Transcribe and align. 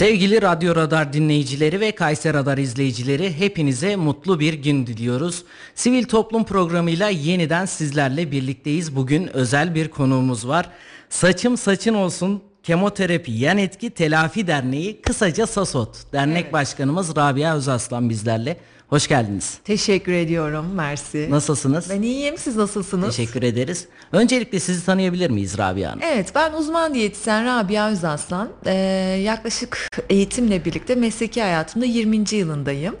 Sevgili 0.00 0.42
Radyo 0.42 0.76
Radar 0.76 1.12
dinleyicileri 1.12 1.80
ve 1.80 1.92
Kayser 1.92 2.34
Radar 2.34 2.58
izleyicileri 2.58 3.38
hepinize 3.38 3.96
mutlu 3.96 4.40
bir 4.40 4.54
gün 4.54 4.86
diliyoruz. 4.86 5.44
Sivil 5.74 6.04
Toplum 6.04 6.44
programıyla 6.44 7.08
yeniden 7.08 7.64
sizlerle 7.64 8.30
birlikteyiz. 8.30 8.96
Bugün 8.96 9.36
özel 9.36 9.74
bir 9.74 9.88
konuğumuz 9.88 10.48
var. 10.48 10.70
Saçım 11.08 11.56
saçın 11.56 11.94
olsun 11.94 12.42
Kemoterapi 12.62 13.32
Yan 13.32 13.58
Etki 13.58 13.90
Telafi 13.90 14.46
Derneği 14.46 15.02
kısaca 15.02 15.46
SASOT. 15.46 16.12
Dernek 16.12 16.44
Evet. 16.44 16.52
Başkanımız 16.52 17.16
Rabia 17.16 17.56
Özaslan 17.56 18.10
bizlerle. 18.10 18.56
Hoş 18.90 19.08
geldiniz. 19.08 19.58
Teşekkür 19.64 20.12
ediyorum. 20.12 20.66
Mersi. 20.74 21.26
Nasılsınız? 21.30 21.90
Ben 21.90 22.02
iyiyim. 22.02 22.38
Siz 22.38 22.56
nasılsınız? 22.56 23.16
Teşekkür 23.16 23.42
ederiz. 23.42 23.86
Öncelikle 24.12 24.60
sizi 24.60 24.86
tanıyabilir 24.86 25.30
miyiz 25.30 25.58
Rabia 25.58 25.90
Hanım? 25.90 26.00
Evet 26.02 26.32
ben 26.34 26.52
uzman 26.52 26.94
diyetisyen 26.94 27.44
Rabia 27.44 27.90
Özaslan. 27.90 28.48
Ee, 28.66 28.72
yaklaşık 29.24 29.88
eğitimle 30.08 30.64
birlikte 30.64 30.94
mesleki 30.94 31.42
hayatımda 31.42 31.86
20. 31.86 32.24
yılındayım. 32.34 32.96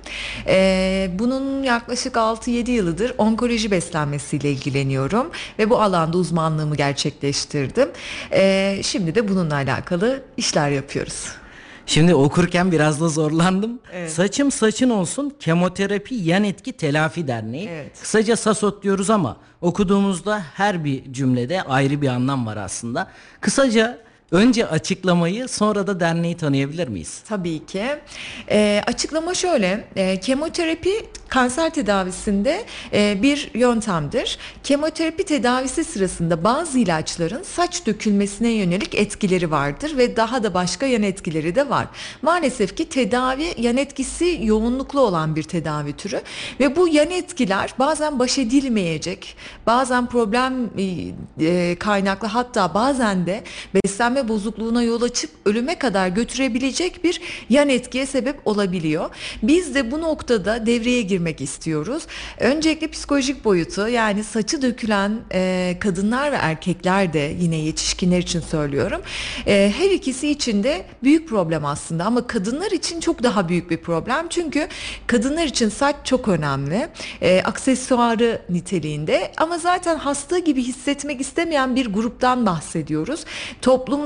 Ee, 0.46 1.10
bunun 1.18 1.62
yaklaşık 1.62 2.14
6-7 2.14 2.70
yılıdır 2.70 3.14
onkoloji 3.18 3.70
beslenmesiyle 3.70 4.50
ilgileniyorum. 4.50 5.30
Ve 5.58 5.70
bu 5.70 5.82
alanda 5.82 6.18
uzmanlığımı 6.18 6.76
gerçekleştirdim. 6.76 7.88
Ee, 8.32 8.80
şimdi 8.84 9.14
de 9.14 9.28
bununla 9.28 9.54
alakalı 9.54 10.22
işler 10.36 10.70
yapıyoruz. 10.70 11.39
Şimdi 11.86 12.14
okurken 12.14 12.72
biraz 12.72 13.00
da 13.00 13.08
zorlandım. 13.08 13.78
Evet. 13.92 14.10
Saçım 14.10 14.50
saçın 14.50 14.90
olsun 14.90 15.32
Kemoterapi 15.40 16.14
Yan 16.14 16.44
Etki 16.44 16.72
Telafi 16.72 17.28
Derneği. 17.28 17.68
Evet. 17.68 18.00
Kısaca 18.00 18.36
SASOT 18.36 18.82
diyoruz 18.82 19.10
ama 19.10 19.36
okuduğumuzda 19.60 20.42
her 20.54 20.84
bir 20.84 21.12
cümlede 21.12 21.62
ayrı 21.62 22.02
bir 22.02 22.08
anlam 22.08 22.46
var 22.46 22.56
aslında. 22.56 23.10
Kısaca 23.40 23.98
önce 24.32 24.66
açıklamayı 24.66 25.48
sonra 25.48 25.86
da 25.86 26.00
derneği 26.00 26.36
tanıyabilir 26.36 26.88
miyiz? 26.88 27.22
Tabii 27.28 27.66
ki. 27.66 27.84
Ee, 28.50 28.82
açıklama 28.86 29.34
şöyle, 29.34 29.84
e, 29.96 30.20
kemoterapi 30.20 30.92
kanser 31.30 31.70
tedavisinde 31.70 32.64
e, 32.92 33.22
bir 33.22 33.50
yöntemdir. 33.54 34.38
Kemoterapi 34.64 35.24
tedavisi 35.24 35.84
sırasında 35.84 36.44
bazı 36.44 36.78
ilaçların 36.78 37.42
saç 37.42 37.86
dökülmesine 37.86 38.48
yönelik 38.48 38.94
etkileri 38.94 39.50
vardır 39.50 39.96
ve 39.96 40.16
daha 40.16 40.42
da 40.42 40.54
başka 40.54 40.86
yan 40.86 41.02
etkileri 41.02 41.54
de 41.54 41.70
var. 41.70 41.86
Maalesef 42.22 42.76
ki 42.76 42.88
tedavi 42.88 43.54
yan 43.58 43.76
etkisi 43.76 44.40
yoğunluklu 44.42 45.00
olan 45.00 45.36
bir 45.36 45.42
tedavi 45.42 45.92
türü 45.92 46.20
ve 46.60 46.76
bu 46.76 46.88
yan 46.88 47.10
etkiler 47.10 47.74
bazen 47.78 48.18
baş 48.18 48.38
edilmeyecek, 48.38 49.36
bazen 49.66 50.06
problem 50.06 50.70
e, 50.78 51.14
e, 51.46 51.76
kaynaklı 51.78 52.28
hatta 52.28 52.74
bazen 52.74 53.26
de 53.26 53.44
beslenme 53.74 54.19
bozukluğuna 54.28 54.82
yol 54.82 55.02
açıp 55.02 55.30
ölüme 55.44 55.78
kadar 55.78 56.08
götürebilecek 56.08 57.04
bir 57.04 57.20
yan 57.50 57.68
etkiye 57.68 58.06
sebep 58.06 58.46
olabiliyor. 58.46 59.10
Biz 59.42 59.74
de 59.74 59.90
bu 59.90 60.00
noktada 60.00 60.66
devreye 60.66 61.02
girmek 61.02 61.40
istiyoruz. 61.40 62.02
Öncelikle 62.38 62.88
psikolojik 62.88 63.44
boyutu 63.44 63.88
yani 63.88 64.24
saçı 64.24 64.62
dökülen 64.62 65.20
e, 65.32 65.76
kadınlar 65.80 66.32
ve 66.32 66.36
erkekler 66.36 67.12
de 67.12 67.34
yine 67.40 67.56
yetişkinler 67.56 68.18
için 68.18 68.40
söylüyorum. 68.40 69.02
E, 69.46 69.72
her 69.78 69.90
ikisi 69.90 70.28
için 70.28 70.64
de 70.64 70.86
büyük 71.02 71.28
problem 71.28 71.64
aslında 71.64 72.04
ama 72.04 72.26
kadınlar 72.26 72.70
için 72.70 73.00
çok 73.00 73.22
daha 73.22 73.48
büyük 73.48 73.70
bir 73.70 73.76
problem. 73.76 74.26
Çünkü 74.30 74.68
kadınlar 75.06 75.46
için 75.46 75.68
saç 75.68 75.96
çok 76.04 76.28
önemli. 76.28 76.88
E, 77.22 77.42
aksesuarı 77.42 78.42
niteliğinde 78.50 79.32
ama 79.36 79.58
zaten 79.58 79.96
hasta 79.96 80.38
gibi 80.38 80.62
hissetmek 80.62 81.20
istemeyen 81.20 81.76
bir 81.76 81.92
gruptan 81.92 82.46
bahsediyoruz. 82.46 83.24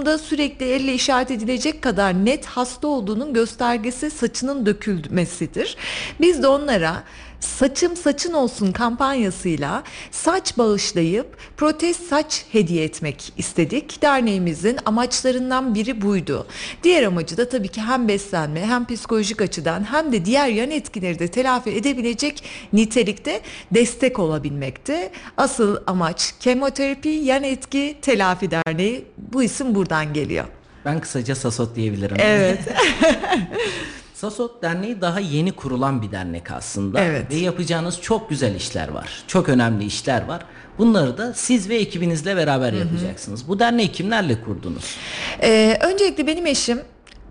Toplumda 0.05 0.19
sürekli 0.25 0.67
elle 0.67 0.95
işaret 0.95 1.31
edilecek 1.31 1.83
kadar 1.83 2.25
net 2.25 2.47
hasta 2.47 2.89
olduğunun 2.89 3.35
göstergesi 3.35 4.11
saçının 4.11 4.67
dökülmesidir. 4.67 5.77
Biz 6.21 6.43
de 6.43 6.47
onlara 6.47 7.03
Saçım 7.45 7.97
saçın 7.97 8.33
olsun 8.33 8.73
kampanyasıyla 8.73 9.83
saç 10.11 10.59
bağışlayıp 10.59 11.37
protez 11.57 11.97
saç 11.97 12.45
hediye 12.53 12.85
etmek 12.85 13.33
istedik. 13.37 14.03
Derneğimizin 14.03 14.79
amaçlarından 14.85 15.75
biri 15.75 16.03
buydu. 16.03 16.47
Diğer 16.83 17.03
amacı 17.03 17.37
da 17.37 17.49
tabii 17.49 17.69
ki 17.69 17.83
hem 17.83 18.09
beslenme 18.09 18.67
hem 18.67 18.87
psikolojik 18.87 19.43
açıdan 19.43 19.85
hem 19.93 20.13
de 20.13 20.25
diğer 20.25 20.49
yan 20.49 20.71
etkileri 20.71 21.19
de 21.19 21.29
telafi 21.29 21.71
edebilecek 21.71 22.45
nitelikte 22.73 23.41
destek 23.75 24.19
olabilmekti. 24.19 25.11
Asıl 25.37 25.77
amaç 25.87 26.35
kemoterapi 26.41 27.09
yan 27.09 27.43
etki 27.43 27.97
telafi 28.03 28.51
derneği. 28.51 29.05
Bu 29.33 29.43
isim 29.43 29.75
buradan 29.75 30.13
geliyor. 30.13 30.45
Ben 30.85 31.01
kısaca 31.01 31.35
SASOT 31.35 31.77
diyebilirim. 31.77 32.17
Evet. 32.21 32.61
SASOT 34.25 34.63
Derneği 34.63 35.01
daha 35.01 35.21
yeni 35.21 35.53
kurulan 35.53 36.03
bir 36.03 36.11
dernek 36.11 36.51
aslında. 36.51 37.01
Evet. 37.01 37.31
Ve 37.31 37.35
yapacağınız 37.35 38.01
çok 38.01 38.31
güzel 38.31 38.55
işler 38.55 38.89
var. 38.89 39.23
Çok 39.27 39.49
önemli 39.49 39.85
işler 39.85 40.25
var. 40.25 40.45
Bunları 40.79 41.19
da 41.19 41.35
siz 41.35 41.69
ve 41.69 41.77
ekibinizle 41.77 42.37
beraber 42.37 42.73
yapacaksınız. 42.73 43.49
Bu 43.49 43.59
derneği 43.59 43.93
kimlerle 43.93 44.41
kurdunuz? 44.41 44.97
Ee, 45.43 45.79
öncelikle 45.81 46.27
benim 46.27 46.47
eşim 46.47 46.81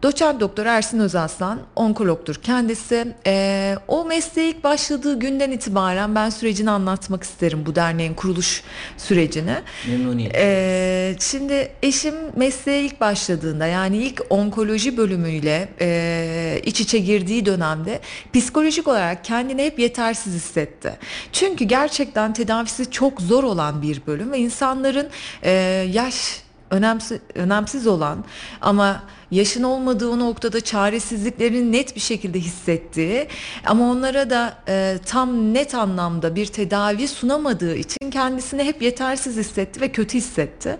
Doçent 0.04 0.40
Doktor 0.40 0.66
Ersin 0.66 1.00
Özaslan, 1.00 1.60
onkologdur 1.76 2.36
kendisi. 2.36 3.16
Ee, 3.28 3.76
o 3.88 4.06
mesleğe 4.06 4.50
ilk 4.50 4.64
başladığı 4.64 5.20
günden 5.20 5.52
itibaren 5.52 6.16
ben 6.16 6.30
sürecini 6.30 6.72
anlatmak 6.72 7.24
isterim 7.24 7.64
bu 7.66 7.76
derneğin 7.76 8.14
kuruluş 8.14 8.64
sürecini. 8.98 9.56
Memnuniyetle. 9.88 10.40
Ee, 10.42 11.16
şimdi 11.20 11.72
eşim 11.82 12.16
mesleğe 12.36 12.84
ilk 12.84 13.02
başladığında 13.02 13.66
yani 13.66 13.98
ilk 13.98 14.22
onkoloji 14.30 14.98
bölümüyle 14.98 15.70
e, 15.82 16.62
iç 16.66 16.82
içe 16.82 17.00
girdiği 17.00 17.46
dönemde 17.46 18.00
psikolojik 18.34 18.88
olarak 18.88 19.24
kendini 19.24 19.64
hep 19.64 19.80
yetersiz 19.80 20.34
hissetti. 20.34 20.94
Çünkü 21.32 21.66
gerçekten 21.66 22.34
tedavisi 22.34 22.92
çok 22.92 23.22
zor 23.22 23.44
olan 23.44 23.82
bir 23.82 24.02
bölüm 24.08 24.32
ve 24.32 24.38
insanların 24.38 25.08
e, 25.44 25.52
yaş 25.92 26.44
önemsiz, 26.74 27.20
önemsiz 27.36 27.88
olan 27.88 28.26
ama 28.62 29.04
yaşın 29.34 29.64
olmadığı 29.64 30.10
o 30.10 30.20
noktada 30.20 30.62
çaresizliklerini 30.62 31.72
net 31.72 31.96
bir 31.96 32.02
şekilde 32.02 32.40
hissettiği 32.40 33.28
ama 33.66 33.92
onlara 33.92 34.30
da 34.30 34.58
e, 34.68 34.98
tam 35.06 35.54
net 35.54 35.76
anlamda 35.76 36.36
bir 36.36 36.46
tedavi 36.46 37.08
sunamadığı 37.08 37.76
için 37.76 38.12
kendisini 38.12 38.64
hep 38.64 38.82
yetersiz 38.82 39.38
hissetti 39.38 39.82
ve 39.82 39.92
kötü 39.92 40.18
hissetti. 40.18 40.78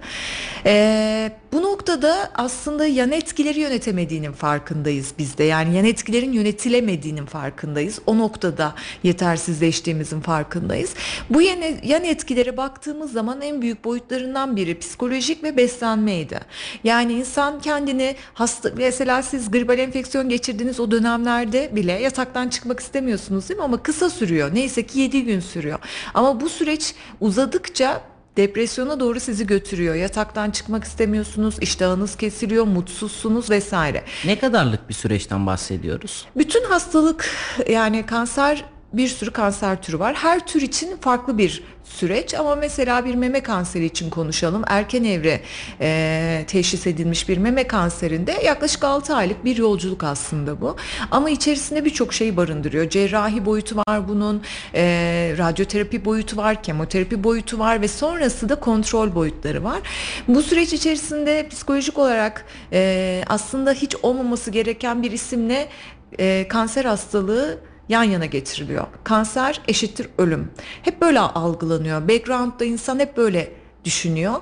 E, 0.66 1.32
bu 1.54 1.62
noktada 1.62 2.32
aslında 2.36 2.86
yan 2.86 3.12
etkileri 3.12 3.60
yönetemediğinin 3.60 4.32
farkındayız 4.32 5.14
biz 5.18 5.38
de. 5.38 5.44
Yani 5.44 5.76
yan 5.76 5.86
etkilerin 5.86 6.32
yönetilemediğinin 6.34 7.26
farkındayız. 7.26 8.00
O 8.06 8.18
noktada 8.18 8.76
yetersizleştiğimizin 9.04 10.22
farkındayız. 10.22 10.94
Bu 11.30 11.42
yan, 11.42 12.04
etkilere 12.04 12.58
baktığımız 12.58 13.12
zaman 13.12 13.42
en 13.42 13.62
büyük 13.62 13.84
boyutlarından 13.84 14.56
biri 14.56 14.80
psikolojik 14.80 15.44
ve 15.44 15.58
beslenmeydi. 15.58 16.40
Yani 16.84 17.14
insan 17.14 17.62
kendini 17.62 18.16
hasta 18.44 18.70
mesela 18.78 19.24
siz 19.24 19.52
gribal 19.52 19.80
enfeksiyon 19.80 20.30
geçirdiğiniz 20.30 20.80
o 20.80 20.92
dönemlerde 20.92 21.76
bile 21.76 21.92
yataktan 21.92 22.50
çıkmak 22.50 22.80
istemiyorsunuz 22.80 23.50
değil 23.50 23.58
mi? 23.58 23.64
Ama 23.64 23.84
kısa 23.84 24.10
sürüyor. 24.10 24.50
Neyse 24.54 24.86
ki 24.86 25.00
7 25.00 25.24
gün 25.26 25.40
sürüyor. 25.40 25.80
Ama 26.14 26.42
bu 26.42 26.50
süreç 26.50 26.96
uzadıkça 27.22 28.02
depresyona 28.38 29.00
doğru 29.00 29.20
sizi 29.20 29.48
götürüyor. 29.48 29.96
Yataktan 29.96 30.52
çıkmak 30.52 30.84
istemiyorsunuz, 30.84 31.56
iştahınız 31.62 32.18
kesiliyor, 32.18 32.66
mutsuzsunuz 32.66 33.50
vesaire. 33.50 34.04
Ne 34.26 34.40
kadarlık 34.40 34.90
bir 34.90 34.94
süreçten 34.94 35.48
bahsediyoruz? 35.48 36.26
Bütün 36.36 36.64
hastalık 36.64 37.30
yani 37.70 38.06
kanser 38.06 38.66
bir 38.94 39.08
sürü 39.08 39.32
kanser 39.32 39.82
türü 39.82 40.00
var. 40.00 40.16
Her 40.16 40.48
tür 40.48 40.62
için 40.62 40.98
farklı 40.98 41.38
bir 41.38 41.64
süreç 41.84 42.34
ama 42.34 42.56
mesela 42.56 43.06
bir 43.06 43.16
meme 43.16 43.44
kanseri 43.44 43.86
için 43.86 44.10
konuşalım. 44.10 44.64
Erken 44.68 45.04
evre 45.04 45.42
e, 45.82 46.44
teşhis 46.48 46.88
edilmiş 46.88 47.30
bir 47.30 47.38
meme 47.38 47.68
kanserinde 47.68 48.32
yaklaşık 48.46 48.84
6 48.84 49.16
aylık 49.16 49.46
bir 49.46 49.58
yolculuk 49.58 50.04
aslında 50.04 50.62
bu. 50.62 50.76
Ama 51.12 51.30
içerisinde 51.30 51.86
birçok 51.86 52.14
şey 52.14 52.38
barındırıyor. 52.38 52.90
Cerrahi 52.90 53.46
boyutu 53.46 53.76
var 53.78 54.08
bunun, 54.08 54.42
e, 54.76 55.36
radyoterapi 55.38 56.06
boyutu 56.06 56.38
var, 56.38 56.64
kemoterapi 56.64 57.24
boyutu 57.24 57.60
var 57.60 57.82
ve 57.82 57.88
sonrası 57.88 58.50
da 58.50 58.56
kontrol 58.56 59.16
boyutları 59.16 59.64
var. 59.64 59.80
Bu 60.28 60.44
süreç 60.44 60.74
içerisinde 60.74 61.48
psikolojik 61.50 61.98
olarak 61.98 62.46
e, 62.74 63.24
aslında 63.28 63.72
hiç 63.72 63.96
olmaması 64.04 64.52
gereken 64.52 65.04
bir 65.04 65.12
isimle 65.12 65.68
e, 66.20 66.48
kanser 66.48 66.86
hastalığı 66.86 67.60
yan 67.90 68.04
yana 68.04 68.26
getiriliyor. 68.26 68.88
Kanser 69.04 69.62
eşittir 69.68 70.08
ölüm. 70.18 70.52
Hep 70.82 71.02
böyle 71.02 71.20
algılanıyor. 71.20 72.08
Background'da 72.08 72.66
insan 72.66 73.00
hep 73.00 73.18
böyle 73.18 73.54
düşünüyor. 73.86 74.34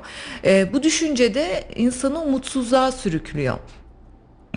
Ee, 0.45 0.73
bu 0.73 0.83
düşünce 0.83 1.33
de 1.33 1.67
insanı 1.75 2.21
umutsuzluğa 2.21 2.91
sürüklüyor. 2.91 3.57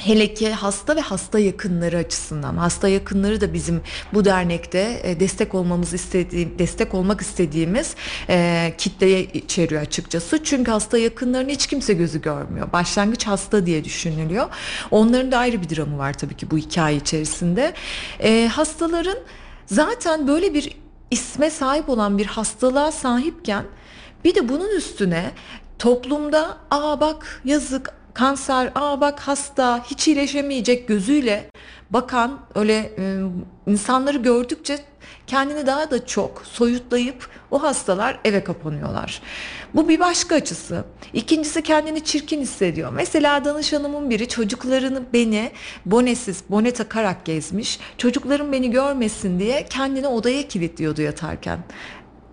Hele 0.01 0.35
ki 0.35 0.53
hasta 0.53 0.97
ve 0.97 1.01
hasta 1.01 1.39
yakınları 1.39 1.97
açısından. 1.97 2.57
Hasta 2.57 2.89
yakınları 2.89 3.41
da 3.41 3.53
bizim 3.53 3.83
bu 4.15 4.25
dernekte 4.25 5.01
e, 5.03 5.21
destek 5.21 5.55
olmamız 5.55 5.93
istediğim, 5.95 6.59
destek 6.59 6.95
olmak 6.95 7.21
istediğimiz 7.21 7.95
e, 8.29 8.75
kitleye 8.79 9.25
içeriyor 9.25 9.83
açıkçası. 9.83 10.45
Çünkü 10.45 10.71
hasta 10.71 10.99
yakınlarını 10.99 11.51
hiç 11.51 11.67
kimse 11.67 11.95
gözü 11.95 12.23
görmüyor. 12.23 12.73
Başlangıç 12.73 13.27
hasta 13.27 13.67
diye 13.67 13.85
düşünülüyor. 13.85 14.49
Onların 14.91 15.33
da 15.33 15.39
ayrı 15.39 15.63
bir 15.63 15.77
dramı 15.77 15.99
var 15.99 16.13
tabii 16.13 16.37
ki 16.37 16.51
bu 16.51 16.59
hikaye 16.59 16.97
içerisinde. 16.97 17.75
E, 18.21 18.47
hastaların 18.53 19.19
zaten 19.67 20.29
böyle 20.29 20.55
bir 20.55 20.77
isme 21.11 21.51
sahip 21.51 21.89
olan 21.89 22.19
bir 22.19 22.27
hastalığa 22.27 22.93
sahipken 22.93 23.65
bir 24.25 24.35
de 24.35 24.49
bunun 24.49 24.77
üstüne 24.77 25.31
toplumda 25.79 26.57
aa 26.71 27.01
bak 27.01 27.43
yazık 27.45 28.04
kanser, 28.15 28.73
aa 28.75 29.01
bak 29.01 29.21
hasta, 29.21 29.85
hiç 29.85 30.09
iyileşemeyecek 30.09 30.89
gözüyle 30.89 31.51
bakan 31.91 32.41
öyle 32.55 32.93
e, 32.99 33.21
insanları 33.67 34.19
gördükçe 34.19 34.79
kendini 35.27 35.67
daha 35.67 35.91
da 35.91 36.07
çok 36.07 36.43
soyutlayıp 36.47 37.29
o 37.51 37.63
hastalar 37.63 38.21
eve 38.25 38.45
kapanıyorlar. 38.45 39.23
Bu 39.75 39.89
bir 39.89 40.01
başka 40.01 40.35
açısı. 40.35 40.85
İkincisi 41.13 41.63
kendini 41.63 42.05
çirkin 42.05 42.41
hissediyor. 42.41 42.93
Mesela 42.93 43.45
danışanımın 43.45 44.11
biri 44.11 44.29
çocuklarını 44.29 45.03
beni 45.13 45.51
bonesiz, 45.87 46.45
bone 46.51 46.71
takarak 46.71 47.25
gezmiş. 47.25 47.81
Çocuklarım 47.99 48.53
beni 48.53 48.71
görmesin 48.71 49.41
diye 49.41 49.67
kendini 49.71 50.07
odaya 50.07 50.49
kilitliyordu 50.49 51.03
yatarken 51.03 51.59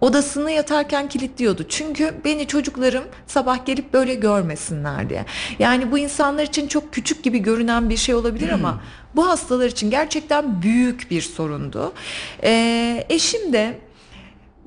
odasını 0.02 0.52
yatarken 0.52 1.10
kilitliyordu. 1.10 1.66
Çünkü 1.70 2.14
beni 2.26 2.48
çocuklarım 2.48 3.04
sabah 3.28 3.66
gelip 3.66 3.94
böyle 3.94 4.16
görmesinler 4.16 5.10
diye. 5.10 5.26
Yani 5.60 5.92
bu 5.92 5.98
insanlar 5.98 6.44
için 6.44 6.68
çok 6.68 6.94
küçük 6.94 7.24
gibi 7.24 7.40
görünen 7.40 7.90
bir 7.90 7.98
şey 7.98 8.16
olabilir 8.16 8.50
ama 8.50 8.82
bu 9.16 9.28
hastalar 9.28 9.68
için 9.68 9.90
gerçekten 9.92 10.62
büyük 10.62 11.12
bir 11.12 11.22
sorundu. 11.22 11.94
Ee, 12.44 13.06
eşim 13.10 13.54
de 13.54 13.80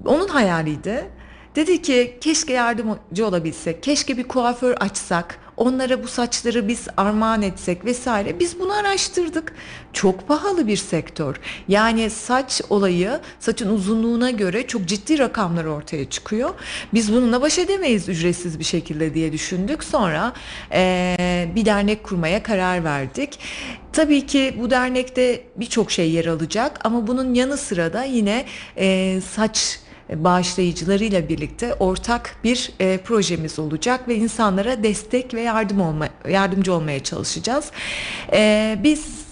onun 0.05 0.29
hayaliydi. 0.29 1.11
Dedi 1.57 1.83
ki 1.83 2.19
keşke 2.21 2.53
yardımcı 2.53 3.27
olabilsek, 3.27 3.83
keşke 3.83 4.17
bir 4.17 4.29
kuaför 4.29 4.75
açsak, 4.81 5.39
onlara 5.57 6.03
bu 6.03 6.09
saçları 6.09 6.69
biz 6.69 6.87
armağan 6.97 7.43
etsek 7.43 7.85
vesaire. 7.85 8.41
Biz 8.41 8.61
bunu 8.61 8.73
araştırdık. 8.73 9.55
Çok 9.93 10.29
pahalı 10.29 10.67
bir 10.67 10.77
sektör. 10.77 11.37
Yani 11.69 12.11
saç 12.11 12.63
olayı 12.71 13.21
saçın 13.41 13.75
uzunluğuna 13.75 14.31
göre 14.31 14.67
çok 14.67 14.85
ciddi 14.87 15.19
rakamlar 15.19 15.65
ortaya 15.65 16.11
çıkıyor. 16.11 16.51
Biz 16.95 17.13
bununla 17.13 17.43
baş 17.43 17.59
edemeyiz 17.59 18.09
ücretsiz 18.09 18.59
bir 18.59 18.65
şekilde 18.65 19.15
diye 19.15 19.33
düşündük. 19.33 19.85
Sonra 19.85 20.33
eee, 20.73 21.49
bir 21.55 21.65
dernek 21.65 22.05
kurmaya 22.05 22.43
karar 22.43 22.85
verdik. 22.85 23.39
Tabii 23.93 24.27
ki 24.27 24.55
bu 24.61 24.71
dernekte 24.71 25.43
birçok 25.57 25.91
şey 25.91 26.11
yer 26.11 26.25
alacak 26.27 26.81
ama 26.87 27.07
bunun 27.07 27.35
yanı 27.35 27.57
sıra 27.57 27.93
da 27.93 28.05
yine 28.05 28.45
eee, 28.77 29.21
saç 29.21 29.81
bağışlayıcılarıyla 30.11 31.29
birlikte 31.29 31.75
ortak 31.75 32.37
bir 32.45 32.71
e, 32.81 32.99
projemiz 32.99 33.59
olacak 33.59 34.09
ve 34.09 34.15
insanlara 34.15 34.83
destek 34.83 35.35
ve 35.35 35.41
yardım 35.41 35.81
olma 35.81 36.09
yardımcı 36.29 36.75
olmaya 36.75 37.03
çalışacağız. 37.03 37.71
E, 38.33 38.79
biz 38.83 39.25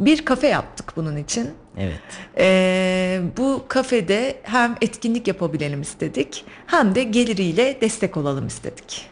bir 0.00 0.24
kafe 0.24 0.46
yaptık 0.46 0.92
bunun 0.96 1.16
için. 1.16 1.50
Evet. 1.78 2.00
E, 2.38 3.20
bu 3.36 3.64
kafede 3.68 4.40
hem 4.42 4.76
etkinlik 4.80 5.28
yapabilelim 5.28 5.80
istedik 5.82 6.44
hem 6.66 6.94
de 6.94 7.02
geliriyle 7.02 7.80
destek 7.80 8.16
olalım 8.16 8.46
istedik. 8.46 9.09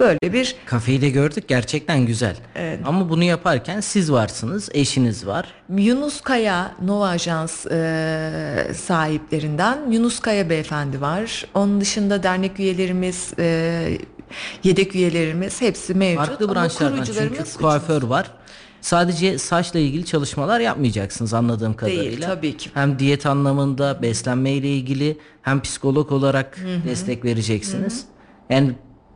Böyle 0.00 0.32
bir 0.32 0.56
Kafeyi 0.66 1.00
de 1.00 1.10
gördük 1.10 1.48
gerçekten 1.48 2.06
güzel. 2.06 2.36
Evet. 2.54 2.80
Ama 2.84 3.08
bunu 3.08 3.24
yaparken 3.24 3.80
siz 3.80 4.12
varsınız, 4.12 4.68
eşiniz 4.72 5.26
var. 5.26 5.54
Yunus 5.76 6.20
Kaya 6.20 6.74
Nova 6.84 7.08
Ajans 7.08 7.66
e, 7.66 8.70
sahiplerinden 8.76 9.90
Yunus 9.90 10.20
Kaya 10.20 10.50
beyefendi 10.50 11.00
var. 11.00 11.46
Onun 11.54 11.80
dışında 11.80 12.22
dernek 12.22 12.60
üyelerimiz, 12.60 13.32
e, 13.38 13.98
yedek 14.64 14.94
üyelerimiz 14.94 15.60
hepsi 15.60 15.94
mevcut. 15.94 16.26
Farklı 16.26 16.54
branşlardan 16.54 17.04
çünkü 17.04 17.58
kuaför 17.58 18.02
var. 18.02 18.30
Sadece 18.80 19.38
saçla 19.38 19.78
ilgili 19.78 20.04
çalışmalar 20.04 20.60
yapmayacaksınız 20.60 21.34
anladığım 21.34 21.78
Değil, 21.78 21.98
kadarıyla. 21.98 22.26
tabii 22.26 22.56
ki. 22.56 22.70
Hem 22.74 22.98
diyet 22.98 23.26
anlamında, 23.26 24.02
beslenme 24.02 24.50
ile 24.50 24.68
ilgili 24.68 25.18
hem 25.42 25.60
psikolog 25.60 26.12
olarak 26.12 26.58
destek 26.86 27.24
vereceksiniz. 27.24 28.04
Yani 28.50 28.74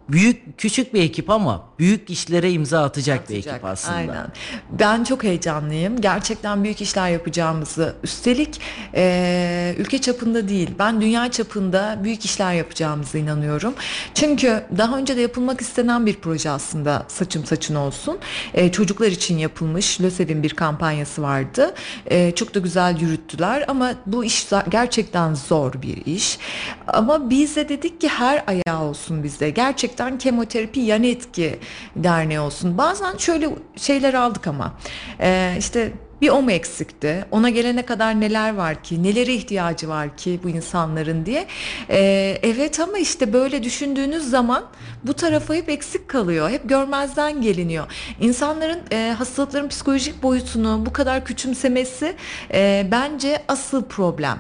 büyük 0.09 0.59
küçük 0.59 0.95
bir 0.95 1.03
ekip 1.03 1.31
ama 1.31 1.65
büyük 1.79 2.11
işlere 2.11 2.51
imza 2.53 2.85
atacak, 2.85 3.31
bir 3.31 3.37
ekip 3.37 3.65
aslında. 3.65 3.97
Aynen. 3.97 4.27
Ben 4.71 5.05
çok 5.05 5.25
heyecanlıyım. 5.25 6.01
Gerçekten 6.01 6.65
büyük 6.65 6.81
işler 6.81 7.09
yapacağımızı. 7.09 7.95
Üstelik 8.03 8.61
e, 8.95 9.75
ülke 9.79 10.01
çapında 10.01 10.49
değil, 10.49 10.71
ben 10.79 11.01
dünya 11.01 11.31
çapında 11.31 11.99
büyük 12.05 12.25
işler 12.25 12.53
yapacağımıza 12.53 13.19
inanıyorum. 13.19 13.75
Çünkü 14.15 14.65
daha 14.79 14.99
önce 14.99 15.17
de 15.17 15.21
yapılmak 15.21 15.61
istenen 15.61 16.07
bir 16.07 16.15
proje 16.15 16.51
aslında 16.51 17.05
Saçım 17.09 17.45
Saçın 17.45 17.75
Olsun. 17.75 18.19
E, 18.55 18.73
çocuklar 18.73 19.09
için 19.09 19.39
yapılmış 19.39 20.01
LÖSEV'in 20.01 20.43
bir 20.43 20.51
kampanyası 20.51 21.23
vardı. 21.23 21.75
E, 22.07 22.35
çok 22.35 22.55
da 22.55 22.59
güzel 22.59 23.01
yürüttüler 23.01 23.65
ama 23.69 23.93
bu 24.07 24.25
iş 24.25 24.47
gerçekten 24.69 25.35
zor 25.35 25.73
bir 25.83 26.07
iş. 26.07 26.39
Ama 26.87 27.31
biz 27.31 27.57
de 27.57 27.69
dedik 27.69 28.01
ki 28.01 28.09
her 28.09 28.45
ayağı 28.47 28.83
olsun 28.83 29.25
bizde. 29.25 29.51
Gerçekten 29.51 29.94
kemoterapi 30.19 30.81
yan 30.81 31.03
etki 31.03 31.59
derneği 31.97 32.41
olsun. 32.41 32.79
Bazen 32.79 33.17
şöyle 33.17 33.49
şeyler 33.77 34.15
aldık 34.15 34.47
ama 34.47 34.75
e, 35.21 35.55
işte 35.59 35.93
bir 36.21 36.29
o 36.29 36.43
mu 36.43 36.53
eksikti? 36.53 37.25
Ona 37.31 37.51
gelene 37.51 37.83
kadar 37.87 38.21
neler 38.21 38.55
var 38.55 38.83
ki? 38.83 39.03
Nelere 39.03 39.35
ihtiyacı 39.35 39.89
var 39.89 40.17
ki 40.17 40.41
bu 40.45 40.49
insanların 40.49 41.27
diye. 41.27 41.47
E, 41.91 41.99
evet 42.43 42.81
ama 42.81 42.99
işte 42.99 43.33
böyle 43.33 43.63
düşündüğünüz 43.63 44.31
zaman 44.31 44.65
bu 45.05 45.15
tarafa 45.15 45.55
hep 45.55 45.69
eksik 45.69 46.09
kalıyor. 46.09 46.51
Hep 46.51 46.69
görmezden 46.69 47.43
geliniyor. 47.43 47.87
İnsanların 48.21 48.81
e, 48.93 49.15
hastalıkların 49.19 49.69
psikolojik 49.69 50.23
boyutunu 50.23 50.87
bu 50.87 50.93
kadar 50.93 51.25
küçümsemesi 51.25 52.17
e, 52.55 52.89
bence 52.91 53.43
asıl 53.49 53.85
problem. 53.85 54.39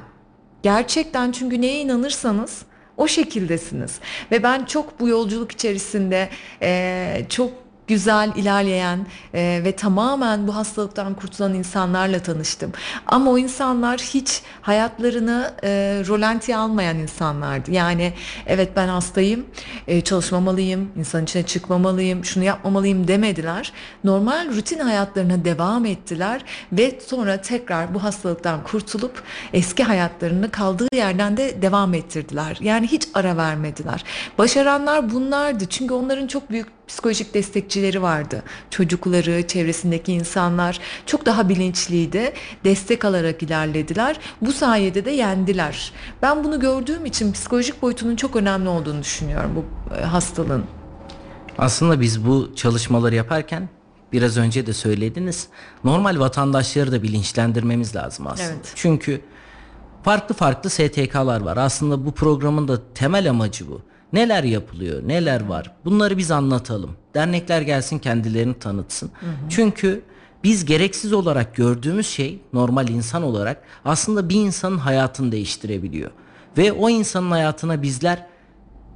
Gerçekten 0.62 1.32
çünkü 1.32 1.60
neye 1.60 1.80
inanırsanız 1.80 2.62
o 2.96 3.08
şekildesiniz. 3.08 3.98
Ve 4.32 4.42
ben 4.42 4.64
çok 4.64 5.00
bu 5.00 5.08
yolculuk 5.08 5.52
içerisinde 5.52 6.28
eee, 6.62 7.26
çok 7.30 7.50
güzel 7.86 8.32
ilerleyen 8.36 9.06
eee, 9.34 9.64
ve 9.64 9.76
tamamen 9.76 10.46
bu 10.48 10.56
hastalıktan 10.56 11.14
kurtulan 11.14 11.54
insanlarla 11.54 12.18
tanıştım. 12.22 12.72
Ama 13.06 13.30
o 13.30 13.38
insanlar 13.38 14.00
hiç 14.00 14.42
hayatlarını 14.62 15.54
eee 15.62 16.06
rolantiye 16.06 16.56
almayan 16.56 16.98
insanlardı. 16.98 17.70
Yani 17.70 18.12
evet 18.46 18.70
ben 18.76 18.88
hastayım, 18.88 19.46
eee, 19.86 20.00
çalışmamalıyım, 20.00 20.90
insan 20.96 21.24
içine 21.24 21.42
çıkmamalıyım, 21.42 22.24
şunu 22.24 22.44
yapmamalıyım 22.44 23.08
demediler. 23.08 23.72
Normal 24.04 24.48
rutin 24.56 24.78
hayatlarına 24.78 25.44
devam 25.44 25.84
ettiler 25.86 26.42
ve 26.72 26.98
sonra 27.06 27.40
tekrar 27.42 27.94
bu 27.94 28.02
hastalıktan 28.04 28.62
kurtulup 28.64 29.22
eski 29.52 29.84
hayatlarını 29.84 30.50
kaldığı 30.50 30.88
yerden 30.94 31.36
de 31.36 31.62
devam 31.62 31.94
ettirdiler. 31.94 32.58
Yani 32.60 32.86
hiç 32.86 33.08
ara 33.14 33.36
vermediler. 33.36 34.04
Başaranlar 34.38 35.10
bunlardı. 35.12 35.66
Çünkü 35.66 35.94
onların 35.94 36.26
çok 36.26 36.50
büyük 36.50 36.66
psikolojik 36.88 37.34
destekçileri 37.34 38.02
vardı. 38.02 38.42
Çocukları, 38.70 39.46
çevresindeki 39.46 40.12
insanlar 40.12 40.80
çok 41.06 41.26
daha 41.26 41.48
bilinçliydi. 41.48 42.32
Destek 42.64 43.04
alarak 43.04 43.42
ilerlediler. 43.42 44.20
Bu 44.40 44.52
sayede 44.52 45.04
de 45.04 45.10
yendiler. 45.10 45.92
Ben 46.22 46.44
bunu 46.44 46.60
gördüğüm 46.60 47.06
için 47.06 47.32
psikolojik 47.32 47.82
boyutunun 47.82 48.16
çok 48.16 48.36
önemli 48.36 48.68
olduğunu 48.68 49.02
düşünüyorum 49.02 49.50
bu 49.56 49.94
e, 49.94 50.04
hastalığın. 50.04 50.64
Aslında 51.58 52.00
biz 52.00 52.26
bu 52.26 52.52
çalışmaları 52.56 53.14
yaparken 53.14 53.68
biraz 54.12 54.36
önce 54.36 54.66
de 54.66 54.72
söylediniz. 54.72 55.48
Normal 55.84 56.18
vatandaşları 56.18 56.92
da 56.92 57.02
bilinçlendirmemiz 57.02 57.96
lazım 57.96 58.26
aslında. 58.26 58.48
Evet. 58.48 58.72
Çünkü 58.74 59.20
farklı 60.02 60.34
farklı 60.34 60.70
STK'lar 60.70 61.40
var. 61.40 61.56
Aslında 61.56 62.06
bu 62.06 62.12
programın 62.12 62.68
da 62.68 62.92
temel 62.94 63.30
amacı 63.30 63.68
bu. 63.68 63.80
Neler 64.14 64.44
yapılıyor, 64.44 65.08
neler 65.08 65.46
var? 65.46 65.72
Bunları 65.84 66.18
biz 66.18 66.30
anlatalım. 66.30 66.90
Dernekler 67.14 67.62
gelsin 67.62 67.98
kendilerini 67.98 68.54
tanıtsın. 68.54 69.10
Çünkü 69.50 70.02
biz 70.44 70.64
gereksiz 70.64 71.12
olarak 71.12 71.54
gördüğümüz 71.54 72.06
şey 72.06 72.38
normal 72.52 72.88
insan 72.88 73.22
olarak 73.22 73.62
aslında 73.84 74.28
bir 74.28 74.34
insanın 74.34 74.78
hayatını 74.78 75.32
değiştirebiliyor. 75.32 76.10
Ve 76.58 76.72
o 76.72 76.90
insanın 76.90 77.30
hayatına 77.30 77.82
bizler 77.82 78.26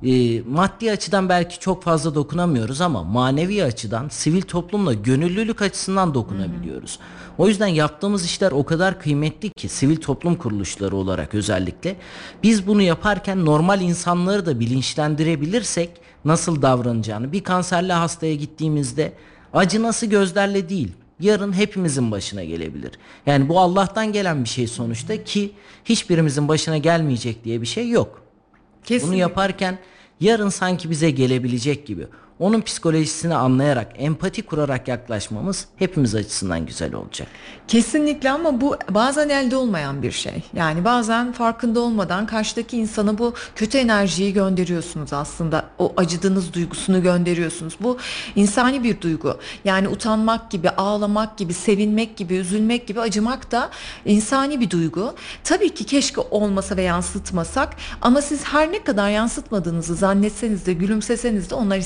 e, 0.03 0.41
maddi 0.41 0.93
açıdan 0.93 1.29
belki 1.29 1.59
çok 1.61 1.83
fazla 1.83 2.15
dokunamıyoruz 2.15 2.81
ama 2.81 3.05
manevi 3.05 3.65
açıdan 3.65 4.09
sivil 4.09 4.43
toplumla 4.43 4.95
gönüllülük 4.95 5.63
açısından 5.63 6.15
dokunabiliyoruz. 6.15 6.99
O 7.39 7.49
yüzden 7.49 7.67
yaptığımız 7.67 8.25
işler 8.25 8.53
o 8.53 8.65
kadar 8.65 9.01
kıymetli 9.01 9.51
ki 9.51 9.69
sivil 9.69 9.97
toplum 9.97 10.37
kuruluşları 10.37 10.97
olarak 10.97 11.35
özellikle 11.35 11.97
biz 12.43 12.67
bunu 12.67 12.83
yaparken 12.83 13.45
normal 13.45 13.81
insanları 13.81 14.47
da 14.47 14.61
bilinçlendirebilirsek 14.61 15.91
nasıl 16.25 16.63
davranacağını 16.63 17.33
bir 17.33 17.45
kanserli 17.45 17.93
hastaya 17.93 18.35
gittiğimizde 18.35 19.13
Acı 19.53 19.83
nasıl 19.83 20.07
gözlerle 20.07 20.69
değil. 20.69 20.93
Yarın 21.21 21.53
hepimizin 21.53 22.11
başına 22.11 22.45
gelebilir. 22.45 22.93
Yani 23.27 23.49
bu 23.49 23.61
Allah'tan 23.61 24.13
gelen 24.13 24.45
bir 24.45 24.49
şey 24.49 24.67
sonuçta 24.67 25.25
ki 25.25 25.51
hiçbirimizin 25.85 26.49
başına 26.49 26.79
gelmeyecek 26.79 27.45
diye 27.45 27.61
bir 27.61 27.67
şey 27.67 27.91
yok. 27.91 28.23
Kesinlikle. 28.85 29.09
Bunu 29.09 29.21
yaparken 29.21 29.79
yarın 30.21 30.49
sanki 30.49 30.91
bize 30.91 31.11
gelebilecek 31.11 31.87
gibi. 31.87 32.07
Onun 32.41 32.61
psikolojisini 32.61 33.35
anlayarak, 33.35 33.93
empati 33.99 34.43
kurarak 34.43 34.89
yaklaşmamız 34.89 35.67
hepimiz 35.77 36.15
açısından 36.15 36.67
güzel 36.67 36.95
olacak. 36.95 37.29
Kesinlikle 37.69 38.31
ama 38.31 38.61
bu 38.61 38.77
bazen 38.91 39.29
elde 39.29 39.57
olmayan 39.57 40.03
bir 40.03 40.13
şey. 40.13 40.43
Yani 40.53 40.85
bazen 40.85 41.33
farkında 41.33 41.81
olmadan 41.81 42.27
karşıdaki 42.27 42.77
insana 42.77 43.19
bu 43.19 43.35
kötü 43.57 43.79
enerjiyi 43.79 44.33
gönderiyorsunuz 44.33 45.13
aslında. 45.13 45.65
O 45.79 45.93
acıdığınız 45.97 46.53
duygusunu 46.53 47.03
gönderiyorsunuz. 47.03 47.77
Bu 47.81 47.99
insani 48.37 48.85
bir 48.85 49.01
duygu. 49.01 49.37
Yani 49.65 49.89
utanmak 49.89 50.51
gibi, 50.51 50.71
ağlamak 50.71 51.39
gibi, 51.39 51.55
sevinmek 51.55 52.17
gibi, 52.17 52.35
üzülmek 52.35 52.87
gibi, 52.87 53.01
acımak 53.01 53.53
da 53.53 53.71
insani 54.05 54.61
bir 54.61 54.71
duygu. 54.71 55.15
Tabii 55.45 55.75
ki 55.75 55.85
keşke 55.85 56.21
olmasa 56.21 56.77
ve 56.77 56.83
yansıtmasak 56.83 57.77
ama 58.03 58.23
siz 58.23 58.45
her 58.45 58.73
ne 58.73 58.85
kadar 58.85 59.11
yansıtmadığınızı 59.11 59.95
zannetseniz 59.95 60.67
de, 60.67 60.73
gülümseseniz 60.73 61.51
de 61.51 61.55
onlar 61.55 61.77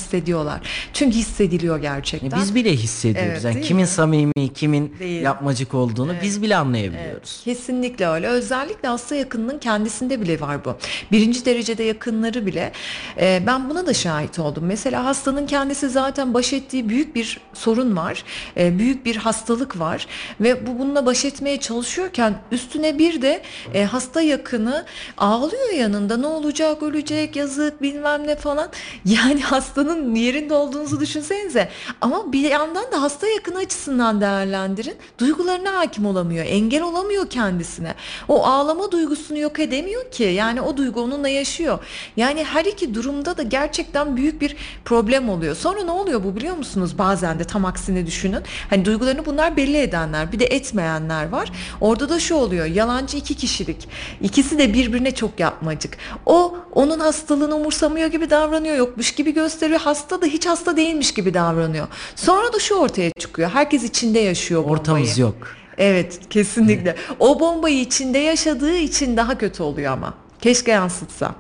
hissediyorlar. 0.42 0.60
Çünkü 0.92 1.16
hissediliyor 1.16 1.78
gerçekten. 1.78 2.40
Biz 2.40 2.54
bile 2.54 2.72
hissediyoruz. 2.76 3.44
Evet, 3.44 3.44
yani 3.44 3.60
kimin 3.64 3.82
mi? 3.82 3.86
samimi, 3.88 4.52
kimin 4.54 4.94
Değil. 4.98 5.22
yapmacık 5.22 5.74
olduğunu 5.74 6.14
biz 6.22 6.42
bile 6.42 6.56
anlayabiliyoruz. 6.56 7.40
Kesinlikle 7.44 8.08
öyle. 8.08 8.26
Özellikle 8.26 8.88
hasta 8.88 9.14
yakınının 9.14 9.58
kendisinde 9.58 10.20
bile 10.20 10.40
var 10.40 10.64
bu. 10.64 10.76
Birinci 11.12 11.44
derecede 11.44 11.82
yakınları 11.82 12.46
bile. 12.46 12.72
e, 13.20 13.42
ben 13.46 13.70
buna 13.70 13.86
da 13.86 13.94
şahit 13.94 14.38
oldum. 14.38 14.64
Mesela 14.66 15.04
hastanın 15.04 15.46
kendisi 15.46 15.88
zaten 15.88 16.34
baş 16.34 16.52
ettiği 16.52 16.88
büyük 16.88 17.14
bir 17.14 17.40
sorun 17.54 17.96
var. 17.96 18.24
E, 18.56 18.78
büyük 18.78 19.06
bir 19.06 19.16
hastalık 19.16 19.78
var. 19.78 20.06
Ve 20.40 20.66
bu 20.66 20.78
bununla 20.78 21.06
baş 21.06 21.24
etmeye 21.24 21.60
çalışıyorken 21.60 22.34
üstüne 22.52 22.98
bir 22.98 23.22
de 23.22 23.42
e, 23.74 23.84
hasta 23.84 24.20
yakını 24.20 24.84
ağlıyor 25.18 25.72
yanında. 25.72 26.16
Ne 26.16 26.26
olacak, 26.26 26.82
ölecek, 26.82 27.36
yazık 27.36 27.82
bilmem 27.82 28.26
ne 28.26 28.36
falan. 28.36 28.68
Yani 29.04 29.40
hastanın 29.42 30.08
yerinde 30.32 30.54
olduğunuzu 30.54 31.00
düşünsenize. 31.00 31.68
Ama 32.00 32.32
bir 32.32 32.50
yandan 32.50 32.92
da 32.92 33.02
hasta 33.02 33.28
yakını 33.28 33.58
açısından 33.58 34.20
değerlendirin. 34.20 34.94
Duygularına 35.18 35.74
hakim 35.74 36.06
olamıyor. 36.06 36.46
Engel 36.48 36.82
olamıyor 36.82 37.30
kendisine. 37.30 37.94
O 38.28 38.46
ağlama 38.46 38.92
duygusunu 38.92 39.38
yok 39.38 39.60
edemiyor 39.60 40.10
ki. 40.10 40.22
Yani 40.22 40.60
o 40.60 40.76
duygu 40.76 41.00
onunla 41.00 41.28
yaşıyor. 41.28 41.78
Yani 42.16 42.44
her 42.44 42.64
iki 42.64 42.94
durumda 42.94 43.36
da 43.36 43.42
gerçekten 43.42 44.16
büyük 44.16 44.40
bir 44.40 44.56
problem 44.84 45.28
oluyor. 45.28 45.56
Sonra 45.56 45.82
ne 45.82 45.90
oluyor 45.90 46.24
bu 46.24 46.36
biliyor 46.36 46.56
musunuz? 46.56 46.98
Bazen 46.98 47.38
de 47.38 47.44
tam 47.44 47.64
aksini 47.64 48.06
düşünün. 48.06 48.40
Hani 48.70 48.84
duygularını 48.84 49.26
bunlar 49.26 49.56
belli 49.56 49.76
edenler, 49.76 50.32
bir 50.32 50.38
de 50.38 50.44
etmeyenler 50.44 51.28
var. 51.28 51.52
Orada 51.80 52.08
da 52.08 52.20
şu 52.20 52.34
oluyor. 52.34 52.66
Yalancı 52.66 53.16
iki 53.16 53.34
kişilik. 53.34 53.88
İkisi 54.20 54.58
de 54.58 54.74
birbirine 54.74 55.14
çok 55.14 55.40
yapmacık. 55.40 55.98
O 56.26 56.56
onun 56.72 57.00
hastalığını 57.00 57.54
umursamıyor 57.56 58.08
gibi 58.08 58.30
davranıyor. 58.30 58.76
Yokmuş 58.76 59.14
gibi 59.14 59.34
gösteriyor. 59.34 59.80
Hasta 59.80 60.21
da 60.22 60.26
hiç 60.26 60.46
hasta 60.46 60.76
değilmiş 60.76 61.14
gibi 61.14 61.34
davranıyor. 61.34 61.88
Sonra 62.16 62.52
da 62.52 62.58
şu 62.58 62.74
ortaya 62.74 63.10
çıkıyor. 63.10 63.50
Herkes 63.50 63.84
içinde 63.84 64.18
yaşıyor 64.18 64.64
bombayı. 64.64 64.80
Ortamız 64.80 65.18
yok. 65.18 65.34
Evet 65.78 66.20
kesinlikle. 66.30 66.96
O 67.18 67.40
bombayı 67.40 67.80
içinde 67.80 68.18
yaşadığı 68.18 68.76
için 68.76 69.16
daha 69.16 69.38
kötü 69.38 69.62
oluyor 69.62 69.92
ama. 69.92 70.14
Keşke 70.40 70.70
yansıtsa. 70.70 71.34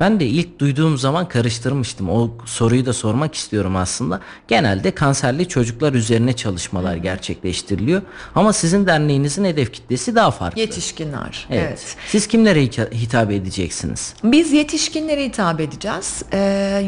Ben 0.00 0.20
de 0.20 0.26
ilk 0.26 0.58
duyduğum 0.58 0.98
zaman 0.98 1.28
karıştırmıştım. 1.28 2.10
O 2.10 2.30
soruyu 2.46 2.86
da 2.86 2.92
sormak 2.92 3.34
istiyorum 3.34 3.76
aslında. 3.76 4.20
Genelde 4.48 4.90
kanserli 4.90 5.48
çocuklar 5.48 5.92
üzerine 5.92 6.32
çalışmalar 6.32 6.96
gerçekleştiriliyor. 6.96 8.02
Ama 8.34 8.52
sizin 8.52 8.86
derneğinizin 8.86 9.44
hedef 9.44 9.72
kitlesi 9.72 10.14
daha 10.14 10.30
farklı. 10.30 10.60
Yetişkinler. 10.60 11.46
Evet. 11.50 11.64
evet. 11.68 11.96
Siz 12.08 12.26
kimlere 12.26 12.64
hita- 12.64 12.92
hitap 12.92 13.30
edeceksiniz? 13.30 14.14
Biz 14.24 14.52
yetişkinlere 14.52 15.24
hitap 15.24 15.60
edeceğiz. 15.60 16.22
Ee, 16.32 16.38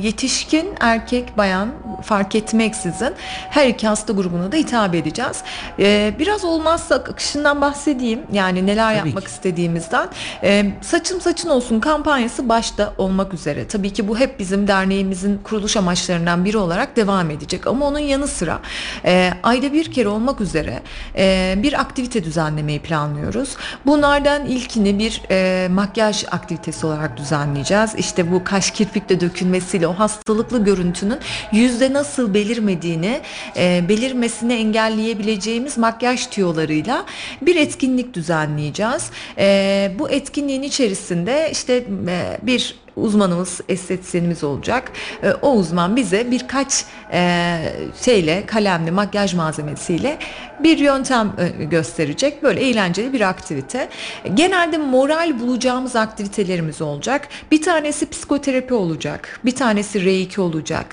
yetişkin, 0.02 0.68
erkek, 0.80 1.36
bayan 1.38 1.68
fark 2.02 2.34
etmeksizin 2.34 3.12
her 3.50 3.68
iki 3.68 3.88
hasta 3.88 4.12
grubuna 4.12 4.52
da 4.52 4.56
hitap 4.56 4.94
edeceğiz. 4.94 5.42
Ee, 5.78 6.14
biraz 6.18 6.44
olmazsa 6.44 6.94
akışından 6.94 7.60
bahsedeyim. 7.60 8.20
Yani 8.32 8.66
neler 8.66 8.98
Tabii 8.98 9.08
yapmak 9.08 9.24
ki. 9.24 9.30
istediğimizden. 9.30 10.08
Ee, 10.42 10.72
saçım 10.82 11.20
saçın 11.20 11.48
olsun 11.48 11.80
kampanyası 11.80 12.48
başta 12.48 12.95
olmak 12.98 13.34
üzere. 13.34 13.68
Tabii 13.68 13.92
ki 13.92 14.08
bu 14.08 14.18
hep 14.18 14.38
bizim 14.38 14.68
derneğimizin 14.68 15.38
kuruluş 15.44 15.76
amaçlarından 15.76 16.44
biri 16.44 16.58
olarak 16.58 16.96
devam 16.96 17.30
edecek. 17.30 17.66
Ama 17.66 17.86
onun 17.86 17.98
yanı 17.98 18.28
sıra 18.28 18.60
e, 19.04 19.32
ayda 19.42 19.72
bir 19.72 19.92
kere 19.92 20.08
olmak 20.08 20.40
üzere 20.40 20.82
e, 21.16 21.54
bir 21.58 21.80
aktivite 21.80 22.24
düzenlemeyi 22.24 22.80
planlıyoruz. 22.80 23.56
Bunlardan 23.86 24.46
ilkini 24.46 24.98
bir 24.98 25.22
e, 25.30 25.68
makyaj 25.68 26.24
aktivitesi 26.30 26.86
olarak 26.86 27.16
düzenleyeceğiz. 27.16 27.94
İşte 27.98 28.32
bu 28.32 28.44
kaş 28.44 28.70
kirpikle 28.70 29.20
dökülmesiyle 29.20 29.86
o 29.86 29.92
hastalıklı 29.92 30.64
görüntünün 30.64 31.18
yüzde 31.52 31.92
nasıl 31.92 32.34
belirmediğini, 32.34 33.20
e, 33.56 33.84
belirmesini 33.88 34.54
engelleyebileceğimiz 34.54 35.78
makyaj 35.78 36.26
tüyolarıyla 36.26 37.04
bir 37.42 37.56
etkinlik 37.56 38.14
düzenleyeceğiz. 38.14 39.10
E, 39.38 39.92
bu 39.98 40.10
etkinliğin 40.10 40.62
içerisinde 40.62 41.48
işte 41.52 41.84
e, 42.08 42.38
bir 42.42 42.85
uzmanımız, 42.96 43.60
estetisyenimiz 43.68 44.44
olacak. 44.44 44.92
E, 45.22 45.32
o 45.32 45.52
uzman 45.52 45.96
bize 45.96 46.30
birkaç 46.30 46.84
e, 47.12 47.58
şeyle, 48.02 48.46
kalemli, 48.46 48.90
makyaj 48.90 49.34
malzemesiyle 49.34 50.18
bir 50.62 50.78
yöntem 50.78 51.32
e, 51.38 51.64
gösterecek. 51.64 52.42
Böyle 52.42 52.60
eğlenceli 52.60 53.12
bir 53.12 53.20
aktivite. 53.20 53.88
Genelde 54.34 54.78
moral 54.78 55.40
bulacağımız 55.40 55.96
aktivitelerimiz 55.96 56.82
olacak. 56.82 57.28
Bir 57.50 57.62
tanesi 57.62 58.10
psikoterapi 58.10 58.74
olacak. 58.74 59.40
Bir 59.44 59.54
tanesi 59.54 60.04
reiki 60.04 60.40
olacak. 60.40 60.86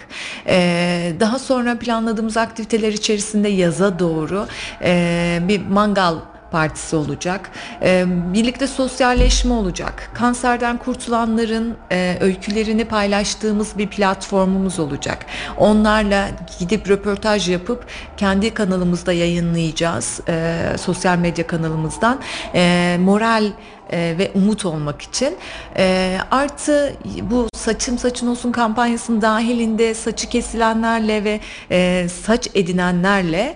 E, 0.48 1.14
daha 1.20 1.40
sonra 1.40 1.80
planladığımız 1.80 2.38
aktiviteler 2.38 2.94
içerisinde 2.94 3.50
yaza 3.50 4.00
doğru 4.00 4.48
e, 4.82 5.40
bir 5.48 5.68
mangal 5.68 6.16
partisi 6.54 6.96
olacak. 6.96 7.52
Ee, 7.82 8.06
birlikte 8.08 8.68
sosyalleşme 8.68 9.54
olacak. 9.54 10.12
Kanserden 10.14 10.78
kurtulanların 10.78 11.78
e, 11.92 12.18
öykülerini 12.22 12.86
paylaştığımız 12.86 13.78
bir 13.78 13.88
platformumuz 13.88 14.80
olacak. 14.80 15.26
Onlarla 15.58 16.30
gidip 16.60 16.90
röportaj 16.90 17.50
yapıp 17.50 17.86
kendi 18.18 18.54
kanalımızda 18.54 19.14
yayınlayacağız. 19.14 20.20
e, 20.30 20.58
sosyal 20.78 21.18
medya 21.18 21.48
kanalımızdan. 21.48 22.20
E, 22.56 22.98
moral 23.00 23.46
e, 23.92 24.16
ve 24.18 24.32
umut 24.36 24.66
olmak 24.66 25.02
için. 25.02 25.36
E, 25.78 26.18
artı 26.32 26.94
bu 27.22 27.48
saçım 27.56 27.98
saçın 27.98 28.28
olsun 28.28 28.52
kampanyasının 28.52 29.22
dahilinde 29.22 29.94
saçı 29.94 30.30
kesilenlerle 30.30 31.24
ve 31.24 31.40
e, 31.72 32.08
saç 32.26 32.50
edinenlerle 32.56 33.56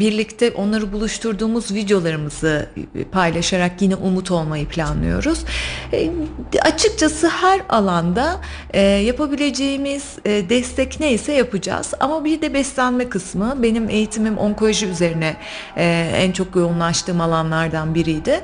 birlikte 0.00 0.50
onları 0.50 0.92
buluşturduğumuz 0.92 1.74
videolarımızı 1.74 2.68
paylaşarak 3.12 3.82
yine 3.82 3.94
umut 3.94 4.30
olmayı 4.30 4.68
planlıyoruz. 4.68 5.44
Açıkçası 6.62 7.28
her 7.28 7.60
alanda 7.68 8.40
yapabileceğimiz 9.04 10.04
destek 10.24 11.00
neyse 11.00 11.32
yapacağız. 11.32 11.94
Ama 12.00 12.24
bir 12.24 12.42
de 12.42 12.54
beslenme 12.54 13.08
kısmı 13.08 13.62
benim 13.62 13.88
eğitimim 13.88 14.38
onkoloji 14.38 14.86
üzerine 14.86 15.36
en 16.16 16.32
çok 16.32 16.56
yoğunlaştığım 16.56 17.20
alanlardan 17.20 17.94
biriydi. 17.94 18.40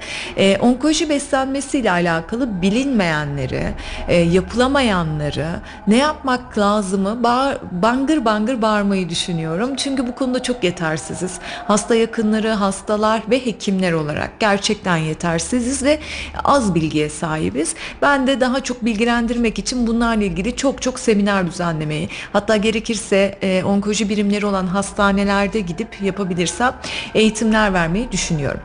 Onkoloji 0.61 0.88
beslenmesiyle 0.89 1.91
alakalı 1.91 2.63
bilinmeyenleri, 2.63 3.75
e, 4.09 4.17
yapılamayanları, 4.17 5.49
ne 5.87 5.97
yapmak 5.97 6.59
lazımı 6.59 7.23
bağır, 7.23 7.59
bangır 7.73 8.25
bangır 8.25 8.63
bağırmayı 8.63 9.09
düşünüyorum. 9.09 9.77
Çünkü 9.77 10.07
bu 10.07 10.15
konuda 10.15 10.43
çok 10.43 10.65
yetersiziz. 10.65 11.39
Hasta 11.67 11.95
yakınları, 11.95 12.51
hastalar 12.51 13.23
ve 13.31 13.47
hekimler 13.47 13.93
olarak 13.93 14.41
gerçekten 14.41 14.97
yetersiziz 14.97 15.83
ve 15.83 15.99
az 16.45 16.75
bilgiye 16.75 17.11
sahibiz. 17.11 17.75
Ben 18.03 18.27
de 18.27 18.41
daha 18.41 18.61
çok 18.61 18.85
bilgilendirmek 18.85 19.59
için 19.59 19.87
bunlarla 19.87 20.25
ilgili 20.25 20.57
çok 20.57 20.83
çok 20.83 20.99
seminer 20.99 21.47
düzenlemeyi, 21.47 22.09
hatta 22.33 22.57
gerekirse 22.57 23.39
e, 23.43 23.63
onkoloji 23.65 24.09
birimleri 24.09 24.47
olan 24.47 24.67
hastanelerde 24.67 25.61
gidip 25.61 26.03
yapabilirsem 26.03 26.75
eğitimler 27.15 27.73
vermeyi 27.73 28.13
düşünüyorum. 28.13 28.61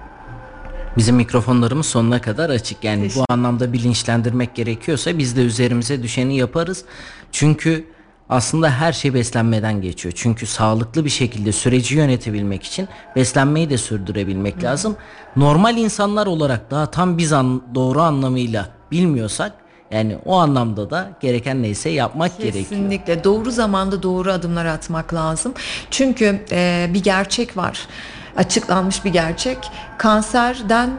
Bizim 0.97 1.15
mikrofonlarımız 1.15 1.85
sonuna 1.85 2.21
kadar 2.21 2.49
açık. 2.49 2.83
Yani 2.83 3.09
bu 3.15 3.25
anlamda 3.29 3.73
bilinçlendirmek 3.73 4.55
gerekiyorsa 4.55 5.17
biz 5.17 5.37
de 5.37 5.41
üzerimize 5.41 6.03
düşeni 6.03 6.37
yaparız. 6.37 6.85
Çünkü 7.31 7.87
aslında 8.29 8.69
her 8.69 8.93
şey 8.93 9.13
beslenmeden 9.13 9.81
geçiyor. 9.81 10.13
Çünkü 10.17 10.45
sağlıklı 10.45 11.05
bir 11.05 11.09
şekilde 11.09 11.51
süreci 11.51 11.95
yönetebilmek 11.95 12.63
için 12.63 12.87
beslenmeyi 13.15 13.69
de 13.69 13.77
sürdürebilmek 13.77 14.63
lazım. 14.63 14.95
Normal 15.35 15.77
insanlar 15.77 16.27
olarak 16.27 16.71
daha 16.71 16.91
tam 16.91 17.17
biz 17.17 17.33
an, 17.33 17.61
doğru 17.75 18.01
anlamıyla 18.01 18.69
bilmiyorsak 18.91 19.53
Yani 19.91 20.17
o 20.25 20.35
anlamda 20.35 20.89
da 20.89 21.11
gereken 21.21 21.61
neyse 21.61 21.89
yapmak 21.89 22.37
gerekiyor. 22.37 22.63
Kesinlikle 22.63 23.23
doğru 23.23 23.51
zamanda 23.51 24.03
doğru 24.03 24.31
adımlar 24.31 24.65
atmak 24.65 25.13
lazım. 25.13 25.53
Çünkü 25.91 26.45
e, 26.51 26.89
bir 26.93 27.03
gerçek 27.03 27.57
var. 27.57 27.87
Açıklanmış 28.37 29.05
bir 29.05 29.09
gerçek. 29.13 29.57
Kanserden 29.97 30.89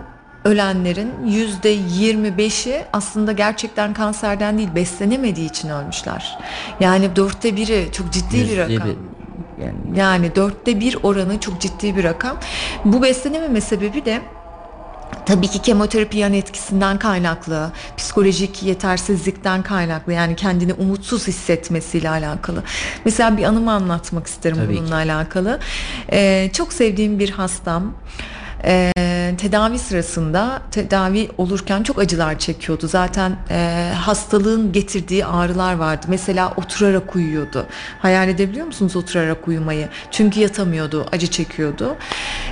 ölenlerin 0.44 1.12
yüzde 1.26 1.74
25'i 1.76 2.84
aslında 2.92 3.32
gerçekten 3.32 3.94
kanserden 3.94 4.58
değil 4.58 4.74
beslenemediği 4.74 5.48
için 5.50 5.68
ölmüşler. 5.68 6.38
Yani 6.80 7.16
dörtte 7.16 7.56
biri 7.56 7.88
çok 7.92 8.12
ciddi 8.12 8.36
bir 8.50 8.58
rakam. 8.58 8.88
bir- 8.88 8.96
yani 9.64 9.74
Yani 9.98 10.34
dörtte 10.34 10.80
bir 10.80 10.98
oranı 11.02 11.40
çok 11.40 11.60
ciddi 11.60 11.96
bir 11.96 12.04
rakam. 12.04 12.36
Bu 12.84 13.02
beslenememe 13.02 13.60
sebebi 13.60 14.04
de 14.04 14.22
Tabii 15.26 15.48
ki 15.48 15.62
kemoterapi 15.62 16.18
yan 16.18 16.32
etkisinden 16.32 16.98
kaynaklı, 16.98 17.70
psikolojik 17.96 18.62
yetersizlikten 18.62 19.62
kaynaklı 19.62 20.12
yani 20.12 20.36
kendini 20.36 20.72
umutsuz 20.72 21.26
hissetmesiyle 21.26 22.10
alakalı. 22.10 22.62
Mesela 23.04 23.36
bir 23.36 23.44
anımı 23.44 23.72
anlatmak 23.72 24.26
isterim 24.26 24.56
Tabii 24.56 24.76
bununla 24.76 24.94
alakalı. 24.94 25.58
Ee, 26.12 26.50
çok 26.52 26.72
sevdiğim 26.72 27.18
bir 27.18 27.30
hastam 27.30 27.94
e, 28.64 28.92
tedavi 29.38 29.78
sırasında 29.78 30.62
tedavi 30.70 31.30
olurken 31.38 31.82
çok 31.82 31.98
acılar 31.98 32.38
çekiyordu. 32.38 32.88
Zaten 32.88 33.36
e, 33.50 33.90
hastalığın 33.96 34.72
getirdiği 34.72 35.26
ağrılar 35.26 35.74
vardı. 35.74 36.06
Mesela 36.08 36.52
oturarak 36.56 37.16
uyuyordu. 37.16 37.66
Hayal 38.02 38.28
edebiliyor 38.28 38.66
musunuz 38.66 38.96
oturarak 38.96 39.48
uyumayı? 39.48 39.88
Çünkü 40.10 40.40
yatamıyordu, 40.40 41.06
acı 41.12 41.26
çekiyordu. 41.26 41.96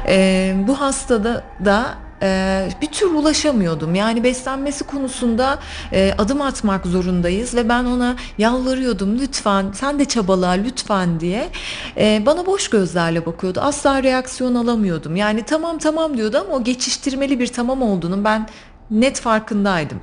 E, 0.09 0.54
bu 0.68 0.80
hastada 0.80 1.44
da 1.64 1.94
e, 2.22 2.68
bir 2.82 2.86
tür 2.86 3.06
ulaşamıyordum. 3.06 3.94
Yani 3.94 4.24
beslenmesi 4.24 4.84
konusunda 4.84 5.58
e, 5.92 6.14
adım 6.18 6.42
atmak 6.42 6.86
zorundayız 6.86 7.54
ve 7.54 7.68
ben 7.68 7.84
ona 7.84 8.16
yalvarıyordum 8.38 9.18
lütfen 9.18 9.72
sen 9.74 9.98
de 9.98 10.04
çabala 10.04 10.50
lütfen 10.50 11.20
diye. 11.20 11.48
E, 11.96 12.22
bana 12.26 12.46
boş 12.46 12.70
gözlerle 12.70 13.26
bakıyordu. 13.26 13.60
Asla 13.60 14.02
reaksiyon 14.02 14.54
alamıyordum. 14.54 15.16
Yani 15.16 15.42
tamam 15.42 15.78
tamam 15.78 16.16
diyordu 16.16 16.38
ama 16.46 16.56
o 16.56 16.64
geçiştirmeli 16.64 17.40
bir 17.40 17.46
tamam 17.46 17.82
olduğunu 17.82 18.24
ben 18.24 18.48
net 18.90 19.20
farkındaydım. 19.20 20.00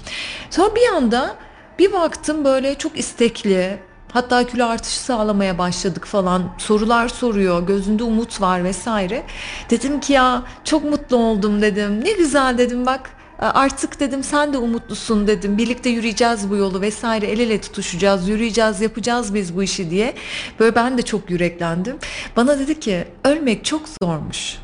Sonra 0.50 0.76
bir 0.76 0.96
anda 0.96 1.36
bir 1.80 1.94
baktım 1.94 2.46
böyle 2.46 2.76
çok 2.76 3.00
istekli, 3.00 3.80
Hatta 4.14 4.48
kilo 4.48 4.66
artışı 4.66 5.00
sağlamaya 5.00 5.58
başladık 5.58 6.06
falan. 6.06 6.44
Sorular 6.58 7.08
soruyor, 7.08 7.68
gözünde 7.68 8.04
umut 8.04 8.42
var 8.42 8.64
vesaire. 8.64 9.24
Dedim 9.70 10.00
ki 10.00 10.14
ya 10.14 10.44
çok 10.64 10.84
mutlu 10.84 11.18
oldum 11.18 11.62
dedim. 11.62 12.06
Ne 12.06 12.12
güzel 12.12 12.58
dedim 12.58 12.86
bak 12.86 13.10
artık 13.40 14.00
dedim 14.00 14.24
sen 14.24 14.54
de 14.54 14.58
umutlusun 14.58 15.28
dedim. 15.28 15.58
Birlikte 15.58 15.90
yürüyeceğiz 15.90 16.50
bu 16.50 16.56
yolu 16.56 16.82
vesaire. 16.82 17.26
El 17.26 17.40
ele 17.40 17.62
tutuşacağız, 17.62 18.30
yürüyeceğiz, 18.30 18.82
yapacağız 18.82 19.34
biz 19.34 19.56
bu 19.56 19.64
işi 19.64 19.90
diye. 19.90 20.14
Böyle 20.60 20.76
ben 20.76 20.98
de 20.98 21.02
çok 21.02 21.30
yüreklendim. 21.30 21.98
Bana 22.36 22.60
dedi 22.60 22.80
ki 22.80 23.08
ölmek 23.24 23.66
çok 23.66 23.82
zormuş. 24.04 24.58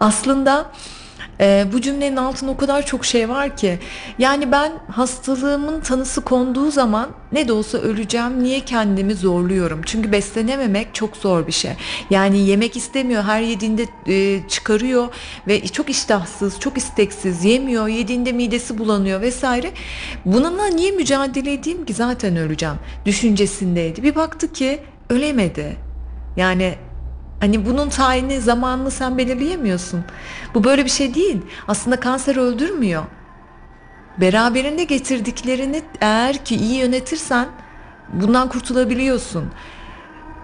Aslında 0.00 0.70
e, 1.40 1.66
bu 1.72 1.80
cümlenin 1.80 2.16
altında 2.16 2.50
o 2.50 2.56
kadar 2.56 2.86
çok 2.86 3.04
şey 3.04 3.28
var 3.28 3.56
ki. 3.56 3.78
Yani 4.18 4.52
ben 4.52 4.72
hastalığımın 4.90 5.80
tanısı 5.80 6.20
konduğu 6.20 6.70
zaman 6.70 7.08
ne 7.32 7.48
de 7.48 7.52
olsa 7.52 7.78
öleceğim. 7.78 8.42
Niye 8.42 8.60
kendimi 8.60 9.14
zorluyorum? 9.14 9.80
Çünkü 9.86 10.12
beslenememek 10.12 10.94
çok 10.94 11.16
zor 11.16 11.46
bir 11.46 11.52
şey. 11.52 11.72
Yani 12.10 12.38
yemek 12.38 12.76
istemiyor. 12.76 13.22
Her 13.22 13.40
yediğinde 13.40 13.86
e, 14.06 14.48
çıkarıyor 14.48 15.08
ve 15.46 15.66
çok 15.66 15.90
iştahsız, 15.90 16.60
çok 16.60 16.78
isteksiz 16.78 17.44
yemiyor. 17.44 17.88
Yediğinde 17.88 18.32
midesi 18.32 18.78
bulanıyor 18.78 19.20
vesaire. 19.20 19.70
Bununla 20.24 20.66
niye 20.66 20.90
mücadele 20.90 21.52
edeyim 21.52 21.84
ki? 21.84 21.94
Zaten 21.94 22.36
öleceğim. 22.36 22.76
Düşüncesindeydi. 23.06 24.02
Bir 24.02 24.14
baktı 24.14 24.52
ki 24.52 24.80
ölemedi. 25.10 25.76
Yani 26.36 26.74
Hani 27.40 27.66
bunun 27.66 27.88
tayini 27.88 28.40
zamanını 28.40 28.90
sen 28.90 29.18
belirleyemiyorsun. 29.18 30.04
Bu 30.54 30.64
böyle 30.64 30.84
bir 30.84 30.90
şey 30.90 31.14
değil. 31.14 31.42
Aslında 31.68 32.00
kanser 32.00 32.36
öldürmüyor. 32.36 33.02
Beraberinde 34.20 34.84
getirdiklerini 34.84 35.82
eğer 36.00 36.44
ki 36.44 36.56
iyi 36.56 36.74
yönetirsen 36.74 37.48
bundan 38.12 38.48
kurtulabiliyorsun. 38.48 39.50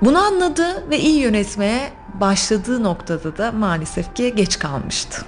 Bunu 0.03 0.19
anladı 0.19 0.91
ve 0.91 0.99
iyi 0.99 1.21
yönetmeye 1.21 1.93
başladığı 2.21 2.83
noktada 2.83 3.37
da 3.37 3.53
maalesef 3.53 4.15
ki 4.15 4.35
geç 4.37 4.59
kalmıştı. 4.59 5.23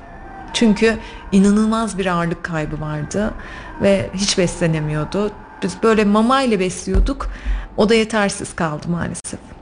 Çünkü 0.52 0.98
inanılmaz 1.32 1.98
bir 1.98 2.06
ağırlık 2.06 2.44
kaybı 2.44 2.80
vardı 2.80 3.34
ve 3.82 4.10
hiç 4.14 4.38
beslenemiyordu. 4.38 5.32
Biz 5.62 5.82
böyle 5.82 6.04
mama 6.04 6.42
ile 6.42 6.60
besliyorduk. 6.60 7.26
O 7.76 7.88
da 7.88 7.94
yetersiz 7.94 8.56
kaldı 8.56 8.88
maalesef. 8.88 9.55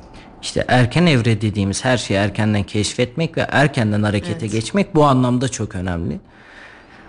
İşte 0.45 0.65
erken 0.69 1.07
evre 1.07 1.41
dediğimiz 1.41 1.85
her 1.85 1.97
şeyi 1.97 2.17
erkenden 2.17 2.63
keşfetmek 2.63 3.37
ve 3.37 3.47
erkenden 3.51 4.03
harekete 4.03 4.39
Evet. 4.41 4.53
geçmek 4.53 4.95
bu 4.95 5.05
anlamda 5.05 5.49
çok 5.49 5.75
önemli. 5.75 6.21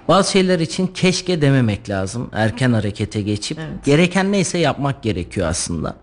Bazı 0.08 0.32
şeyler 0.32 0.60
için 0.60 0.88
keşke 0.88 1.42
dememek 1.42 1.90
lazım. 1.90 2.30
Erken 2.34 2.74
harekete 2.74 3.22
geçip 3.22 3.60
gereken 3.86 4.32
neyse 4.32 4.58
yapmak 4.58 5.04
gerekiyor 5.04 5.48
aslında. 5.48 5.96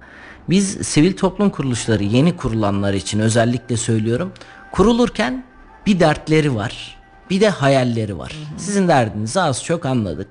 Biz 0.48 0.68
sivil 0.68 1.16
toplum 1.16 1.50
kuruluşları 1.50 2.04
yeni 2.04 2.36
kurulanlar 2.36 2.94
için 2.94 3.20
özellikle 3.20 3.76
söylüyorum. 3.76 4.32
Kurulurken 4.72 5.44
bir 5.86 6.00
dertleri 6.00 6.54
var. 6.54 6.98
Bir 7.30 7.40
de 7.40 7.48
hayalleri 7.48 8.18
var. 8.18 8.36
Sizin 8.56 8.88
derdinizi 8.88 9.40
az 9.40 9.64
çok 9.64 9.86
anladık. 9.86 10.28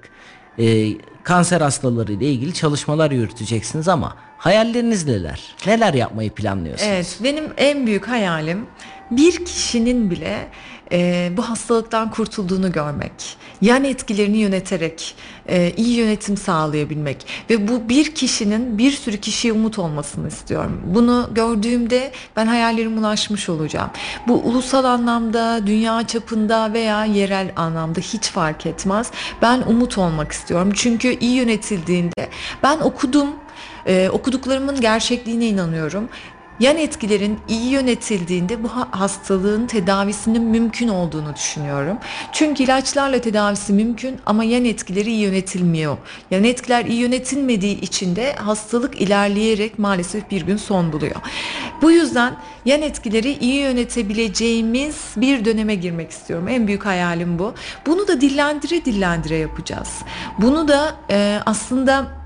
Ee, 0.59 0.87
kanser 1.23 1.61
hastaları 1.61 2.13
ile 2.13 2.25
ilgili 2.31 2.53
çalışmalar 2.53 3.11
yürüteceksiniz 3.11 3.87
ama 3.87 4.15
hayalleriniz 4.41 5.07
neler? 5.07 5.55
Neler 5.67 5.93
yapmayı 5.93 6.29
planlıyorsunuz? 6.29 6.91
Evet, 6.91 7.19
benim 7.23 7.53
en 7.57 7.87
büyük 7.87 8.07
hayalim 8.07 8.67
bir 9.11 9.45
kişinin 9.45 10.11
bile 10.11 10.47
e, 10.91 11.29
bu 11.37 11.49
hastalıktan 11.49 12.11
kurtulduğunu 12.11 12.71
görmek, 12.71 13.11
yan 13.61 13.83
etkilerini 13.83 14.37
yöneterek 14.37 15.15
e, 15.49 15.71
iyi 15.77 15.97
yönetim 15.97 16.37
sağlayabilmek 16.37 17.27
ve 17.49 17.67
bu 17.67 17.89
bir 17.89 18.15
kişinin 18.15 18.77
bir 18.77 18.91
sürü 18.91 19.17
kişiye 19.17 19.53
umut 19.53 19.79
olmasını 19.79 20.27
istiyorum. 20.27 20.81
Bunu 20.85 21.29
gördüğümde 21.31 22.11
ben 22.35 22.45
hayallerime 22.45 22.99
ulaşmış 22.99 23.49
olacağım. 23.49 23.89
Bu 24.27 24.33
ulusal 24.33 24.83
anlamda, 24.83 25.67
dünya 25.67 26.07
çapında 26.07 26.73
veya 26.73 27.05
yerel 27.05 27.51
anlamda 27.55 27.99
hiç 27.99 28.29
fark 28.29 28.65
etmez. 28.65 29.11
Ben 29.41 29.61
umut 29.61 29.97
olmak 29.97 30.31
istiyorum. 30.31 30.71
Çünkü 30.75 31.17
iyi 31.19 31.33
yönetildiğinde 31.33 32.29
ben 32.63 32.79
okudum, 32.79 33.27
ee, 33.87 34.09
okuduklarımın 34.09 34.81
gerçekliğine 34.81 35.45
inanıyorum. 35.47 36.09
Yan 36.59 36.77
etkilerin 36.77 37.39
iyi 37.47 37.69
yönetildiğinde 37.69 38.63
bu 38.63 38.67
ha- 38.67 38.87
hastalığın 38.91 39.67
tedavisinin 39.67 40.43
mümkün 40.43 40.87
olduğunu 40.87 41.35
düşünüyorum. 41.35 41.97
Çünkü 42.31 42.63
ilaçlarla 42.63 43.21
tedavisi 43.21 43.73
mümkün 43.73 44.17
ama 44.25 44.43
yan 44.43 44.65
etkileri 44.65 45.09
iyi 45.09 45.19
yönetilmiyor. 45.19 45.97
Yan 46.31 46.43
etkiler 46.43 46.85
iyi 46.85 46.99
yönetilmediği 46.99 47.81
için 47.81 48.15
de 48.15 48.33
hastalık 48.33 49.01
ilerleyerek 49.01 49.79
maalesef 49.79 50.31
bir 50.31 50.41
gün 50.41 50.57
son 50.57 50.93
buluyor. 50.93 51.15
Bu 51.81 51.91
yüzden 51.91 52.33
yan 52.65 52.81
etkileri 52.81 53.31
iyi 53.31 53.61
yönetebileceğimiz 53.61 54.95
bir 55.17 55.45
döneme 55.45 55.75
girmek 55.75 56.11
istiyorum. 56.11 56.47
En 56.47 56.67
büyük 56.67 56.85
hayalim 56.85 57.39
bu. 57.39 57.53
Bunu 57.85 58.07
da 58.07 58.21
dillendire 58.21 58.85
dillendire 58.85 59.37
yapacağız. 59.37 59.89
Bunu 60.37 60.67
da 60.67 60.95
e, 61.09 61.39
aslında 61.45 62.20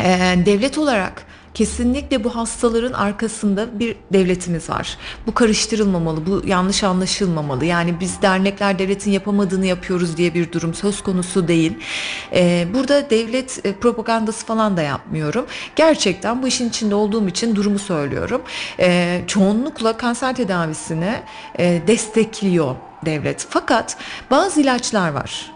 ee, 0.00 0.38
devlet 0.46 0.78
olarak 0.78 1.26
kesinlikle 1.56 2.24
bu 2.24 2.36
hastaların 2.36 2.92
arkasında 2.92 3.78
bir 3.78 3.96
devletimiz 4.12 4.70
var. 4.70 4.98
Bu 5.26 5.34
karıştırılmamalı, 5.34 6.26
bu 6.26 6.42
yanlış 6.46 6.84
anlaşılmamalı. 6.84 7.64
Yani 7.64 8.00
biz 8.00 8.22
dernekler 8.22 8.78
devletin 8.78 9.10
yapamadığını 9.10 9.66
yapıyoruz 9.66 10.16
diye 10.16 10.34
bir 10.34 10.52
durum 10.52 10.74
söz 10.74 11.02
konusu 11.02 11.48
değil. 11.48 11.72
Ee, 12.32 12.66
burada 12.74 13.10
devlet 13.10 13.66
e, 13.66 13.72
propagandası 13.72 14.46
falan 14.46 14.76
da 14.76 14.82
yapmıyorum. 14.82 15.46
Gerçekten 15.76 16.42
bu 16.42 16.48
işin 16.48 16.68
içinde 16.68 16.94
olduğum 16.94 17.28
için 17.28 17.56
durumu 17.56 17.78
söylüyorum. 17.78 18.42
Ee, 18.80 19.22
çoğunlukla 19.26 19.96
kanser 19.96 20.36
tedavisini 20.36 21.14
e, 21.58 21.82
destekliyor 21.86 22.74
devlet. 23.04 23.46
Fakat 23.50 23.96
bazı 24.30 24.60
ilaçlar 24.60 25.10
var 25.12 25.55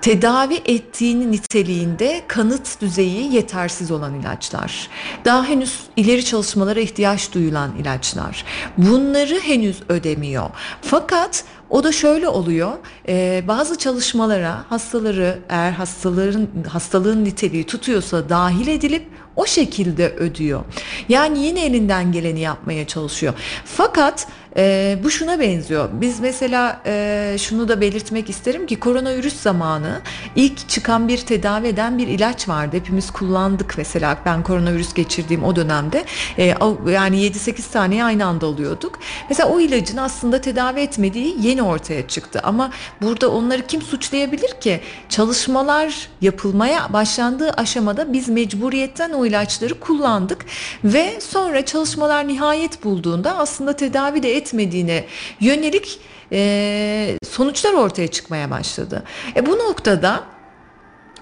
tedavi 0.00 0.54
ettiğini 0.54 1.32
niteliğinde 1.32 2.22
kanıt 2.28 2.80
düzeyi 2.80 3.34
yetersiz 3.34 3.90
olan 3.90 4.14
ilaçlar. 4.20 4.88
Daha 5.24 5.44
henüz 5.44 5.80
ileri 5.96 6.24
çalışmalara 6.24 6.80
ihtiyaç 6.80 7.34
duyulan 7.34 7.70
ilaçlar. 7.76 8.44
Bunları 8.76 9.40
henüz 9.40 9.82
ödemiyor. 9.88 10.50
Fakat 10.82 11.44
o 11.70 11.84
da 11.84 11.92
şöyle 11.92 12.28
oluyor. 12.28 12.72
e, 13.08 13.44
bazı 13.48 13.78
çalışmalara 13.78 14.64
hastaları 14.68 15.38
eğer 15.48 15.72
hastaların 15.72 16.48
hastalığın 16.68 17.24
niteliği 17.24 17.64
tutuyorsa 17.64 18.28
dahil 18.28 18.66
edilip 18.66 19.06
o 19.36 19.46
şekilde 19.46 20.08
ödüyor. 20.08 20.64
Yani 21.08 21.38
yine 21.38 21.64
elinden 21.64 22.12
geleni 22.12 22.40
yapmaya 22.40 22.86
çalışıyor. 22.86 23.34
Fakat 23.64 24.28
e, 24.56 24.98
bu 25.04 25.10
şuna 25.10 25.40
benziyor. 25.40 25.88
Biz 25.92 26.20
mesela 26.20 26.80
e, 26.86 27.36
şunu 27.38 27.68
da 27.68 27.80
belirtmek 27.80 28.30
isterim 28.30 28.66
ki 28.66 28.80
koronavirüs 28.80 29.40
zamanı 29.40 30.00
ilk 30.36 30.68
çıkan 30.68 31.08
bir 31.08 31.18
tedavi 31.18 31.66
eden 31.66 31.98
bir 31.98 32.08
ilaç 32.08 32.48
vardı. 32.48 32.76
Hepimiz 32.76 33.10
kullandık 33.10 33.74
mesela 33.78 34.18
ben 34.26 34.42
koronavirüs 34.42 34.94
geçirdiğim 34.94 35.44
o 35.44 35.56
dönemde 35.56 36.04
e, 36.38 36.44
yani 36.86 37.20
7-8 37.20 37.72
taneyi 37.72 38.04
aynı 38.04 38.26
anda 38.26 38.46
alıyorduk. 38.46 38.98
Mesela 39.28 39.48
o 39.48 39.60
ilacın 39.60 39.96
aslında 39.96 40.40
tedavi 40.40 40.80
etmediği 40.80 41.36
yeni 41.40 41.62
ortaya 41.62 42.08
çıktı. 42.08 42.40
Ama 42.42 42.70
burada 43.02 43.30
onları 43.30 43.66
kim 43.66 43.82
suçlayabilir 43.82 44.60
ki? 44.60 44.80
Çalışmalar 45.08 46.08
yapılmaya 46.20 46.92
başlandığı 46.92 47.50
aşamada 47.50 48.12
biz 48.12 48.28
mecburiyetten 48.28 49.10
o 49.10 49.26
ilaçları 49.26 49.80
kullandık 49.80 50.46
ve 50.84 51.20
sonra 51.20 51.64
çalışmalar 51.64 52.28
nihayet 52.28 52.84
bulduğunda 52.84 53.38
aslında 53.38 53.72
tedavi 53.72 54.22
de 54.22 54.36
etmediğine 54.46 55.04
yönelik 55.40 56.00
e, 56.32 57.18
sonuçlar 57.30 57.72
ortaya 57.72 58.08
çıkmaya 58.08 58.50
başladı. 58.50 59.02
E 59.36 59.46
bu 59.46 59.58
noktada 59.58 60.24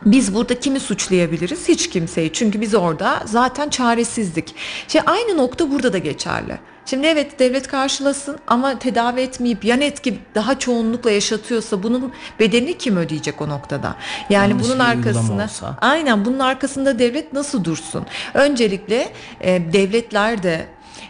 biz 0.04 0.34
burada 0.34 0.60
kimi 0.60 0.80
suçlayabiliriz? 0.80 1.68
Hiç 1.68 1.90
kimseyi. 1.90 2.32
Çünkü 2.32 2.60
biz 2.60 2.74
orada 2.74 3.22
zaten 3.24 3.68
çaresizdik. 3.68 4.54
Şey 4.88 5.00
aynı 5.06 5.36
nokta 5.36 5.70
burada 5.70 5.92
da 5.92 5.98
geçerli. 5.98 6.58
Şimdi 6.86 7.06
evet 7.06 7.38
devlet 7.38 7.68
karşılasın 7.68 8.38
ama 8.46 8.78
tedavi 8.78 9.20
etmeyip 9.20 9.64
yan 9.64 9.80
etki 9.80 10.18
daha 10.34 10.58
çoğunlukla 10.58 11.10
yaşatıyorsa 11.10 11.82
bunun 11.82 12.12
bedelini 12.40 12.78
kim 12.78 12.96
ödeyecek 12.96 13.40
o 13.40 13.48
noktada? 13.48 13.96
Yani 14.30 14.50
Yanlış 14.50 14.68
bunun 14.68 14.78
arkasında 14.78 15.48
aynen 15.80 16.24
bunun 16.24 16.38
arkasında 16.38 16.98
devlet 16.98 17.32
nasıl 17.32 17.64
dursun? 17.64 18.06
Öncelikle 18.34 19.12
e, 19.40 19.72
devletler 19.72 20.42
de 20.42 20.66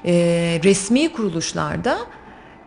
e, 0.06 0.12
resmi 0.64 1.12
kuruluşlarda 1.12 1.98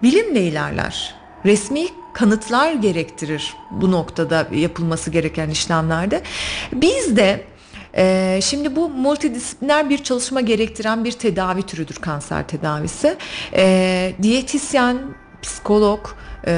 bilimle 0.03 0.41
ilerler. 0.41 1.15
Resmi 1.45 1.87
kanıtlar 2.13 2.73
gerektirir 2.73 3.53
bu 3.71 3.91
noktada 3.91 4.47
yapılması 4.51 5.11
gereken 5.11 5.49
işlemlerde. 5.49 6.21
Biz 6.73 7.17
de 7.17 7.45
ee, 7.97 8.39
şimdi 8.43 8.75
bu 8.75 8.89
multidisipliner 8.89 9.89
bir 9.89 10.03
çalışma 10.03 10.41
gerektiren 10.41 11.05
bir 11.05 11.11
tedavi 11.11 11.63
türüdür 11.63 11.95
kanser 11.95 12.47
tedavisi. 12.47 13.17
Ee, 13.53 14.13
diyetisyen, 14.21 14.97
psikolog 15.41 16.07
e, 16.47 16.53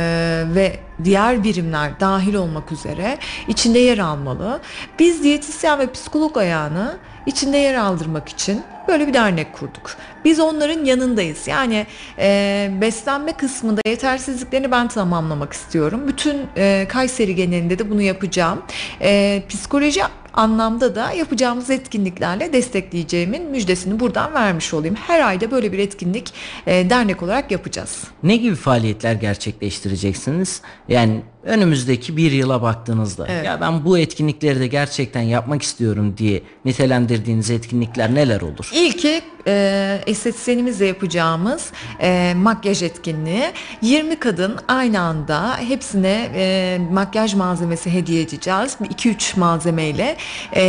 ve 0.55 0.79
diğer 1.03 1.43
birimler 1.43 1.99
dahil 1.99 2.33
olmak 2.33 2.71
üzere 2.71 3.17
içinde 3.47 3.79
yer 3.79 3.97
almalı. 3.97 4.59
Biz 4.99 5.23
diyetisyen 5.23 5.79
ve 5.79 5.91
psikolog 5.91 6.37
ayağını 6.37 6.97
içinde 7.25 7.57
yer 7.57 7.75
aldırmak 7.75 8.29
için 8.29 8.61
böyle 8.87 9.07
bir 9.07 9.13
dernek 9.13 9.53
kurduk. 9.53 9.95
Biz 10.25 10.39
onların 10.39 10.85
yanındayız. 10.85 11.47
Yani 11.47 11.87
e, 12.19 12.69
beslenme 12.81 13.33
kısmında 13.33 13.81
yetersizliklerini 13.85 14.71
ben 14.71 14.87
tamamlamak 14.87 15.53
istiyorum. 15.53 16.07
Bütün 16.07 16.41
e, 16.57 16.85
Kayseri 16.89 17.35
genelinde 17.35 17.79
de 17.79 17.89
bunu 17.89 18.01
yapacağım. 18.01 18.61
E, 19.01 19.43
psikoloji 19.49 20.01
anlamda 20.39 20.95
da 20.95 21.11
yapacağımız 21.11 21.69
etkinliklerle 21.69 22.53
destekleyeceğimin 22.53 23.51
müjdesini 23.51 23.99
buradan 23.99 24.33
vermiş 24.33 24.73
olayım. 24.73 24.95
Her 24.95 25.27
ayda 25.27 25.51
böyle 25.51 25.71
bir 25.71 25.79
etkinlik 25.79 26.33
e, 26.67 26.89
dernek 26.89 27.23
olarak 27.23 27.51
yapacağız. 27.51 28.03
Ne 28.23 28.35
gibi 28.35 28.55
faaliyetler 28.55 29.13
gerçekleştireceksiniz? 29.13 30.61
Yani 30.87 31.21
önümüzdeki 31.43 32.17
bir 32.17 32.31
yıla 32.31 32.61
baktığınızda 32.61 33.27
Evet. 33.29 33.45
ya 33.45 33.61
ben 33.61 33.85
bu 33.85 33.97
etkinlikleri 33.97 34.59
de 34.59 34.67
gerçekten 34.67 35.21
yapmak 35.21 35.61
istiyorum 35.61 36.15
diye 36.17 36.41
nitelendirdiğiniz 36.65 37.51
etkinlikler 37.51 38.15
neler 38.15 38.41
olur? 38.41 38.71
İlki 38.73 39.21
e, 39.47 40.01
estetisyenimizle 40.07 40.85
yapacağımız 40.85 41.71
e, 42.01 42.33
makyaj 42.37 42.83
etkinliği. 42.83 43.43
20 43.81 44.15
kadın 44.19 44.57
aynı 44.67 44.99
anda 45.01 45.57
hepsine 45.57 46.31
e, 46.35 46.79
makyaj 46.91 47.33
malzemesi 47.33 47.93
hediye 47.93 48.21
edeceğiz. 48.21 48.77
2-3 48.81 49.39
malzemeyle 49.39 50.17
e, 50.55 50.63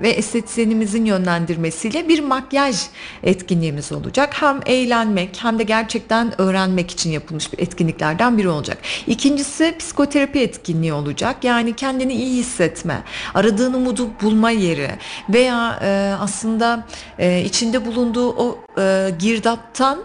ve 0.00 0.10
estetisyenimizin 0.10 1.04
yönlendirmesiyle 1.04 2.08
bir 2.08 2.20
makyaj 2.20 2.76
etkinliğimiz 3.22 3.92
olacak. 3.92 4.42
Hem 4.42 4.60
eğlenmek 4.66 5.38
hem 5.42 5.58
de 5.58 5.62
gerçekten 5.62 6.40
öğrenmek 6.40 6.90
için 6.90 7.10
yapılmış 7.10 7.52
bir 7.52 7.58
etkinliklerden 7.58 8.38
biri 8.38 8.48
olacak. 8.48 8.78
İkincisi 9.06 9.74
psikoterapi 10.08 10.40
etkinliği 10.40 10.92
olacak. 10.92 11.44
Yani 11.44 11.76
kendini 11.76 12.12
iyi 12.12 12.36
hissetme, 12.38 13.02
aradığın 13.34 13.72
umudu 13.72 14.08
bulma 14.22 14.50
yeri 14.50 14.90
veya 15.28 15.78
e, 15.82 16.14
aslında 16.20 16.86
e, 17.18 17.42
içinde 17.44 17.86
bulunduğu 17.86 18.30
o 18.30 18.58
e, 18.78 19.10
girdaptan 19.18 19.98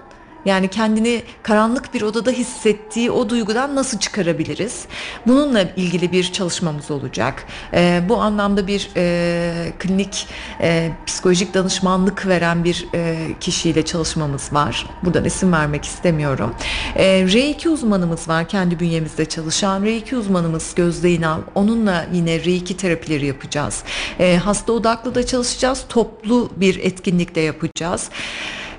yani 0.45 0.67
kendini 0.67 1.23
karanlık 1.43 1.93
bir 1.93 2.01
odada 2.01 2.31
hissettiği 2.31 3.11
o 3.11 3.29
duygudan 3.29 3.75
nasıl 3.75 3.99
çıkarabiliriz? 3.99 4.85
Bununla 5.27 5.61
ilgili 5.61 6.11
bir 6.11 6.31
çalışmamız 6.31 6.91
olacak. 6.91 7.45
E, 7.73 8.01
bu 8.09 8.17
anlamda 8.17 8.67
bir 8.67 8.89
e, 8.97 9.73
klinik 9.79 10.27
e, 10.61 10.91
psikolojik 11.05 11.53
danışmanlık 11.53 12.27
veren 12.27 12.63
bir 12.63 12.87
e, 12.93 13.15
kişiyle 13.39 13.85
çalışmamız 13.85 14.53
var. 14.53 14.85
Buradan 15.03 15.25
isim 15.25 15.53
vermek 15.53 15.85
istemiyorum. 15.85 16.55
E, 16.95 17.03
R2 17.05 17.69
uzmanımız 17.69 18.27
var 18.27 18.47
kendi 18.47 18.79
bünyemizde 18.79 19.25
çalışan. 19.25 19.85
R2 19.85 20.15
uzmanımız 20.15 20.75
Gözde 20.75 21.11
İnal. 21.11 21.39
Onunla 21.55 22.05
yine 22.13 22.35
R2 22.35 22.75
terapileri 22.75 23.25
yapacağız. 23.25 23.83
E, 24.19 24.37
hasta 24.37 24.73
odaklı 24.73 25.15
da 25.15 25.25
çalışacağız. 25.25 25.85
Toplu 25.89 26.49
bir 26.57 26.79
etkinlikte 26.79 27.41
yapacağız. 27.41 28.09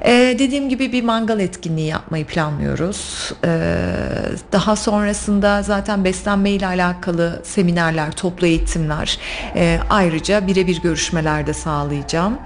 Ee, 0.06 0.36
dediğim 0.38 0.68
gibi 0.68 0.92
bir 0.92 1.04
mangal 1.04 1.40
etkinliği 1.40 1.86
yapmayı 1.86 2.24
planlıyoruz. 2.26 3.32
Ee, 3.44 3.76
daha 4.52 4.76
sonrasında 4.76 5.62
zaten 5.62 6.04
beslenme 6.04 6.50
ile 6.50 6.66
alakalı 6.66 7.40
seminerler, 7.44 8.12
toplu 8.12 8.46
eğitimler, 8.46 9.18
e, 9.56 9.78
ayrıca 9.90 10.46
birebir 10.46 10.82
görüşmeler 10.82 11.46
de 11.46 11.54
sağlayacağım. 11.54 12.38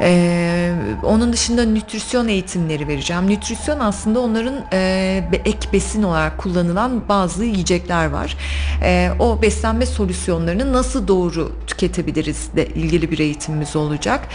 Ee, 0.00 0.72
onun 1.02 1.32
dışında 1.32 1.64
nütrisyon 1.64 2.28
eğitimleri 2.28 2.88
vereceğim. 2.88 3.28
Nütrisyon 3.28 3.80
aslında 3.80 4.20
onların 4.20 4.54
e, 4.72 5.24
ek 5.44 5.68
besin 5.72 6.02
olarak 6.02 6.38
kullanılan 6.38 7.08
bazı 7.08 7.44
yiyecekler 7.44 8.06
var. 8.10 8.36
Ee, 8.82 9.10
o 9.18 9.42
beslenme 9.42 9.86
solüsyonlarını 9.86 10.72
nasıl 10.72 11.08
doğru 11.08 11.52
tüketebiliriz 11.66 12.48
de 12.56 12.66
ilgili 12.66 13.10
bir 13.10 13.18
eğitimimiz 13.18 13.76
olacak. 13.76 14.28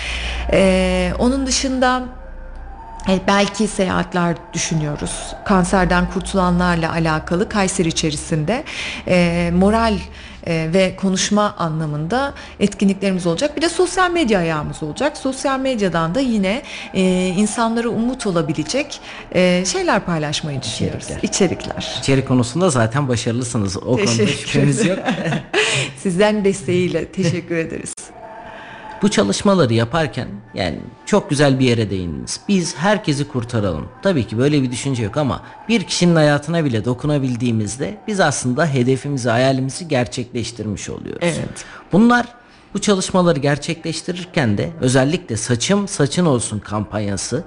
Ee, 0.51 1.11
onun 1.19 1.47
dışında 1.47 2.03
e, 2.19 2.22
belki 3.27 3.67
seyahatler 3.67 4.35
düşünüyoruz. 4.53 5.35
Kanserden 5.45 6.11
kurtulanlarla 6.11 6.91
alakalı 6.91 7.49
Kayseri 7.49 7.87
içerisinde 7.87 8.63
e, 9.07 9.51
moral 9.53 9.97
e, 10.47 10.69
ve 10.73 10.95
konuşma 10.95 11.55
anlamında 11.57 12.33
etkinliklerimiz 12.59 13.27
olacak. 13.27 13.57
Bir 13.57 13.61
de 13.61 13.69
sosyal 13.69 14.11
medya 14.11 14.39
ayağımız 14.39 14.83
olacak. 14.83 15.17
Sosyal 15.17 15.59
medyadan 15.59 16.15
da 16.15 16.19
yine 16.19 16.61
e, 16.93 17.27
insanlara 17.27 17.89
umut 17.89 18.27
olabilecek 18.27 18.99
e, 19.35 19.63
şeyler 19.65 20.05
paylaşmayı 20.05 20.61
düşünüyoruz. 20.61 21.03
İçerikler. 21.03 21.29
İçerikler. 21.29 21.95
İçerik 21.99 22.27
konusunda 22.27 22.69
zaten 22.69 23.07
başarılısınız. 23.07 23.77
O 23.77 23.81
konuda 23.81 24.05
Teşekkür 24.05 24.33
şüphemiz 24.33 24.85
yok. 24.85 24.99
Sizden 25.97 26.45
desteğiyle 26.45 27.05
teşekkür 27.05 27.55
ederiz. 27.55 27.93
Bu 29.03 29.09
çalışmaları 29.09 29.73
yaparken 29.73 30.27
yani 30.53 30.79
çok 31.05 31.29
güzel 31.29 31.59
bir 31.59 31.65
yere 31.65 31.89
değindiniz. 31.89 32.39
Biz 32.47 32.75
herkesi 32.75 33.27
kurtaralım. 33.27 33.87
Tabii 34.01 34.27
ki 34.27 34.37
böyle 34.37 34.63
bir 34.63 34.71
düşünce 34.71 35.03
yok 35.03 35.17
ama 35.17 35.41
bir 35.69 35.83
kişinin 35.83 36.15
hayatına 36.15 36.65
bile 36.65 36.85
dokunabildiğimizde 36.85 37.97
biz 38.07 38.19
aslında 38.19 38.65
hedefimizi, 38.65 39.29
hayalimizi 39.29 39.87
gerçekleştirmiş 39.87 40.89
oluyoruz. 40.89 41.21
Evet. 41.21 41.65
Bunlar 41.91 42.25
bu 42.73 42.81
çalışmaları 42.81 43.39
gerçekleştirirken 43.39 44.57
de 44.57 44.71
özellikle 44.81 45.37
saçım 45.37 45.87
saçın 45.87 46.25
olsun 46.25 46.59
kampanyası 46.59 47.43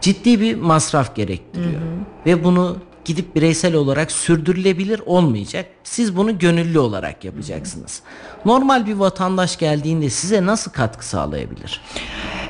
ciddi 0.00 0.40
bir 0.40 0.56
masraf 0.56 1.16
gerektiriyor. 1.16 1.80
Ve 2.26 2.44
bunu 2.44 2.76
gidip 3.08 3.36
bireysel 3.36 3.74
olarak 3.74 4.12
sürdürülebilir 4.12 5.02
olmayacak. 5.06 5.66
Siz 5.84 6.16
bunu 6.16 6.38
gönüllü 6.38 6.78
olarak 6.78 7.24
yapacaksınız. 7.24 8.02
Normal 8.44 8.86
bir 8.86 8.94
vatandaş 8.94 9.58
geldiğinde 9.58 10.10
size 10.10 10.46
nasıl 10.46 10.70
katkı 10.70 11.06
sağlayabilir? 11.06 11.80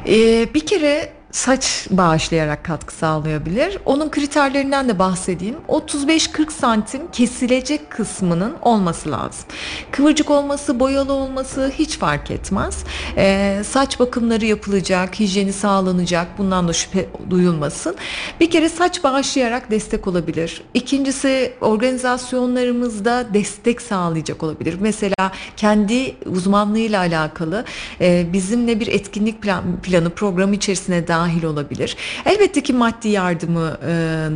Ee, 0.09 0.55
bir 0.55 0.67
kere 0.67 1.13
saç 1.39 1.87
bağışlayarak 1.91 2.65
katkı 2.65 2.95
sağlayabilir. 2.95 3.79
Onun 3.85 4.09
kriterlerinden 4.09 4.89
de 4.89 4.99
bahsedeyim. 4.99 5.57
35-40 5.69 6.51
santim 6.51 7.11
kesilecek 7.13 7.91
kısmının 7.91 8.57
olması 8.63 9.11
lazım. 9.11 9.45
Kıvırcık 9.91 10.31
olması, 10.31 10.81
boyalı 10.81 11.13
olması 11.13 11.73
hiç 11.79 11.99
fark 11.99 12.31
etmez. 12.31 12.85
Ee, 13.17 13.63
saç 13.65 14.01
bakımları 14.01 14.45
yapılacak, 14.45 15.21
hijyeni 15.21 15.53
sağlanacak. 15.53 16.27
Bundan 16.39 16.69
da 16.69 16.73
şüphe 16.73 17.09
duyulmasın. 17.31 17.97
Bir 18.41 18.51
kere 18.51 18.69
saç 18.69 19.05
bağışlayarak 19.05 19.71
destek 19.71 20.07
olabilir. 20.07 20.63
İkincisi 20.75 21.53
organizasyonlarımızda 21.61 23.27
destek 23.35 23.83
sağlayacak 23.83 24.43
olabilir. 24.43 24.77
Mesela 24.81 25.33
kendi 25.57 26.17
uzmanlığıyla 26.27 27.01
alakalı 27.01 27.65
e, 28.01 28.27
bizimle 28.33 28.81
bir 28.81 28.87
etkinlik 28.87 29.43
plan, 29.43 29.65
planı 29.83 30.11
programı 30.11 30.55
içerisine 30.55 31.07
dahil 31.29 31.43
olabilir. 31.43 31.97
Elbette 32.27 32.63
ki 32.63 32.73
maddi 32.73 33.09
yardımı 33.09 33.79
e, 33.83 33.89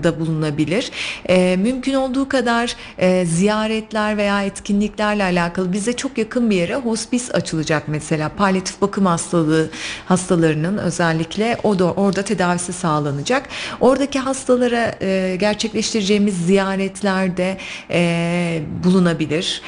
da 0.05 0.20
bulunabilir. 0.20 0.90
E, 1.28 1.57
mümkün 1.57 1.94
olduğu 1.94 2.28
kadar 2.28 2.76
e, 2.98 3.26
ziyaretler 3.26 4.16
veya 4.16 4.42
etkinliklerle 4.42 5.24
alakalı 5.24 5.72
bize 5.72 5.92
çok 5.92 6.18
yakın 6.18 6.50
bir 6.50 6.57
yere 6.57 6.74
hospis 6.74 7.35
açılacak 7.35 7.83
mesela. 7.87 8.28
Palyatif 8.28 8.81
bakım 8.81 9.07
hastalığı 9.07 9.70
hastalarının 10.07 10.78
özellikle 10.78 11.59
o 11.62 11.78
da 11.78 11.92
orada 11.92 12.22
tedavisi 12.22 12.72
sağlanacak. 12.72 13.48
Oradaki 13.81 14.18
hastalara 14.18 14.94
e, 15.00 15.37
gerçekleştireceğimiz 15.40 16.46
ziyaretlerde 16.46 17.59
e, 17.90 18.62
bulunabilir. 18.85 19.62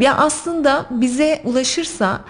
Ya 0.00 0.16
aslında 0.16 0.86
bize 0.90 1.40
ulaşırsa 1.44 2.20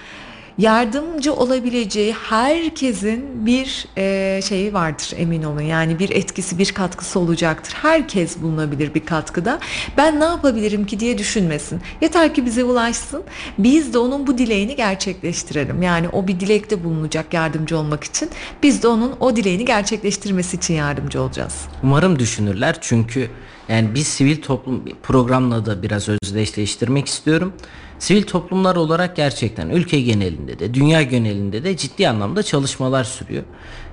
yardımcı 0.59 1.35
olabileceği 1.35 2.12
herkesin 2.12 3.47
bir 3.47 3.87
e, 3.97 4.40
şeyi 4.42 4.75
vardır 4.75 5.12
emin 5.16 5.42
olun. 5.42 5.61
Yani 5.61 5.99
bir 5.99 6.11
etkisi, 6.11 6.59
bir 6.59 6.73
katkısı 6.73 7.21
olacaktır. 7.21 7.75
Herkes 7.83 8.42
bulunabilir 8.42 8.94
bir 8.94 9.07
katkıda. 9.07 9.61
Ben 9.97 10.21
ne 10.21 10.25
yapabilirim 10.25 10.87
ki 10.87 11.01
diye 11.01 11.18
düşünmesin. 11.18 11.81
Yeter 12.01 12.35
ki 12.35 12.47
bize 12.47 12.64
ulaşsın. 12.64 13.23
Biz 13.59 13.94
de 13.94 13.99
onun 13.99 14.27
bu 14.27 14.38
dileğini 14.38 14.77
gerçekleştirelim. 14.77 15.83
Yani 15.83 16.09
o 16.09 16.29
bir 16.29 16.40
dilekte 16.40 16.85
bulunacak 16.85 17.35
yardımcı 17.35 17.79
olmak 17.79 18.05
için. 18.05 18.31
Biz 18.62 18.83
de 18.83 18.88
onun 18.88 19.12
o 19.21 19.37
dileğini 19.37 19.64
gerçekleştirmesi 19.64 20.57
için 20.57 20.75
yardımcı 20.75 21.23
olacağız. 21.23 21.55
Umarım 21.83 22.18
düşünürler 22.18 22.77
çünkü 22.81 23.31
yani 23.68 23.94
biz 23.94 24.07
sivil 24.07 24.42
toplum 24.42 24.85
programla 25.03 25.66
da 25.66 25.83
biraz 25.83 26.09
özdeşleştirmek 26.09 27.07
istiyorum. 27.07 27.53
Sivil 27.98 28.22
toplumlar 28.22 28.76
olarak 28.76 29.16
gerçekten 29.16 29.68
ülke 29.68 30.00
genelinde 30.00 30.58
de 30.58 30.74
dünya 30.74 31.02
genelinde 31.02 31.64
de 31.64 31.76
ciddi 31.76 32.08
anlamda 32.08 32.42
çalışmalar 32.42 33.04
sürüyor. 33.04 33.42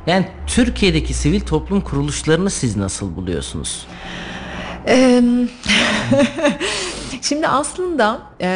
Yani 0.07 0.27
Türkiye'deki 0.47 1.13
sivil 1.13 1.41
toplum 1.41 1.81
kuruluşlarını 1.81 2.49
siz 2.49 2.75
nasıl 2.75 3.15
buluyorsunuz? 3.15 3.87
Şimdi 7.21 7.47
aslında 7.47 8.21
e, 8.41 8.47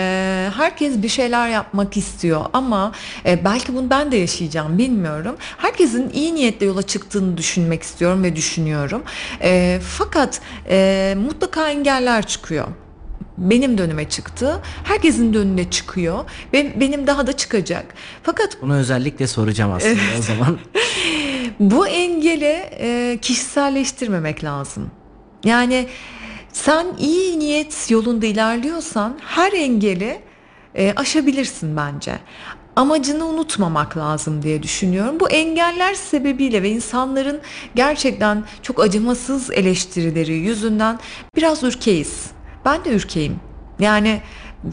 herkes 0.58 1.02
bir 1.02 1.10
şeyler 1.10 1.50
yapmak 1.50 1.98
istiyor 1.98 2.46
ama 2.54 2.92
e, 3.26 3.46
belki 3.46 3.76
bunu 3.76 3.90
ben 3.90 4.12
de 4.12 4.18
yaşayacağım 4.18 4.78
bilmiyorum. 4.78 5.36
Herkesin 5.58 6.10
iyi 6.10 6.36
niyetle 6.36 6.66
yola 6.66 6.82
çıktığını 6.82 7.38
düşünmek 7.38 7.84
istiyorum 7.84 8.24
ve 8.24 8.36
düşünüyorum. 8.36 9.04
E, 9.42 9.80
fakat 9.98 10.42
mutlaka 11.16 11.70
engeller 11.70 12.28
çıkıyor 12.28 12.68
benim 13.40 13.78
dönüme 13.78 14.10
çıktı. 14.10 14.62
Herkesin 14.84 15.34
dönüne 15.34 15.70
çıkıyor 15.70 16.26
ve 16.54 16.80
benim 16.80 17.08
daha 17.08 17.28
da 17.28 17.38
çıkacak. 17.38 17.86
Fakat 18.24 18.58
bunu 18.62 18.76
özellikle 18.76 19.28
soracağım 19.28 19.72
aslında 19.72 20.02
o 20.20 20.22
zaman. 20.22 20.60
Bu 21.60 21.88
engele 21.88 22.70
e, 22.80 23.18
kişiselleştirmemek 23.22 24.44
lazım. 24.44 24.92
Yani 25.44 25.88
sen 26.54 26.88
iyi 27.00 27.40
niyet 27.40 27.92
yolunda 27.92 28.26
ilerliyorsan 28.26 29.20
her 29.26 29.52
engeli 29.52 30.22
e, 30.76 30.94
aşabilirsin 30.96 31.78
bence. 31.78 32.20
Amacını 32.76 33.26
unutmamak 33.26 33.98
lazım 33.98 34.44
diye 34.44 34.64
düşünüyorum. 34.64 35.20
Bu 35.20 35.30
engeller 35.30 35.94
sebebiyle 35.94 36.64
ve 36.64 36.70
insanların 36.70 37.40
gerçekten 37.76 38.44
çok 38.62 38.80
acımasız 38.80 39.52
eleştirileri 39.52 40.34
yüzünden 40.34 41.00
biraz 41.36 41.64
ürkeyiz. 41.64 42.32
Ben 42.70 42.86
de 42.86 42.96
ürkeyim. 42.96 43.36
Yani 43.80 44.22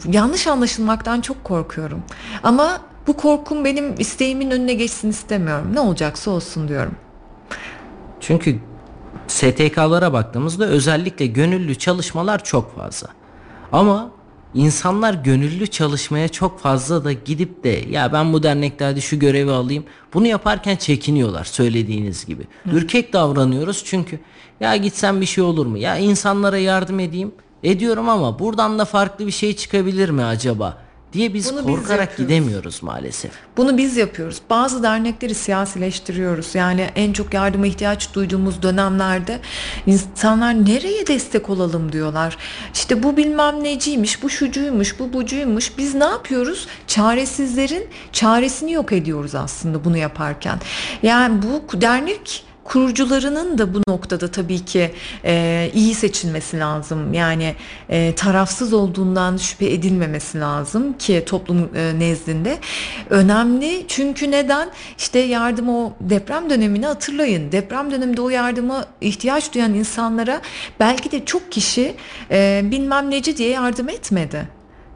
yanlış 0.07 0.47
anlaşılmaktan 0.47 1.21
çok 1.21 1.43
korkuyorum. 1.43 2.03
Ama 2.43 2.81
bu 3.07 3.17
korkum 3.17 3.65
benim 3.65 3.95
isteğimin 3.99 4.51
önüne 4.51 4.73
geçsin 4.73 5.09
istemiyorum. 5.09 5.67
Ne 5.73 5.79
olacaksa 5.79 6.31
olsun 6.31 6.67
diyorum. 6.67 6.95
Çünkü 8.19 8.59
STK'lara 9.27 10.13
baktığımızda 10.13 10.65
özellikle 10.65 11.25
gönüllü 11.25 11.75
çalışmalar 11.75 12.43
çok 12.43 12.75
fazla. 12.75 13.07
Ama 13.71 14.11
insanlar 14.53 15.13
gönüllü 15.13 15.67
çalışmaya 15.67 16.27
çok 16.27 16.59
fazla 16.59 17.03
da 17.03 17.11
gidip 17.11 17.63
de 17.63 17.83
ya 17.89 18.13
ben 18.13 18.33
bu 18.33 18.43
derneklerde 18.43 19.01
şu 19.01 19.19
görevi 19.19 19.51
alayım. 19.51 19.83
Bunu 20.13 20.27
yaparken 20.27 20.75
çekiniyorlar 20.75 21.43
söylediğiniz 21.43 22.25
gibi. 22.25 22.43
Hı. 22.63 22.69
Ürkek 22.75 23.13
davranıyoruz 23.13 23.83
çünkü 23.85 24.19
ya 24.59 24.75
gitsem 24.75 25.21
bir 25.21 25.25
şey 25.25 25.43
olur 25.43 25.65
mu? 25.65 25.77
Ya 25.77 25.97
insanlara 25.97 26.57
yardım 26.57 26.99
edeyim. 26.99 27.31
Ediyorum 27.67 28.09
ama 28.09 28.39
buradan 28.39 28.79
da 28.79 28.85
farklı 28.85 29.27
bir 29.27 29.31
şey 29.31 29.55
çıkabilir 29.55 30.09
mi 30.09 30.23
acaba? 30.23 30.77
diye 31.13 31.33
biz 31.33 31.51
Bunu 31.51 31.63
korkarak 31.63 32.09
biz 32.11 32.25
gidemiyoruz 32.25 32.83
maalesef. 32.83 33.31
Bunu 33.57 33.77
biz 33.77 33.97
yapıyoruz. 33.97 34.41
Bazı 34.49 34.83
dernekleri 34.83 35.35
siyasileştiriyoruz. 35.35 36.55
Yani 36.55 36.81
en 36.95 37.13
çok 37.13 37.33
yardıma 37.33 37.67
ihtiyaç 37.67 38.13
duyduğumuz 38.13 38.61
dönemlerde 38.61 39.39
insanlar 39.85 40.65
nereye 40.65 41.07
destek 41.07 41.49
olalım 41.49 41.91
diyorlar. 41.91 42.37
İşte 42.73 43.03
bu 43.03 43.17
bilmem 43.17 43.63
neciymiş, 43.63 44.23
bu 44.23 44.29
şucuymuş, 44.29 44.99
bu 44.99 45.13
bucuymuş. 45.13 45.77
Biz 45.77 45.95
ne 45.95 46.05
yapıyoruz? 46.05 46.67
Çaresizlerin 46.87 47.87
çaresini 48.11 48.71
yok 48.71 48.91
ediyoruz 48.91 49.35
aslında 49.35 49.85
bunu 49.85 49.97
yaparken. 49.97 50.59
Yani 51.03 51.41
bu 51.41 51.81
dernek 51.81 52.46
kurucularının 52.67 53.57
da 53.57 53.73
bu 53.73 53.81
noktada 53.87 54.27
tabii 54.27 54.65
ki 54.65 54.91
e, 55.25 55.71
iyi 55.73 55.93
seçilmesi 55.93 56.59
lazım. 56.59 57.13
Yani 57.13 57.55
e, 57.89 58.15
tarafsız 58.15 58.73
olduğundan 58.73 59.37
şüphe 59.37 59.65
edilmemesi 59.65 60.39
lazım 60.39 60.97
ki 60.97 61.23
toplum 61.25 61.69
e, 61.75 61.99
nezdinde. 61.99 62.57
Önemli 63.09 63.85
çünkü 63.87 64.31
neden? 64.31 64.69
İşte 64.97 65.19
yardım 65.19 65.69
o 65.69 65.93
deprem 66.01 66.49
dönemini 66.49 66.85
hatırlayın. 66.85 67.51
Deprem 67.51 67.91
döneminde 67.91 68.21
o 68.21 68.29
yardıma 68.29 68.85
ihtiyaç 69.01 69.53
duyan 69.53 69.73
insanlara 69.73 70.41
belki 70.79 71.11
de 71.11 71.25
çok 71.25 71.51
kişi 71.51 71.95
e, 72.31 72.61
bilmem 72.63 73.11
neci 73.11 73.37
diye 73.37 73.49
yardım 73.49 73.89
etmedi. 73.89 74.47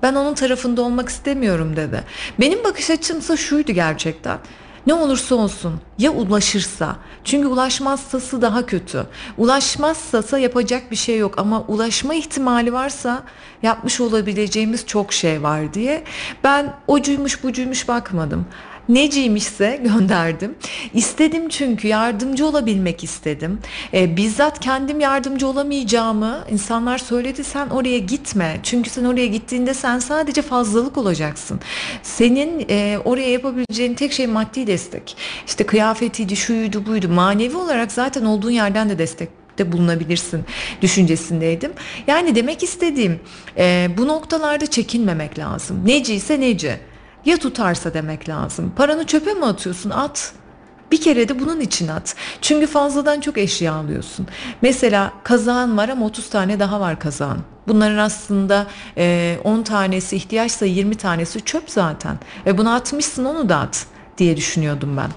Ben 0.03 0.15
onun 0.15 0.33
tarafında 0.33 0.81
olmak 0.81 1.09
istemiyorum 1.09 1.75
dedi. 1.75 2.03
Benim 2.39 2.63
bakış 2.63 2.89
açımsa 2.89 3.37
şuydu 3.37 3.71
gerçekten. 3.71 4.37
Ne 4.87 4.93
olursa 4.93 5.35
olsun 5.35 5.73
ya 5.99 6.11
ulaşırsa 6.11 6.95
çünkü 7.23 7.47
ulaşmazsası 7.47 8.41
daha 8.41 8.65
kötü. 8.65 9.07
Ulaşmazsasa 9.37 10.37
yapacak 10.39 10.91
bir 10.91 10.95
şey 10.95 11.17
yok 11.17 11.33
ama 11.37 11.61
ulaşma 11.61 12.13
ihtimali 12.13 12.73
varsa 12.73 13.23
yapmış 13.63 14.01
olabileceğimiz 14.01 14.85
çok 14.85 15.13
şey 15.13 15.43
var 15.43 15.73
diye 15.73 16.03
ben 16.43 16.73
ocuymuş 16.87 17.43
bucuymuş 17.43 17.87
bakmadım 17.87 18.45
neciymişse 18.93 19.79
gönderdim. 19.83 20.55
İstedim 20.93 21.49
çünkü 21.49 21.87
yardımcı 21.87 22.45
olabilmek 22.45 23.03
istedim. 23.03 23.59
E, 23.93 24.17
bizzat 24.17 24.59
kendim 24.59 24.99
yardımcı 24.99 25.47
olamayacağımı 25.47 26.45
insanlar 26.51 26.97
söyledi 26.97 27.43
sen 27.43 27.69
oraya 27.69 27.99
gitme. 27.99 28.59
Çünkü 28.63 28.89
sen 28.89 29.03
oraya 29.03 29.27
gittiğinde 29.27 29.73
sen 29.73 29.99
sadece 29.99 30.41
fazlalık 30.41 30.97
olacaksın. 30.97 31.59
Senin 32.03 32.65
e, 32.69 32.97
oraya 33.05 33.29
yapabileceğin 33.29 33.93
tek 33.93 34.13
şey 34.13 34.27
maddi 34.27 34.67
destek. 34.67 35.17
İşte 35.47 35.65
kıyafetiydi, 35.65 36.35
şuydu, 36.35 36.85
buydu. 36.85 37.09
Manevi 37.09 37.55
olarak 37.55 37.91
zaten 37.91 38.25
olduğun 38.25 38.51
yerden 38.51 38.89
de 38.89 38.97
destek 38.97 39.29
de 39.57 39.71
bulunabilirsin 39.71 40.43
düşüncesindeydim. 40.81 41.71
Yani 42.07 42.35
demek 42.35 42.63
istediğim 42.63 43.19
e, 43.57 43.89
bu 43.97 44.07
noktalarda 44.07 44.67
çekinmemek 44.67 45.39
lazım. 45.39 45.81
Neci 45.85 46.13
ise 46.13 46.39
neci. 46.39 46.90
Ya 47.25 47.37
tutarsa 47.37 47.93
demek 47.93 48.29
lazım. 48.29 48.73
Paranı 48.75 49.05
çöpe 49.05 49.33
mi 49.33 49.45
atıyorsun? 49.45 49.89
At. 49.89 50.33
Bir 50.91 51.01
kere 51.01 51.29
de 51.29 51.39
bunun 51.39 51.59
için 51.59 51.87
at. 51.87 52.15
Çünkü 52.41 52.67
fazladan 52.67 53.19
çok 53.19 53.37
eşya 53.37 53.73
alıyorsun. 53.73 54.27
Mesela 54.61 55.13
kazağın 55.23 55.77
var 55.77 55.89
ama 55.89 56.05
30 56.05 56.29
tane 56.29 56.59
daha 56.59 56.79
var 56.79 56.99
kazağın. 56.99 57.39
Bunların 57.67 57.97
aslında 57.97 58.67
e, 58.97 59.37
10 59.43 59.63
tanesi 59.63 60.15
ihtiyaçsa 60.15 60.65
20 60.65 60.95
tanesi 60.95 61.41
çöp 61.45 61.69
zaten. 61.69 62.17
Ve 62.45 62.57
bunu 62.57 62.73
atmışsın 62.73 63.25
onu 63.25 63.49
da 63.49 63.57
at 63.57 63.85
diye 64.17 64.37
düşünüyordum 64.37 64.97
ben. 64.97 65.09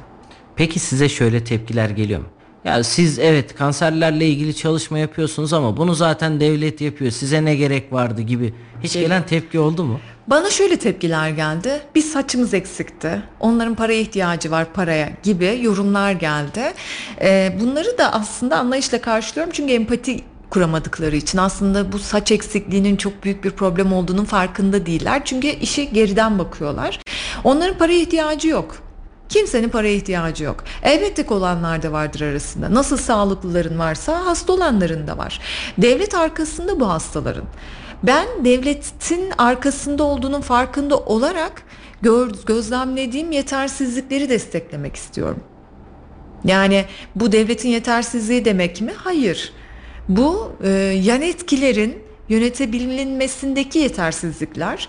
Peki 0.57 0.79
size 0.79 1.09
şöyle 1.09 1.45
tepkiler 1.45 1.91
geliyor 1.91 2.21
mu? 2.21 2.27
Ya 2.65 2.85
siz 2.85 3.19
evet 3.19 3.55
kanserlerle 3.55 4.27
ilgili 4.27 4.57
çalışma 4.57 4.99
yapıyorsunuz 4.99 5.53
ama 5.53 5.77
bunu 5.77 5.95
zaten 5.95 6.41
devlet 6.41 6.81
yapıyor. 6.81 7.11
Size 7.11 7.45
ne 7.45 7.55
gerek 7.55 7.93
vardı 7.93 8.23
gibi. 8.23 8.55
Hiç 8.83 8.93
gelen 8.93 9.27
tepki 9.27 9.59
oldu 9.59 9.85
mu? 9.85 10.01
Bana 10.27 10.51
şöyle 10.51 10.77
tepkiler 10.77 11.31
geldi. 11.31 11.81
Biz 11.95 12.13
saçımız 12.13 12.55
eksikti. 12.55 13.23
Onların 13.41 13.75
paraya 13.75 14.01
ihtiyacı 14.01 14.51
var 14.51 14.73
paraya 14.73 15.11
gibi 15.23 15.59
yorumlar 15.63 16.13
geldi. 16.13 16.73
Ee, 17.21 17.57
bunları 17.61 17.99
da 17.99 18.13
aslında 18.13 18.59
anlayışla 18.59 19.01
karşılıyorum 19.01 19.53
çünkü 19.53 19.73
empati 19.73 20.21
kuramadıkları 20.51 21.17
için 21.17 21.39
aslında 21.39 21.93
bu 21.93 21.99
saç 21.99 22.33
eksikliğinin 22.33 22.97
çok 22.97 23.25
büyük 23.25 23.45
bir 23.45 23.51
problem 23.51 23.93
olduğunun 23.93 24.25
farkında 24.25 24.87
değiller. 24.87 25.23
Çünkü 25.25 25.47
işi 25.47 25.93
geriden 25.93 26.39
bakıyorlar. 26.39 27.01
Onların 27.45 27.79
paraya 27.79 28.01
ihtiyacı 28.01 28.49
yok. 28.49 28.77
Kimsenin 29.29 29.69
paraya 29.69 29.95
ihtiyacı 29.95 30.45
yok. 30.45 30.65
Elbette 30.83 31.27
olanlar 31.35 31.83
da 31.83 31.93
vardır 31.93 32.21
arasında. 32.21 32.75
Nasıl 32.75 32.97
sağlıklıların 32.97 33.79
varsa 33.79 34.27
hasta 34.27 34.53
olanların 34.53 35.07
da 35.07 35.19
var. 35.19 35.41
Devlet 35.79 36.15
arkasında 36.15 36.81
bu 36.81 36.89
hastaların. 36.89 37.45
Ben 38.03 38.27
devletin 38.45 39.31
arkasında 39.39 40.05
olduğunun 40.05 40.41
farkında 40.41 40.99
olarak 40.99 41.63
gözlemlediğim 42.47 43.33
yetersizlikleri 43.33 44.29
desteklemek 44.29 44.97
istiyorum. 44.97 45.41
Yani 46.45 46.85
bu 47.15 47.33
devletin 47.33 47.69
yetersizliği 47.69 48.45
demek 48.45 48.81
mi? 48.81 48.93
Hayır. 48.97 49.53
Bu 50.09 50.53
e, 50.65 50.69
yan 51.03 51.23
etkilerin 51.23 52.03
yönetebilmesindeki 52.29 53.79
yetersizlikler 53.79 54.89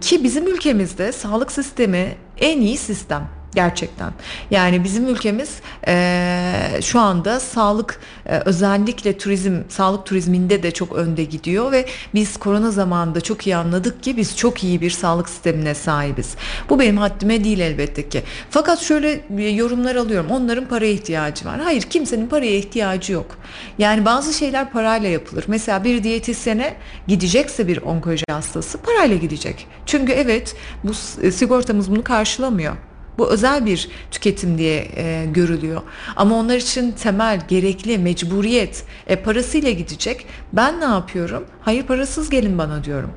ki 0.00 0.24
bizim 0.24 0.46
ülkemizde 0.46 1.12
sağlık 1.12 1.52
sistemi 1.52 2.16
en 2.38 2.60
iyi 2.60 2.76
sistem 2.76 3.39
gerçekten. 3.54 4.12
Yani 4.50 4.84
bizim 4.84 5.08
ülkemiz 5.08 5.60
e, 5.88 6.78
şu 6.82 7.00
anda 7.00 7.40
sağlık 7.40 8.00
e, 8.26 8.38
özellikle 8.38 9.18
turizm, 9.18 9.56
sağlık 9.68 10.06
turizminde 10.06 10.62
de 10.62 10.70
çok 10.70 10.92
önde 10.92 11.24
gidiyor 11.24 11.72
ve 11.72 11.86
biz 12.14 12.36
korona 12.36 12.70
zamanında 12.70 13.20
çok 13.20 13.46
iyi 13.46 13.56
anladık 13.56 14.02
ki 14.02 14.16
biz 14.16 14.36
çok 14.36 14.64
iyi 14.64 14.80
bir 14.80 14.90
sağlık 14.90 15.28
sistemine 15.28 15.74
sahibiz. 15.74 16.34
Bu 16.68 16.80
benim 16.80 16.96
haddime 16.96 17.44
değil 17.44 17.60
elbette 17.60 18.08
ki. 18.08 18.22
Fakat 18.50 18.80
şöyle 18.80 19.20
yorumlar 19.52 19.96
alıyorum. 19.96 20.30
Onların 20.30 20.64
paraya 20.68 20.92
ihtiyacı 20.92 21.46
var. 21.46 21.60
Hayır 21.60 21.82
kimsenin 21.82 22.26
paraya 22.26 22.56
ihtiyacı 22.56 23.12
yok. 23.12 23.38
Yani 23.78 24.04
bazı 24.04 24.32
şeyler 24.32 24.70
parayla 24.72 25.08
yapılır. 25.08 25.44
Mesela 25.48 25.84
bir 25.84 26.04
diyetisyene 26.04 26.74
gidecekse 27.08 27.68
bir 27.68 27.82
onkoloji 27.82 28.24
hastası 28.30 28.78
parayla 28.78 29.16
gidecek. 29.16 29.66
Çünkü 29.86 30.12
evet 30.12 30.56
bu 30.84 30.94
sigortamız 31.30 31.90
bunu 31.90 32.04
karşılamıyor. 32.04 32.76
Bu 33.18 33.30
özel 33.30 33.66
bir 33.66 33.88
tüketim 34.10 34.58
diye 34.58 34.88
e, 34.96 35.26
görülüyor. 35.26 35.82
Ama 36.16 36.36
onlar 36.36 36.56
için 36.56 36.92
temel, 36.92 37.40
gerekli, 37.48 37.98
mecburiyet. 37.98 38.84
E, 39.06 39.16
parasıyla 39.16 39.70
gidecek. 39.70 40.26
Ben 40.52 40.80
ne 40.80 40.84
yapıyorum? 40.84 41.44
Hayır 41.60 41.82
parasız 41.82 42.30
gelin 42.30 42.58
bana 42.58 42.84
diyorum. 42.84 43.10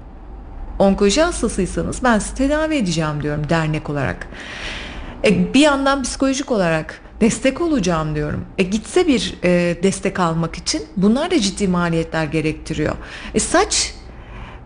Onkoloji 0.80 1.22
hastasıysanız 1.22 2.04
ben 2.04 2.20
sizi 2.20 2.36
tedavi 2.36 2.76
edeceğim 2.76 3.24
diyorum 3.24 3.50
dernek 3.50 3.90
olarak. 3.90 4.28
E, 5.26 5.54
bir 5.54 5.60
yandan 5.60 6.04
psikolojik 6.04 6.52
olarak 6.52 7.02
destek 7.22 7.62
olacağım 7.62 8.16
diyorum. 8.16 8.46
E, 8.58 8.64
gitse 8.64 9.08
bir 9.08 9.36
e, 9.44 9.84
destek 9.84 10.20
almak 10.20 10.56
için 10.56 10.82
bunlar 10.98 11.32
da 11.32 11.40
ciddi 11.40 11.68
maliyetler 11.68 12.26
gerektiriyor. 12.26 12.96
E, 13.34 13.40
saç 13.40 13.94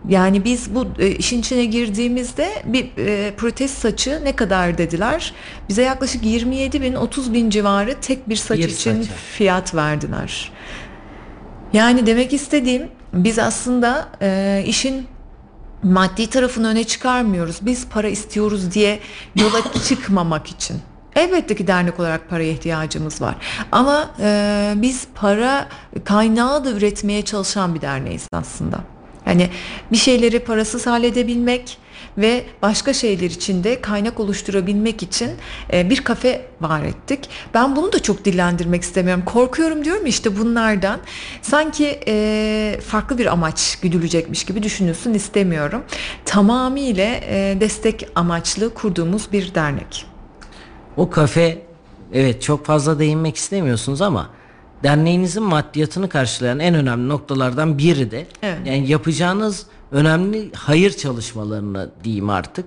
yani 0.08 0.44
biz 0.44 0.74
bu 0.74 0.86
e, 0.98 1.08
işin 1.10 1.40
içine 1.40 1.64
girdiğimizde 1.64 2.62
bir 2.64 2.90
e, 2.98 3.34
protez 3.36 3.70
saçı 3.70 4.20
ne 4.24 4.36
kadar 4.36 4.78
dediler? 4.78 5.34
Bize 5.68 5.82
yaklaşık 5.82 6.24
27 6.24 6.82
bin 6.82 6.94
30 6.94 7.32
bin 7.32 7.50
civarı 7.50 7.94
tek 8.00 8.28
bir 8.28 8.36
saç 8.36 8.58
Bir 8.58 8.68
için 8.68 9.02
saça. 9.02 9.14
fiyat 9.14 9.74
verdiler. 9.74 10.52
Yani 11.72 12.06
demek 12.06 12.32
istediğim 12.32 12.88
biz 13.12 13.38
aslında 13.38 14.08
e, 14.22 14.62
işin 14.66 15.06
maddi 15.82 16.30
tarafını 16.30 16.68
öne 16.68 16.84
çıkarmıyoruz. 16.84 17.58
Biz 17.62 17.88
para 17.88 18.08
istiyoruz 18.08 18.74
diye 18.74 18.98
yola 19.36 19.60
çıkmamak 19.88 20.46
için. 20.46 20.76
Elbette 21.16 21.56
ki 21.56 21.66
dernek 21.66 22.00
olarak 22.00 22.28
paraya 22.30 22.50
ihtiyacımız 22.52 23.22
var. 23.22 23.36
Ama 23.72 24.10
e, 24.20 24.72
biz 24.76 25.06
para 25.14 25.68
kaynağı 26.04 26.64
da 26.64 26.70
üretmeye 26.70 27.22
çalışan 27.22 27.74
bir 27.74 27.80
derneğiz 27.80 28.28
aslında. 28.32 28.78
Yani 29.28 29.48
bir 29.92 29.96
şeyleri 29.96 30.38
parasız 30.38 30.86
halledebilmek 30.86 31.78
ve 32.18 32.44
başka 32.62 32.92
şeyler 32.92 33.30
için 33.30 33.64
de 33.64 33.80
kaynak 33.80 34.20
oluşturabilmek 34.20 35.02
için 35.02 35.30
e, 35.72 35.90
bir 35.90 36.04
kafe 36.04 36.46
var 36.60 36.82
ettik. 36.82 37.28
Ben 37.54 37.76
bunu 37.76 37.92
da 37.92 38.02
çok 38.02 38.24
dillendirmek 38.24 38.82
istemiyorum. 38.82 39.22
Korkuyorum 39.26 39.84
diyorum 39.84 40.06
işte 40.06 40.38
bunlardan. 40.38 41.00
Sanki 41.42 42.00
e, 42.06 42.80
farklı 42.86 43.18
bir 43.18 43.26
amaç 43.26 43.78
güdülecekmiş 43.82 44.44
gibi 44.44 44.62
düşünülsün 44.62 45.14
istemiyorum. 45.14 45.82
Tamamıyla 46.24 47.04
e, 47.04 47.56
destek 47.60 48.08
amaçlı 48.14 48.74
kurduğumuz 48.74 49.32
bir 49.32 49.54
dernek. 49.54 50.06
O 50.96 51.10
kafe 51.10 51.62
evet 52.12 52.42
çok 52.42 52.66
fazla 52.66 52.98
değinmek 52.98 53.36
istemiyorsunuz 53.36 54.02
ama 54.02 54.30
derneğinizin 54.82 55.42
maddiyatını 55.42 56.08
karşılayan 56.08 56.58
en 56.58 56.74
önemli 56.74 57.08
noktalardan 57.08 57.78
biri 57.78 58.10
de 58.10 58.26
Evet. 58.42 58.58
yani 58.66 58.88
yapacağınız 58.88 59.66
önemli 59.92 60.50
hayır 60.54 60.90
çalışmalarını 60.92 61.90
diyeyim 62.04 62.30
artık. 62.30 62.64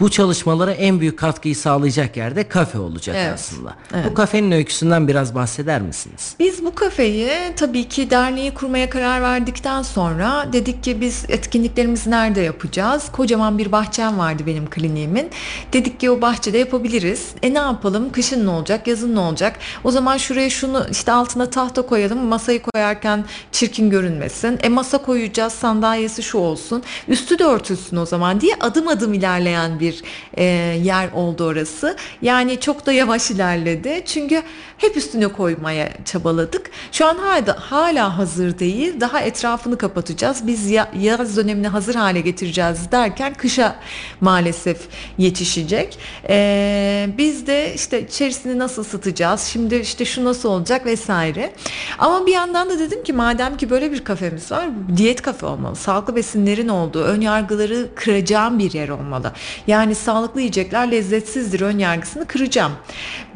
Bu 0.00 0.10
çalışmalara 0.10 0.72
en 0.72 1.00
büyük 1.00 1.18
katkıyı 1.18 1.56
sağlayacak 1.56 2.16
yerde 2.16 2.48
kafe 2.48 2.78
olacak 2.78 3.16
Evet. 3.18 3.32
aslında. 3.34 3.74
Evet. 3.94 4.04
Bu 4.10 4.14
kafenin 4.14 4.50
öyküsünden 4.52 5.08
biraz 5.08 5.34
bahseder 5.34 5.82
misiniz? 5.82 6.34
Biz 6.38 6.64
bu 6.64 6.74
kafeyi 6.74 7.30
tabii 7.56 7.88
ki 7.88 8.10
derneği 8.10 8.54
kurmaya 8.54 8.90
karar 8.90 9.22
verdikten 9.22 9.82
sonra 9.82 10.48
dedik 10.52 10.84
ki 10.84 11.00
biz 11.00 11.24
etkinliklerimizi 11.28 12.10
nerede 12.10 12.40
yapacağız? 12.40 13.04
Kocaman 13.12 13.58
bir 13.58 13.72
bahçem 13.72 14.18
vardı 14.18 14.42
benim 14.46 14.70
kliniğimin. 14.70 15.30
Dedik 15.72 16.00
ki 16.00 16.10
o 16.10 16.20
bahçede 16.20 16.58
yapabiliriz. 16.58 17.28
E 17.42 17.54
ne 17.54 17.58
yapalım? 17.58 18.12
Kışın 18.12 18.46
ne 18.46 18.50
olacak? 18.50 18.86
Yazın 18.86 19.14
ne 19.14 19.20
olacak? 19.20 19.58
O 19.84 19.90
zaman 19.90 20.16
şuraya 20.16 20.50
şunu 20.50 20.86
işte 20.90 21.12
altına 21.12 21.50
tahta 21.50 21.82
koyalım. 21.82 22.18
Masayı 22.18 22.62
koyarken 22.62 23.24
çirkin 23.52 23.90
görünmesin. 23.90 24.58
E 24.62 24.68
masa 24.68 24.98
koyacağız. 24.98 25.52
Sandalyesi 25.52 26.22
şu 26.22 26.38
olsun. 26.38 26.82
Üstü 27.08 27.38
de 27.38 27.44
örtülsün 27.44 27.96
o 27.96 28.06
zaman 28.06 28.40
diye 28.40 28.54
adım 28.60 28.88
adım 28.88 29.14
ilerleyen 29.14 29.80
bir 29.80 29.89
e, 30.36 30.44
yer 30.84 31.12
oldu 31.12 31.44
orası. 31.44 31.96
Yani 32.22 32.60
çok 32.60 32.86
da 32.86 32.92
yavaş 32.92 33.30
ilerledi. 33.30 34.02
Çünkü 34.06 34.42
hep 34.78 34.96
üstüne 34.96 35.28
koymaya 35.28 35.88
çabaladık. 36.04 36.70
Şu 36.92 37.06
an 37.06 37.16
hala, 37.18 37.56
hala 37.70 38.18
hazır 38.18 38.58
değil. 38.58 39.00
Daha 39.00 39.20
etrafını 39.20 39.78
kapatacağız. 39.78 40.46
Biz 40.46 40.70
ya- 40.70 40.90
yaz 41.00 41.36
dönemini 41.36 41.68
hazır 41.68 41.94
hale 41.94 42.20
getireceğiz 42.20 42.92
derken 42.92 43.34
kışa 43.34 43.76
maalesef 44.20 44.78
yetişecek. 45.18 45.98
Ee, 46.28 47.08
biz 47.18 47.46
de 47.46 47.74
işte 47.74 48.02
içerisini 48.06 48.58
nasıl 48.58 48.82
ısıtacağız? 48.82 49.40
Şimdi 49.42 49.76
işte 49.76 50.04
şu 50.04 50.24
nasıl 50.24 50.48
olacak 50.48 50.86
vesaire. 50.86 51.52
Ama 51.98 52.26
bir 52.26 52.32
yandan 52.32 52.70
da 52.70 52.78
dedim 52.78 53.02
ki 53.04 53.12
madem 53.12 53.56
ki 53.56 53.70
böyle 53.70 53.92
bir 53.92 54.04
kafemiz 54.04 54.52
var, 54.52 54.68
diyet 54.96 55.22
kafe 55.22 55.46
olmalı. 55.46 55.76
Sağlıklı 55.76 56.16
besinlerin 56.16 56.68
olduğu, 56.68 57.02
ön 57.02 57.20
yargıları 57.20 57.88
kıracağım 57.94 58.58
bir 58.58 58.72
yer 58.72 58.88
olmalı. 58.88 59.32
Yani 59.66 59.79
sağlıklı 59.94 60.40
yiyecekler 60.40 60.90
lezzetsizdir 60.90 61.60
ön 61.60 61.78
yargısını 61.78 62.26
kıracağım. 62.26 62.72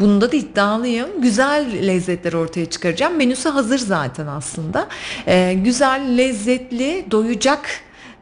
Bunda 0.00 0.33
da 0.33 0.37
iddialıyım. 0.37 1.22
Güzel 1.22 1.87
lezzetler 1.87 2.33
ortaya 2.33 2.66
çıkaracağım. 2.66 3.16
Menüsü 3.16 3.48
hazır 3.48 3.78
zaten 3.78 4.26
aslında. 4.26 4.88
Ee, 5.26 5.54
güzel, 5.64 6.18
lezzetli, 6.18 7.07
doyacak 7.11 7.61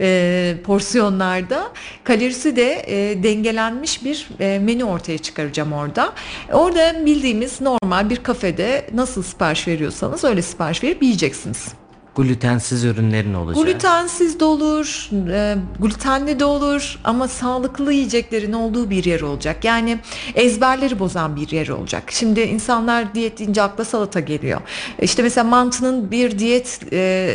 e, 0.01 0.55
porsiyonlarda 0.65 1.69
kalorisi 2.05 2.57
de 2.57 2.85
e, 2.87 3.23
dengelenmiş 3.23 4.05
bir 4.05 4.29
e, 4.41 4.59
menü 4.59 4.85
ortaya 4.85 5.19
çıkaracağım 5.19 5.73
orada. 5.73 6.13
Orada 6.53 7.07
bildiğimiz 7.07 7.61
normal 7.61 8.11
bir 8.11 8.17
kafede 8.17 8.87
nasıl 8.95 9.23
sipariş 9.23 9.69
veriyorsanız 9.69 10.25
öyle 10.25 10.43
sipariş 10.43 10.85
verip 10.85 11.03
yiyeceksiniz. 11.03 11.82
Glutensiz 12.17 12.85
ürünlerin 12.85 13.35
olacak. 13.35 13.65
Glutensiz 13.65 14.41
de 14.41 14.45
olur, 14.45 15.09
e, 15.31 15.57
glutenli 15.81 16.41
de 16.41 16.45
olur 16.45 16.99
ama 17.05 17.29
sağlıklı 17.29 17.93
yiyeceklerin 17.93 18.53
olduğu 18.53 18.91
bir 18.91 19.05
yer 19.05 19.21
olacak. 19.21 19.65
Yani 19.65 19.99
ezberleri 20.35 20.99
bozan 20.99 21.37
bir 21.37 21.49
yer 21.51 21.69
olacak. 21.69 22.03
Şimdi 22.13 22.41
insanlar 22.41 23.15
diyet 23.15 23.39
deyince 23.39 23.63
akla 23.63 23.85
salata 23.85 24.21
geliyor. 24.21 24.61
İşte 25.03 25.23
mesela 25.23 25.45
mantının 25.45 26.11
bir 26.11 26.39
diyet 26.39 26.81
e, 26.93 27.35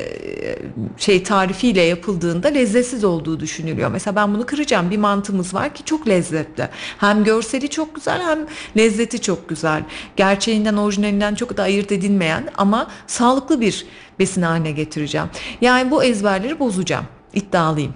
şey 0.97 1.23
tarifiyle 1.23 1.81
yapıldığında 1.81 2.47
lezzetsiz 2.47 3.03
olduğu 3.03 3.39
düşünülüyor. 3.39 3.91
Mesela 3.91 4.15
ben 4.15 4.33
bunu 4.33 4.45
kıracağım. 4.45 4.91
Bir 4.91 4.97
mantımız 4.97 5.53
var 5.53 5.73
ki 5.73 5.83
çok 5.85 6.07
lezzetli. 6.07 6.69
Hem 6.97 7.23
görseli 7.23 7.69
çok 7.69 7.95
güzel 7.95 8.21
hem 8.21 8.39
lezzeti 8.77 9.21
çok 9.21 9.49
güzel. 9.49 9.83
Gerçeğinden 10.15 10.77
orijinalinden 10.77 11.35
çok 11.35 11.57
da 11.57 11.63
ayırt 11.63 11.91
edilmeyen 11.91 12.49
ama 12.57 12.87
sağlıklı 13.07 13.61
bir 13.61 13.85
besin 14.19 14.41
haline 14.41 14.71
getireceğim. 14.71 15.27
Yani 15.62 15.91
bu 15.91 16.03
ezberleri 16.03 16.60
bozacağım. 16.60 17.06
İddialıyım. 17.34 17.93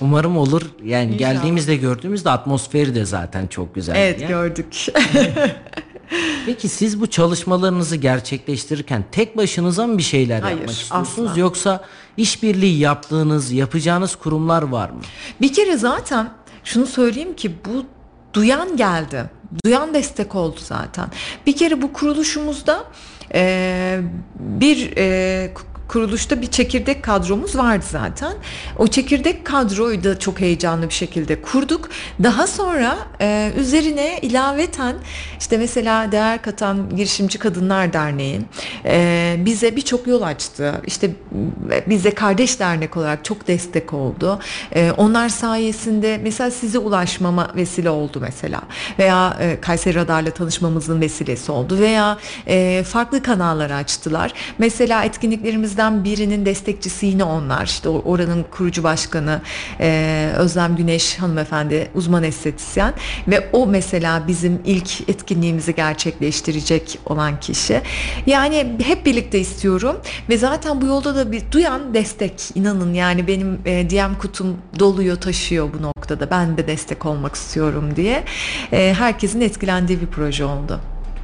Umarım 0.00 0.36
olur. 0.36 0.62
Yani 0.84 1.04
İnşallah. 1.14 1.18
geldiğimizde 1.18 1.76
gördüğümüzde 1.76 2.30
atmosferi 2.30 2.94
de 2.94 3.04
zaten 3.04 3.46
çok 3.46 3.74
güzel. 3.74 3.94
Evet 3.96 4.20
ya. 4.20 4.28
gördük. 4.28 4.86
Peki 6.46 6.68
siz 6.68 7.00
bu 7.00 7.06
çalışmalarınızı 7.06 7.96
gerçekleştirirken 7.96 9.04
tek 9.12 9.36
başınıza 9.36 9.86
mı 9.86 9.98
bir 9.98 10.02
şeyler 10.02 10.40
Hayır, 10.40 10.56
yapmak 10.56 10.76
istiyorsunuz 10.76 11.30
asla. 11.30 11.40
yoksa 11.40 11.84
işbirliği 12.16 12.78
yaptığınız, 12.78 13.52
yapacağınız 13.52 14.16
kurumlar 14.16 14.62
var 14.62 14.90
mı? 14.90 15.00
Bir 15.40 15.52
kere 15.52 15.76
zaten 15.76 16.30
şunu 16.64 16.86
söyleyeyim 16.86 17.36
ki 17.36 17.52
bu 17.64 17.84
duyan 18.34 18.76
geldi. 18.76 19.30
Duyan 19.64 19.94
destek 19.94 20.34
oldu 20.34 20.56
zaten. 20.62 21.08
Bir 21.46 21.56
kere 21.56 21.82
bu 21.82 21.92
kuruluşumuzda 21.92 22.84
bir 24.38 24.96
e, 24.96 25.50
kuruluşta 25.88 26.42
bir 26.42 26.46
çekirdek 26.46 27.02
kadromuz 27.02 27.56
vardı 27.56 27.84
zaten. 27.90 28.32
O 28.78 28.86
çekirdek 28.86 29.44
kadroyu 29.44 30.04
da 30.04 30.18
çok 30.18 30.40
heyecanlı 30.40 30.88
bir 30.88 30.94
şekilde 30.94 31.42
kurduk. 31.42 31.88
Daha 32.22 32.46
sonra 32.46 32.96
e, 33.20 33.52
üzerine 33.56 34.18
ilaveten 34.22 34.96
işte 35.38 35.56
mesela 35.56 36.12
Değer 36.12 36.42
Katan 36.42 36.96
Girişimci 36.96 37.38
Kadınlar 37.38 37.92
Derneği 37.92 38.40
e, 38.84 39.36
bize 39.38 39.76
birçok 39.76 40.06
yol 40.06 40.22
açtı. 40.22 40.74
İşte 40.86 41.10
bize 41.86 42.10
kardeş 42.10 42.60
dernek 42.60 42.96
olarak 42.96 43.24
çok 43.24 43.48
destek 43.48 43.92
oldu. 43.92 44.40
E, 44.74 44.92
onlar 44.96 45.28
sayesinde 45.28 46.20
mesela 46.22 46.50
size 46.50 46.78
ulaşmama 46.78 47.50
vesile 47.56 47.90
oldu 47.90 48.18
mesela. 48.20 48.60
Veya 48.98 49.36
e, 49.40 49.60
Kayseri 49.60 49.94
Radar'la 49.94 50.30
tanışmamızın 50.30 51.00
vesilesi 51.00 51.52
oldu. 51.52 51.78
Veya 51.78 52.18
e, 52.46 52.82
farklı 52.86 53.22
kanallar 53.22 53.70
açtılar. 53.70 54.32
Mesela 54.58 55.04
etkinliklerimizden 55.74 56.04
birinin 56.04 56.46
destekçisi 56.46 57.06
yine 57.06 57.24
onlar. 57.24 57.64
İşte 57.64 57.88
oranın 57.88 58.44
kurucu 58.50 58.82
başkanı 58.82 59.40
e, 59.80 60.30
Özlem 60.36 60.76
Güneş 60.76 61.18
hanımefendi 61.18 61.90
uzman 61.94 62.22
estetisyen 62.22 62.94
ve 63.28 63.48
o 63.52 63.66
mesela 63.66 64.22
bizim 64.26 64.60
ilk 64.64 65.08
etkinliğimizi 65.08 65.74
gerçekleştirecek 65.74 66.98
olan 67.06 67.40
kişi. 67.40 67.80
Yani 68.26 68.76
hep 68.84 69.06
birlikte 69.06 69.40
istiyorum 69.40 69.96
ve 70.28 70.36
zaten 70.36 70.80
bu 70.80 70.86
yolda 70.86 71.14
da 71.14 71.32
bir 71.32 71.42
duyan 71.52 71.94
destek 71.94 72.50
inanın 72.54 72.94
yani 72.94 73.26
benim 73.26 73.58
e, 73.64 73.90
DM 73.90 74.14
kutum 74.18 74.56
doluyor 74.78 75.16
taşıyor 75.16 75.68
bu 75.78 75.82
noktada 75.82 76.30
ben 76.30 76.56
de 76.56 76.66
destek 76.66 77.06
olmak 77.06 77.34
istiyorum 77.34 77.96
diye 77.96 78.24
E, 78.72 78.94
herkesin 78.98 79.40
etkilendiği 79.40 80.00
bir 80.00 80.06
proje 80.06 80.44
oldu. 80.44 80.80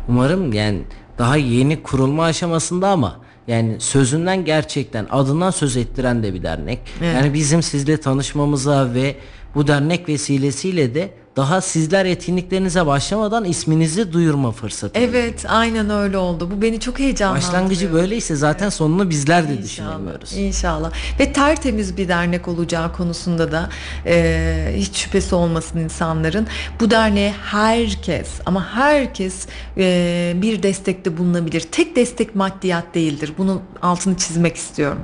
Umarım 0.08 0.52
yani 0.52 0.82
daha 1.18 1.36
yeni 1.36 1.82
kurulma 1.82 2.24
aşamasında 2.24 2.88
ama 2.88 3.16
yani 3.50 3.80
sözünden 3.80 4.44
gerçekten 4.44 5.06
adından 5.10 5.50
söz 5.50 5.76
ettiren 5.76 6.22
de 6.22 6.34
bir 6.34 6.42
dernek. 6.42 6.78
Evet. 7.02 7.14
Yani 7.14 7.34
bizim 7.34 7.62
sizle 7.62 7.96
tanışmamıza 7.96 8.94
ve 8.94 9.16
bu 9.54 9.66
dernek 9.66 10.08
vesilesiyle 10.08 10.94
de 10.94 11.10
daha 11.36 11.60
sizler 11.60 12.04
etkinliklerinize 12.04 12.86
başlamadan 12.86 13.44
isminizi 13.44 14.12
duyurma 14.12 14.52
fırsatı. 14.52 15.00
Evet 15.00 15.44
aynen 15.48 15.90
öyle 15.90 16.18
oldu. 16.18 16.50
Bu 16.50 16.62
beni 16.62 16.80
çok 16.80 16.98
heyecanlandırıyor. 16.98 17.52
Başlangıcı 17.52 17.92
böyleyse 17.92 18.36
zaten 18.36 18.68
sonunu 18.68 19.10
bizler 19.10 19.48
de 19.48 19.52
İnşallah, 19.52 19.64
düşünemiyoruz. 19.64 20.36
İnşallah. 20.36 20.92
Ve 21.20 21.32
tertemiz 21.32 21.96
bir 21.96 22.08
dernek 22.08 22.48
olacağı 22.48 22.92
konusunda 22.92 23.52
da 23.52 23.70
e, 24.06 24.74
hiç 24.76 24.96
şüphesi 24.96 25.34
olmasın 25.34 25.78
insanların. 25.78 26.46
Bu 26.80 26.90
derneğe 26.90 27.32
herkes 27.32 28.28
ama 28.46 28.66
herkes 28.74 29.46
e, 29.76 30.32
bir 30.36 30.62
destekte 30.62 31.18
bulunabilir. 31.18 31.60
Tek 31.60 31.96
destek 31.96 32.34
maddiyat 32.34 32.94
değildir. 32.94 33.32
Bunun 33.38 33.60
altını 33.82 34.16
çizmek 34.16 34.56
istiyorum. 34.56 35.00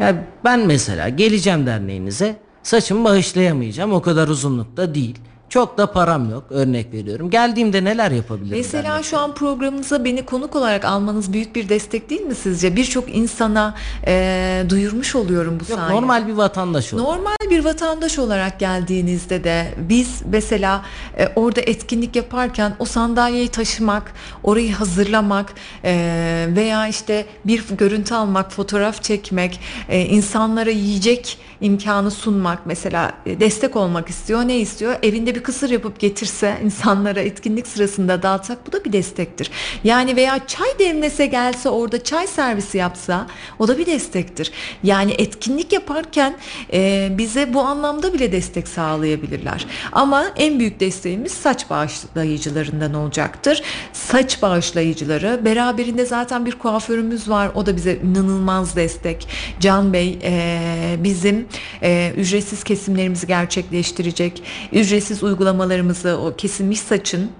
Yani 0.00 0.18
ben 0.44 0.66
mesela 0.66 1.08
geleceğim 1.08 1.66
derneğinize 1.66 2.36
saçımı 2.62 3.04
bağışlayamayacağım 3.04 3.92
o 3.92 4.02
kadar 4.02 4.28
uzunlukta 4.28 4.94
değil. 4.94 5.18
Çok 5.48 5.78
da 5.78 5.92
param 5.92 6.30
yok 6.30 6.44
örnek 6.50 6.92
veriyorum. 6.92 7.30
Geldiğimde 7.30 7.84
neler 7.84 8.10
yapabilirim? 8.10 8.58
Mesela 8.58 9.02
şu 9.02 9.18
an 9.18 9.34
programınıza 9.34 10.04
beni 10.04 10.24
konuk 10.24 10.56
olarak 10.56 10.84
almanız 10.84 11.32
büyük 11.32 11.56
bir 11.56 11.68
destek 11.68 12.10
değil 12.10 12.20
mi 12.20 12.34
sizce? 12.34 12.76
Birçok 12.76 13.14
insana 13.14 13.74
e, 14.06 14.64
duyurmuş 14.68 15.14
oluyorum 15.14 15.60
bu 15.60 15.70
Yok, 15.72 15.80
sayede. 15.80 15.94
normal 15.94 16.26
bir 16.28 16.32
vatandaş 16.32 16.94
ol. 16.94 16.98
Normal 16.98 17.36
bir 17.50 17.64
vatandaş 17.64 18.18
olarak 18.18 18.60
geldiğinizde 18.60 19.44
de 19.44 19.74
biz 19.78 20.22
mesela 20.26 20.82
e, 21.18 21.28
orada 21.36 21.60
etkinlik 21.60 22.16
yaparken 22.16 22.76
o 22.78 22.84
sandalyeyi 22.84 23.48
taşımak, 23.48 24.12
orayı 24.42 24.72
hazırlamak 24.74 25.52
e, 25.84 26.46
veya 26.56 26.88
işte 26.88 27.26
bir 27.44 27.64
görüntü 27.78 28.14
almak, 28.14 28.52
fotoğraf 28.52 29.02
çekmek, 29.02 29.60
e, 29.88 30.00
insanlara 30.00 30.70
yiyecek 30.70 31.38
imkanı 31.64 32.10
sunmak 32.10 32.66
mesela 32.66 33.12
e, 33.26 33.40
destek 33.40 33.76
olmak 33.76 34.10
istiyor. 34.10 34.48
Ne 34.48 34.58
istiyor? 34.58 34.96
Evinde 35.02 35.34
bir 35.34 35.42
kısır 35.42 35.70
yapıp 35.70 36.00
getirse 36.00 36.60
insanlara 36.64 37.20
etkinlik 37.20 37.66
sırasında 37.66 38.22
dağıtsak 38.22 38.66
bu 38.66 38.72
da 38.72 38.84
bir 38.84 38.92
destektir. 38.92 39.50
Yani 39.84 40.16
veya 40.16 40.46
çay 40.46 40.68
demlese 40.78 41.26
gelse 41.26 41.68
orada 41.68 42.04
çay 42.04 42.26
servisi 42.26 42.78
yapsa 42.78 43.26
o 43.58 43.68
da 43.68 43.78
bir 43.78 43.86
destektir. 43.86 44.52
Yani 44.82 45.12
etkinlik 45.12 45.72
yaparken 45.72 46.36
e, 46.72 47.08
bize 47.18 47.54
bu 47.54 47.60
anlamda 47.60 48.12
bile 48.12 48.32
destek 48.32 48.68
sağlayabilirler. 48.68 49.66
Ama 49.92 50.26
en 50.36 50.58
büyük 50.58 50.80
desteğimiz 50.80 51.32
saç 51.32 51.70
bağışlayıcılarından 51.70 52.94
olacaktır. 52.94 53.62
Saç 53.92 54.42
bağışlayıcıları 54.42 55.40
beraberinde 55.44 56.06
zaten 56.06 56.46
bir 56.46 56.52
kuaförümüz 56.52 57.28
var. 57.28 57.50
O 57.54 57.66
da 57.66 57.76
bize 57.76 57.96
inanılmaz 57.96 58.76
destek. 58.76 59.28
Can 59.60 59.92
Bey 59.92 60.18
e, 60.22 60.96
bizim 60.98 61.46
e, 61.82 62.12
ücretsiz 62.16 62.64
kesimlerimizi 62.64 63.26
gerçekleştirecek. 63.26 64.42
Ücretsiz 64.72 65.22
uygulamalarımızı 65.22 66.18
o 66.18 66.36
kesilmiş 66.36 66.80
saçın 66.80 67.30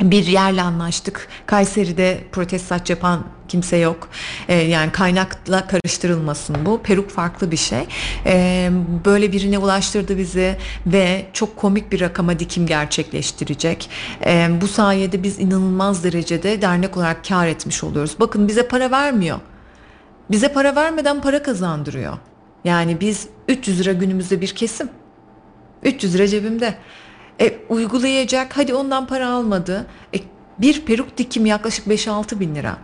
bir 0.00 0.26
yerle 0.26 0.62
anlaştık. 0.62 1.28
Kayseri'de 1.46 2.20
protest 2.32 2.66
saç 2.66 2.90
yapan 2.90 3.24
kimse 3.48 3.76
yok. 3.76 4.08
Ee, 4.48 4.54
yani 4.54 4.92
kaynakla 4.92 5.66
karıştırılmasın 5.66 6.56
bu. 6.66 6.82
Peruk 6.82 7.10
farklı 7.10 7.50
bir 7.50 7.56
şey. 7.56 7.86
Ee, 8.26 8.70
böyle 9.04 9.32
birine 9.32 9.58
ulaştırdı 9.58 10.18
bizi 10.18 10.56
ve 10.86 11.26
çok 11.32 11.56
komik 11.56 11.92
bir 11.92 12.00
rakama 12.00 12.38
dikim 12.38 12.66
gerçekleştirecek. 12.66 13.90
Ee, 14.26 14.48
bu 14.60 14.68
sayede 14.68 15.22
biz 15.22 15.38
inanılmaz 15.38 16.04
derecede 16.04 16.62
dernek 16.62 16.96
olarak 16.96 17.24
kar 17.28 17.46
etmiş 17.46 17.84
oluyoruz. 17.84 18.16
Bakın 18.20 18.48
bize 18.48 18.68
para 18.68 18.90
vermiyor. 18.90 19.38
Bize 20.30 20.52
para 20.52 20.76
vermeden 20.76 21.20
para 21.20 21.42
kazandırıyor. 21.42 22.18
Yani 22.64 23.00
biz 23.00 23.28
300 23.48 23.80
lira 23.80 23.92
günümüzde 23.92 24.40
bir 24.40 24.48
kesim. 24.48 24.88
300 25.82 26.14
lira 26.14 26.28
cebimde. 26.28 26.74
E, 27.40 27.58
uygulayacak 27.68 28.56
hadi 28.56 28.74
ondan 28.74 29.06
para 29.06 29.28
almadı. 29.28 29.86
E, 30.14 30.18
bir 30.58 30.80
peruk 30.80 31.18
dikim 31.18 31.46
yaklaşık 31.46 31.86
5-6 31.86 32.40
bin 32.40 32.54
lira. 32.54 32.76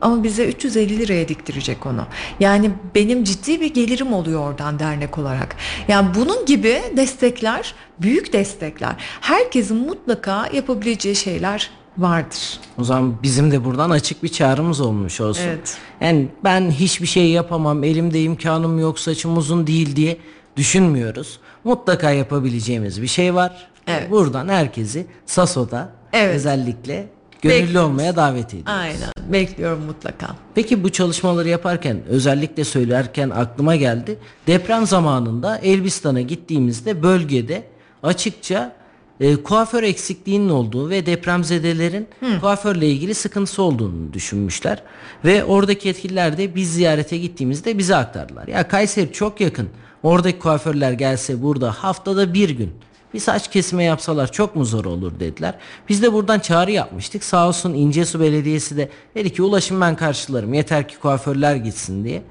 Ama 0.00 0.22
bize 0.22 0.46
350 0.48 0.98
liraya 0.98 1.28
diktirecek 1.28 1.86
onu. 1.86 2.06
Yani 2.40 2.70
benim 2.94 3.24
ciddi 3.24 3.60
bir 3.60 3.74
gelirim 3.74 4.12
oluyor 4.12 4.48
oradan 4.48 4.78
dernek 4.78 5.18
olarak. 5.18 5.56
Yani 5.88 6.08
bunun 6.14 6.46
gibi 6.46 6.82
destekler, 6.96 7.74
büyük 7.98 8.32
destekler. 8.32 8.94
Herkesin 9.20 9.76
mutlaka 9.76 10.48
yapabileceği 10.52 11.16
şeyler 11.16 11.70
vardır. 11.98 12.60
O 12.78 12.84
zaman 12.84 13.22
bizim 13.22 13.50
de 13.50 13.64
buradan 13.64 13.90
açık 13.90 14.22
bir 14.22 14.28
çağrımız 14.28 14.80
olmuş 14.80 15.20
olsun. 15.20 15.42
Evet. 15.42 15.78
Yani 16.00 16.28
ben 16.44 16.70
hiçbir 16.70 17.06
şey 17.06 17.30
yapamam, 17.30 17.84
elimde 17.84 18.22
imkanım 18.22 18.78
yok, 18.78 18.98
saçım 18.98 19.36
uzun 19.36 19.66
değil 19.66 19.96
diye 19.96 20.16
düşünmüyoruz. 20.56 21.38
Mutlaka 21.64 22.10
yapabileceğimiz 22.10 23.02
bir 23.02 23.06
şey 23.06 23.34
var. 23.34 23.68
Evet. 23.86 24.10
Buradan 24.10 24.48
herkesi 24.48 25.06
Saso'da 25.26 25.88
Evet. 26.12 26.36
özellikle 26.36 27.08
gönüllü 27.42 27.62
Bekliyoruz. 27.62 27.90
olmaya 27.90 28.16
davet 28.16 28.46
ediyoruz. 28.46 28.72
Aynen. 28.72 29.32
Bekliyorum 29.32 29.84
mutlaka. 29.84 30.26
Peki 30.54 30.84
bu 30.84 30.90
çalışmaları 30.92 31.48
yaparken 31.48 31.96
özellikle 32.08 32.64
söylerken 32.64 33.30
aklıma 33.30 33.76
geldi. 33.76 34.18
Deprem 34.46 34.86
zamanında 34.86 35.58
Elbistan'a 35.58 36.20
gittiğimizde 36.20 37.02
bölgede 37.02 37.62
açıkça 38.02 38.72
e, 39.20 39.36
kuaför 39.36 39.82
eksikliğinin 39.82 40.48
olduğu 40.48 40.90
ve 40.90 41.06
depremzedelerin 41.06 42.08
kuaförle 42.40 42.88
ilgili 42.88 43.14
sıkıntısı 43.14 43.62
olduğunu 43.62 44.12
düşünmüşler. 44.12 44.82
Ve 45.24 45.44
oradaki 45.44 45.88
yetkililer 45.88 46.38
de 46.38 46.54
biz 46.54 46.74
ziyarete 46.74 47.18
gittiğimizde 47.18 47.78
bize 47.78 47.96
aktardılar. 47.96 48.48
Ya 48.48 48.68
Kayseri 48.68 49.12
çok 49.12 49.40
yakın. 49.40 49.68
Oradaki 50.02 50.38
kuaförler 50.38 50.92
gelse 50.92 51.42
burada 51.42 51.72
haftada 51.72 52.34
bir 52.34 52.50
gün 52.50 52.70
bir 53.14 53.18
saç 53.18 53.50
kesime 53.50 53.84
yapsalar 53.84 54.32
çok 54.32 54.56
mu 54.56 54.64
zor 54.64 54.84
olur 54.84 55.20
dediler. 55.20 55.54
Biz 55.88 56.02
de 56.02 56.12
buradan 56.12 56.38
çağrı 56.38 56.70
yapmıştık. 56.70 57.24
Sağ 57.24 57.48
olsun 57.48 57.74
İncesu 57.74 58.20
Belediyesi 58.20 58.76
de 58.76 58.88
dedi 59.14 59.32
ki 59.32 59.42
ulaşım 59.42 59.80
ben 59.80 59.96
karşılarım 59.96 60.54
yeter 60.54 60.88
ki 60.88 60.98
kuaförler 60.98 61.56
gitsin 61.56 62.04
diye. 62.04 62.22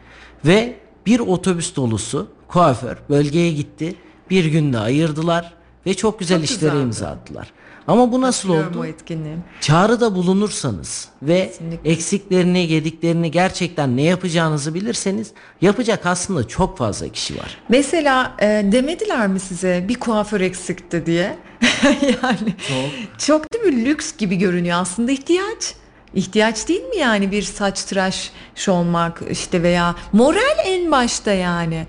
Ve 0.46 0.76
bir 1.06 1.20
otobüs 1.20 1.76
dolusu 1.76 2.28
kuaför 2.48 2.98
bölgeye 3.10 3.52
gitti. 3.52 3.96
Bir 4.30 4.46
günde 4.46 4.80
ayırdılar 4.80 5.54
ve 5.88 5.94
çok 5.94 6.20
güzel 6.20 6.38
Çok 6.38 6.46
işlere 6.46 6.60
güzeldi. 6.62 6.84
imza 6.84 7.08
attılar. 7.08 7.52
Ama 7.88 8.12
bu 8.12 8.22
nasıl 8.22 8.50
Hatırlıyorum 8.50 8.82
oldu? 8.82 9.42
Çağrıda 9.62 10.16
bulunursanız 10.16 11.08
ve 11.22 11.48
Kesinlikle. 11.48 11.92
eksiklerini, 11.92 12.68
gediklerini 12.68 13.32
gerçekten 13.32 13.98
ne 13.98 14.02
yapacağınızı 14.02 14.74
bilirseniz 14.74 15.32
yapacak 15.62 16.06
aslında 16.06 16.48
çok 16.48 16.78
fazla 16.78 17.10
kişi 17.10 17.38
var. 17.38 17.58
Mesela 17.70 18.36
e, 18.40 18.46
demediler 18.72 19.28
mi 19.28 19.40
size 19.40 19.86
bir 19.88 19.96
kuaför 19.96 20.42
eksikti 20.42 21.06
diye? 21.06 21.38
yani 22.02 22.56
Çok. 22.68 23.18
çok 23.18 23.54
değil 23.54 23.66
mi 23.76 23.86
lüks 23.86 24.18
gibi 24.18 24.36
görünüyor 24.36 24.78
aslında 24.82 25.12
ihtiyaç. 25.12 25.74
İhtiyaç 26.18 26.68
değil 26.68 26.84
mi 26.84 26.98
yani 26.98 27.32
bir 27.32 27.42
saç 27.42 27.84
tıraş 27.84 28.32
olmak 28.68 29.22
işte 29.30 29.64
veya 29.64 29.96
moral 30.14 30.58
en 30.66 30.92
başta 30.92 31.32
yani. 31.32 31.88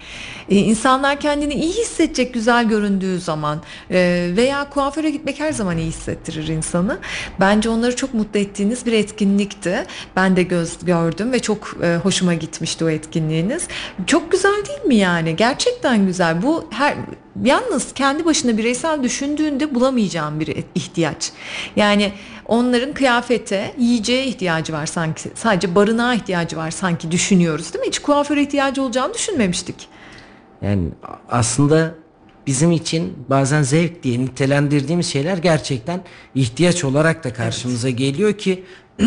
Ee, 0.48 0.56
insanlar 0.56 1.20
kendini 1.20 1.54
iyi 1.54 1.72
hissedecek 1.72 2.34
güzel 2.34 2.68
göründüğü 2.68 3.20
zaman 3.20 3.62
Ee, 3.90 4.30
veya 4.36 4.70
kuaföre 4.70 5.10
gitmek 5.10 5.40
her 5.40 5.52
zaman 5.52 5.78
iyi 5.78 5.88
hissettirir 5.88 6.48
insanı. 6.48 6.98
Bence 7.40 7.68
onları 7.68 7.96
çok 7.96 8.14
mutlu 8.14 8.40
ettiğiniz 8.40 8.86
bir 8.86 8.92
etkinlikti. 8.92 9.84
Ben 10.16 10.36
de 10.36 10.42
göz 10.42 10.84
gördüm 10.84 11.32
ve 11.32 11.38
çok 11.38 11.76
e, 11.82 11.96
hoşuma 12.02 12.34
gitmişti 12.34 12.84
o 12.84 12.88
etkinliğiniz. 12.88 13.68
Çok 14.06 14.32
güzel 14.32 14.64
değil 14.68 14.84
mi 14.84 14.94
yani? 14.94 15.36
Gerçekten 15.36 16.06
güzel. 16.06 16.42
Bu 16.42 16.68
her 16.70 16.94
Yalnız 17.44 17.92
kendi 17.94 18.24
başına 18.24 18.58
bireysel 18.58 19.02
düşündüğünde 19.02 19.74
bulamayacağım 19.74 20.40
bir 20.40 20.56
ihtiyaç. 20.74 21.32
Yani 21.76 22.12
onların 22.48 22.92
kıyafete, 22.92 23.74
yiyeceğe 23.78 24.26
ihtiyacı 24.26 24.72
var 24.72 24.86
sanki. 24.86 25.30
Sadece 25.34 25.74
barınağa 25.74 26.14
ihtiyacı 26.14 26.56
var 26.56 26.70
sanki 26.70 27.10
düşünüyoruz 27.10 27.74
değil 27.74 27.84
mi? 27.84 27.88
Hiç 27.88 27.98
kuaföre 27.98 28.42
ihtiyacı 28.42 28.82
olacağını 28.82 29.14
düşünmemiştik. 29.14 29.88
Yani 30.62 30.88
aslında 31.28 31.94
bizim 32.46 32.72
için 32.72 33.24
bazen 33.28 33.62
zevk 33.62 34.02
diye 34.02 34.20
nitelendirdiğimiz 34.20 35.06
şeyler 35.06 35.38
gerçekten 35.38 36.00
ihtiyaç 36.34 36.84
olarak 36.84 37.24
da 37.24 37.32
karşımıza 37.32 37.90
geliyor 37.90 38.32
ki 38.32 38.64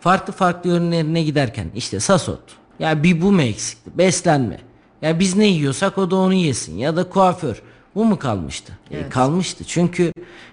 farklı 0.00 0.32
farklı 0.32 0.70
yönlerine 0.70 1.22
giderken 1.22 1.66
işte 1.74 2.00
sasot 2.00 2.40
ya 2.78 3.02
bir 3.02 3.22
bu 3.22 3.32
mu 3.32 3.42
eksikti 3.42 3.90
beslenme 3.98 4.58
ya 5.02 5.20
biz 5.20 5.36
ne 5.36 5.46
yiyorsak 5.46 5.98
o 5.98 6.10
da 6.10 6.16
onu 6.16 6.34
yesin 6.34 6.78
ya 6.78 6.96
da 6.96 7.08
kuaför 7.08 7.62
bu 7.94 8.04
mu 8.04 8.18
kalmıştı? 8.18 8.72
E, 8.90 9.08
kalmıştı 9.08 9.64
çünkü 9.64 10.12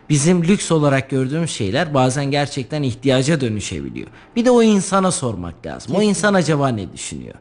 bizim 0.10 0.44
lüks 0.44 0.72
olarak 0.72 1.10
gördüğümüz 1.10 1.52
şeyler 1.52 1.94
bazen 1.94 2.26
gerçekten 2.26 2.84
ihtiyaca 2.84 3.42
dönüşebiliyor. 3.42 4.08
Bir 4.36 4.46
de 4.46 4.52
o 4.52 4.64
insana 4.64 5.12
sormak 5.12 5.66
lazım. 5.66 5.96
O 5.96 6.02
insan 6.02 6.34
acaba 6.34 6.68
ne 6.68 6.94
düşünüyor? 6.94 7.36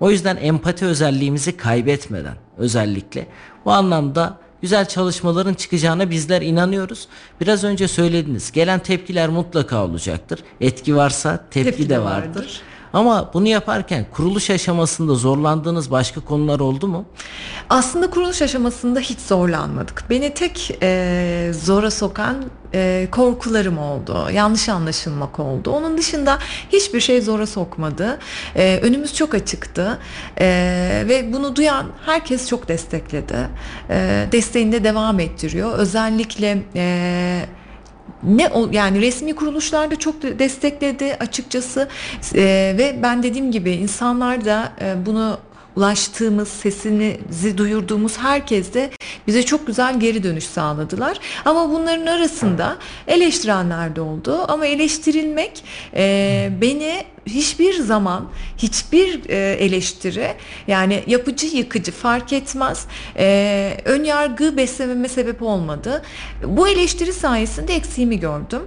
O 0.00 0.10
yüzden 0.10 0.36
empati 0.36 0.84
özelliğimizi 0.84 1.56
kaybetmeden 1.56 2.34
özellikle 2.58 3.26
bu 3.64 3.72
anlamda 3.72 4.38
güzel 4.62 4.88
çalışmaların 4.88 5.54
çıkacağına 5.54 6.10
bizler 6.10 6.42
inanıyoruz. 6.42 7.08
Biraz 7.40 7.64
önce 7.64 7.88
söylediniz. 7.88 8.52
Gelen 8.52 8.78
tepkiler 8.80 9.28
mutlaka 9.28 9.84
olacaktır. 9.84 10.40
Etki 10.60 10.96
varsa 10.96 11.44
tepki, 11.50 11.70
Tepki 11.70 11.84
de 11.88 11.94
de 11.94 11.98
vardır. 12.00 12.28
vardır. 12.28 12.60
Ama 12.92 13.30
bunu 13.34 13.48
yaparken 13.48 14.06
kuruluş 14.12 14.50
aşamasında 14.50 15.14
zorlandığınız 15.14 15.90
başka 15.90 16.20
konular 16.20 16.60
oldu 16.60 16.88
mu? 16.88 17.04
Aslında 17.70 18.10
kuruluş 18.10 18.42
aşamasında 18.42 19.00
hiç 19.00 19.20
zorlanmadık. 19.20 20.04
Beni 20.10 20.34
tek 20.34 20.78
e, 20.82 21.52
zora 21.54 21.90
sokan 21.90 22.44
e, 22.74 23.08
korkularım 23.10 23.78
oldu. 23.78 24.26
Yanlış 24.32 24.68
anlaşılmak 24.68 25.40
oldu. 25.40 25.70
Onun 25.70 25.98
dışında 25.98 26.38
hiçbir 26.72 27.00
şey 27.00 27.20
zora 27.20 27.46
sokmadı. 27.46 28.18
E, 28.56 28.78
önümüz 28.82 29.14
çok 29.14 29.34
açıktı. 29.34 29.98
E, 30.40 30.46
ve 31.08 31.32
bunu 31.32 31.56
duyan 31.56 31.86
herkes 32.06 32.48
çok 32.48 32.68
destekledi. 32.68 33.48
E, 33.90 34.26
desteğini 34.32 34.72
de 34.72 34.84
devam 34.84 35.20
ettiriyor. 35.20 35.78
Özellikle 35.78 36.62
e, 36.76 37.46
ne 38.22 38.50
yani 38.72 39.00
resmi 39.00 39.34
kuruluşlar 39.34 39.90
da 39.90 39.96
çok 39.96 40.22
de- 40.22 40.38
destekledi 40.38 41.16
açıkçası. 41.20 41.88
Ee, 42.34 42.74
ve 42.78 42.96
ben 43.02 43.22
dediğim 43.22 43.52
gibi 43.52 43.70
insanlar 43.70 44.44
da 44.44 44.72
e, 44.80 45.06
bunu 45.06 45.38
ulaştığımız 45.76 46.48
sesimizi 46.48 47.58
duyurduğumuz 47.58 48.18
herkes 48.18 48.74
de 48.74 48.90
bize 49.26 49.42
çok 49.42 49.66
güzel 49.66 50.00
geri 50.00 50.22
dönüş 50.22 50.44
sağladılar. 50.44 51.18
Ama 51.44 51.70
bunların 51.70 52.06
arasında 52.06 52.76
eleştirenler 53.06 53.96
de 53.96 54.00
oldu. 54.00 54.44
Ama 54.48 54.66
eleştirilmek 54.66 55.64
e, 55.94 56.50
beni 56.60 57.04
hiçbir 57.26 57.74
zaman 57.74 58.28
hiçbir 58.58 59.30
e, 59.30 59.52
eleştiri 59.52 60.34
yani 60.66 61.04
yapıcı 61.06 61.46
yıkıcı 61.46 61.92
fark 61.92 62.32
etmez 62.32 62.86
e, 63.16 63.76
ön 63.84 64.04
yargı 64.04 64.56
beslememe 64.56 65.08
sebep 65.08 65.42
olmadı. 65.42 66.02
Bu 66.44 66.68
eleştiri 66.68 67.12
sayesinde 67.12 67.74
eksiğimi 67.74 68.20
gördüm. 68.20 68.62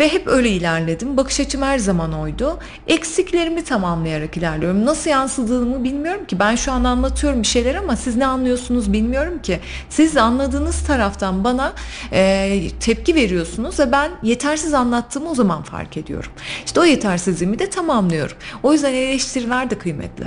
Ve 0.00 0.12
hep 0.12 0.26
öyle 0.26 0.50
ilerledim. 0.50 1.16
Bakış 1.16 1.40
açım 1.40 1.62
her 1.62 1.78
zaman 1.78 2.12
oydu. 2.12 2.58
Eksiklerimi 2.86 3.64
tamamlayarak 3.64 4.36
ilerliyorum. 4.36 4.86
Nasıl 4.86 5.10
yansıdığımı 5.10 5.84
bilmiyorum 5.84 6.24
ki. 6.24 6.38
Ben 6.38 6.54
şu 6.54 6.72
an 6.72 6.84
anlatıyorum 6.84 7.42
bir 7.42 7.46
şeyler 7.46 7.74
ama 7.74 7.96
siz 7.96 8.16
ne 8.16 8.26
anlıyorsunuz 8.26 8.92
bilmiyorum 8.92 9.42
ki. 9.42 9.60
Siz 9.88 10.16
anladığınız 10.16 10.82
taraftan 10.86 11.44
bana 11.44 11.72
e, 12.12 12.60
tepki 12.80 13.14
veriyorsunuz 13.14 13.80
ve 13.80 13.92
ben 13.92 14.10
yetersiz 14.22 14.74
anlattığımı 14.74 15.30
o 15.30 15.34
zaman 15.34 15.62
fark 15.62 15.96
ediyorum. 15.96 16.30
İşte 16.66 16.80
o 16.80 16.84
yetersizliğimi 16.84 17.58
de 17.58 17.70
tamamlıyorum. 17.70 18.36
O 18.62 18.72
yüzden 18.72 18.92
eleştiriler 18.92 19.70
de 19.70 19.78
kıymetli. 19.78 20.24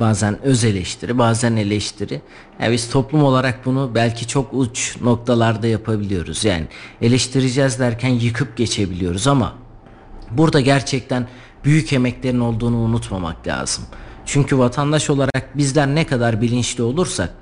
Bazen 0.00 0.42
öz 0.42 0.64
eleştiri, 0.64 1.18
bazen 1.18 1.56
eleştiri. 1.56 2.20
Yani 2.60 2.72
biz 2.72 2.90
toplum 2.90 3.24
olarak 3.24 3.66
bunu 3.66 3.90
belki 3.94 4.26
çok 4.26 4.54
uç 4.54 4.96
noktalarda 5.00 5.66
yapabiliyoruz. 5.66 6.44
Yani 6.44 6.66
eleştireceğiz 7.02 7.78
derken 7.78 8.08
yıkıp 8.08 8.56
geçebiliyoruz 8.56 9.26
ama 9.26 9.54
burada 10.30 10.60
gerçekten 10.60 11.28
büyük 11.64 11.92
emeklerin 11.92 12.40
olduğunu 12.40 12.76
unutmamak 12.76 13.46
lazım. 13.46 13.84
Çünkü 14.26 14.58
vatandaş 14.58 15.10
olarak 15.10 15.58
bizler 15.58 15.86
ne 15.86 16.06
kadar 16.06 16.40
bilinçli 16.40 16.82
olursak 16.82 17.34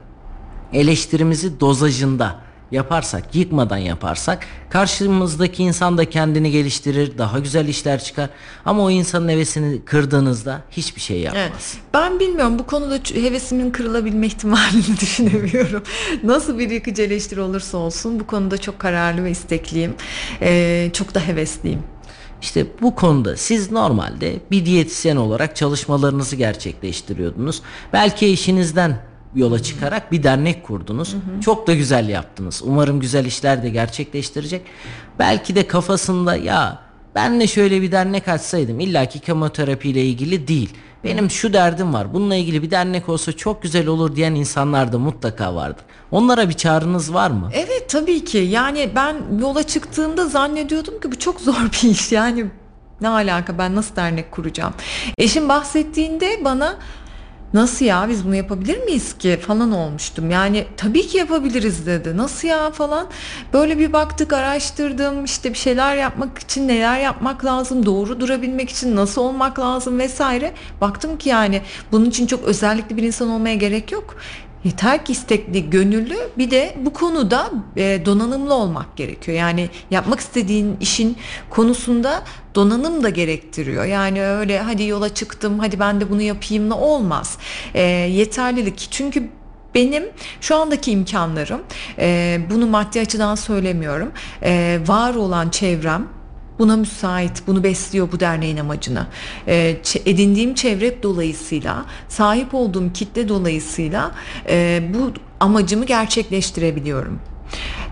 eleştirimizi 0.73 1.61
dozajında 1.61 2.46
yaparsak, 2.71 3.35
yıkmadan 3.35 3.77
yaparsak 3.77 4.47
karşımızdaki 4.71 5.63
insan 5.63 5.99
da 5.99 6.11
kendini 6.11 6.51
geliştirir, 6.51 7.19
daha 7.19 7.39
güzel 7.39 7.69
işler 7.69 8.05
çıkar. 8.05 8.31
Ama 8.65 8.83
o 8.83 8.91
insanın 8.91 9.29
hevesini 9.29 9.85
kırdığınızda 9.85 10.63
hiçbir 10.71 11.01
şey 11.01 11.21
yapmaz. 11.21 11.43
Evet. 11.43 11.77
Ben 11.95 12.21
bilmiyorum 12.21 12.59
bu 12.59 12.67
konuda 12.67 12.99
hevesimin 13.15 13.71
kırılabilme 13.71 14.27
ihtimalini 14.37 15.01
düşünemiyorum. 15.01 15.83
Nasıl 16.25 16.59
bir 16.59 16.71
yıkıcı 16.71 17.03
eleştiri 17.03 17.41
olursa 17.41 17.79
olsun 17.79 18.21
bu 18.21 18.27
konuda 18.27 18.59
çok 18.59 18.79
kararlı 18.79 19.25
ve 19.25 19.31
istekliyim. 19.31 19.95
Ee, 20.41 20.91
çok 20.93 21.15
da 21.15 21.21
hevesliyim. 21.21 21.83
İşte 22.43 22.67
bu 22.83 22.95
konuda 22.95 23.37
siz 23.37 23.71
normalde 23.71 24.37
bir 24.51 24.67
diyetisyen 24.67 25.17
olarak 25.17 25.57
çalışmalarınızı 25.57 26.37
gerçekleştiriyordunuz. 26.37 27.63
Belki 27.93 28.27
eşinizden 28.27 28.99
yola 29.37 29.63
çıkarak 29.63 30.13
bir 30.13 30.23
dernek 30.23 30.65
kurdunuz. 30.65 31.17
Çok 31.45 31.67
da 31.67 31.75
güzel 31.75 32.09
yaptınız. 32.09 32.63
Umarım 32.65 33.01
güzel 33.01 33.25
işler 33.25 33.63
de 33.63 33.69
gerçekleştirecek. 33.69 34.63
Belki 35.19 35.55
de 35.55 35.67
kafasında 35.67 36.37
ya 36.37 36.79
ben 37.15 37.41
de 37.41 37.47
şöyle 37.47 37.83
bir 37.83 37.93
dernek 37.93 38.29
açsaydım 38.29 38.81
illaki 38.81 39.19
kemoterapi 39.19 39.89
ile 39.89 40.05
ilgili 40.05 40.49
değil. 40.49 40.71
Benim 41.05 41.31
şu 41.31 41.53
derdim 41.53 41.95
var. 41.95 42.15
Bununla 42.15 42.35
ilgili 42.35 42.63
bir 42.63 42.71
dernek 42.71 43.09
olsa 43.09 43.33
çok 43.33 43.63
güzel 43.63 43.87
olur 43.87 44.17
diyen 44.17 44.35
insanlar 44.35 44.93
da 44.93 44.99
mutlaka 44.99 45.55
vardır. 45.55 45.85
Onlara 46.11 46.49
bir 46.49 46.55
çağrınız 46.55 47.15
var 47.15 47.31
mı? 47.31 47.51
Evet 47.53 47.85
tabii 47.89 48.25
ki 48.25 48.39
yani 48.39 48.91
ben 48.95 49.17
yola 49.41 49.63
çıktığımda 49.63 50.29
zannediyordum 50.29 51.01
ki 51.01 51.13
bu 51.13 51.19
çok 51.19 51.41
zor 51.41 51.63
bir 51.73 51.89
iş 51.91 52.13
yani 52.13 52.47
ne 53.01 53.09
alaka 53.09 53.59
ben 53.59 53.77
nasıl 53.77 53.97
dernek 53.97 54.33
kuracağım. 54.33 54.75
Eşim 55.19 55.49
bahsettiğinde 55.49 56.45
bana 56.45 56.77
nasıl 57.55 57.85
ya 57.85 58.09
biz 58.09 58.27
bunu 58.27 58.35
yapabilir 58.35 58.85
miyiz 58.85 59.19
ki 59.19 59.39
falan 59.47 59.73
olmuştum. 59.73 60.31
Yani 60.31 60.65
tabii 60.77 61.07
ki 61.07 61.19
yapabiliriz 61.19 61.87
dedi. 61.87 62.17
Nasıl 62.17 62.49
ya 62.49 62.71
falan. 62.71 63.07
Böyle 63.53 63.79
bir 63.79 63.93
baktık 63.93 64.33
araştırdım 64.33 65.25
işte 65.25 65.53
bir 65.53 65.59
şeyler 65.59 65.97
yapmak 65.97 66.39
için 66.39 66.69
neler 66.69 67.01
yapmak 67.01 67.45
lazım. 67.45 67.87
Doğru 67.87 68.21
durabilmek 68.21 68.71
için 68.71 68.97
nasıl 68.97 69.23
olmak 69.23 69.59
lazım 69.59 69.99
vesaire. 69.99 70.53
Baktım 70.81 71.19
ki 71.19 71.29
yani 71.29 71.63
bunun 71.93 72.05
için 72.05 72.27
çok 72.27 72.45
özellikli 72.45 72.97
bir 72.97 73.03
insan 73.03 73.29
olmaya 73.29 73.55
gerek 73.55 73.93
yok. 73.93 74.17
Yeter 74.67 75.05
ki 75.05 75.13
istekli, 75.13 75.71
gönüllü 75.71 76.17
bir 76.39 76.51
de 76.51 76.75
bu 76.81 76.93
konuda 76.93 77.51
e, 77.77 78.07
donanımlı 78.07 78.55
olmak 78.55 78.97
gerekiyor. 78.97 79.39
Yani 79.39 79.71
yapmak 79.91 80.21
istediğin 80.21 80.77
işin 80.81 81.17
konusunda 81.51 82.23
donanım 82.55 83.03
da 83.03 83.09
gerektiriyor. 83.09 83.85
Yani 83.85 84.23
öyle 84.23 84.61
hadi 84.61 84.85
yola 84.85 85.15
çıktım 85.15 85.59
hadi 85.59 85.81
ben 85.81 86.01
de 86.01 86.11
bunu 86.11 86.23
yapayım 86.23 86.71
da 86.71 86.77
olmaz. 86.77 87.39
E, 87.75 87.83
yeterlilik 87.83 88.89
çünkü 88.91 89.29
benim 89.75 90.05
şu 90.41 90.57
andaki 90.57 90.91
imkanlarım 90.91 91.61
e, 91.99 92.39
bunu 92.51 92.67
maddi 92.67 93.01
açıdan 93.01 93.35
söylemiyorum 93.35 94.13
e, 94.43 94.81
var 94.87 95.15
olan 95.15 95.51
çevrem 95.51 96.09
buna 96.59 96.77
müsait, 96.77 97.43
bunu 97.47 97.63
besliyor 97.63 98.13
bu 98.13 98.21
derneğin 98.21 98.57
amacını. 98.57 99.07
Ee, 99.49 99.77
ç- 99.83 100.11
edindiğim 100.11 100.55
çevre 100.55 101.03
dolayısıyla, 101.03 101.85
sahip 102.09 102.55
olduğum 102.55 102.93
kitle 102.93 103.29
dolayısıyla 103.29 104.11
e, 104.49 104.83
bu 104.95 105.13
amacımı 105.41 105.85
gerçekleştirebiliyorum. 105.85 107.21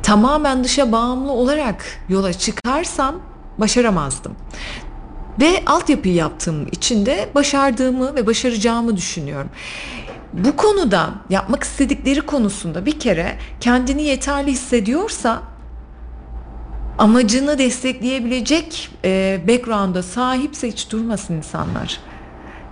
tamamen 0.03 0.65
dışa 0.65 0.93
bağımlı 0.93 1.33
olarak 1.33 1.85
yola 2.09 2.33
çıkarsam 2.33 3.15
başaramazdım. 3.59 4.33
Ve 5.41 5.63
altyapıyı 5.67 6.15
yaptığım 6.15 6.67
için 6.73 7.07
de 7.07 7.29
başardığımı 7.35 8.15
ve 8.15 8.27
başaracağımı 8.27 8.97
düşünüyorum. 8.97 9.51
Bu 10.33 10.57
konuda 10.57 11.11
yapmak 11.31 11.65
istedikleri 11.65 12.21
konusunda 12.21 12.87
bir 12.87 12.99
kere 12.99 13.39
kendini 13.61 14.03
yeterli 14.03 14.51
hissediyorsa 14.53 15.43
amacını 16.99 17.59
destekleyebilecek 17.59 18.91
e, 19.05 19.41
background'a 19.49 20.03
sahipse 20.03 20.69
hiç 20.69 20.91
durmasın 20.93 21.35
insanlar. 21.35 22.01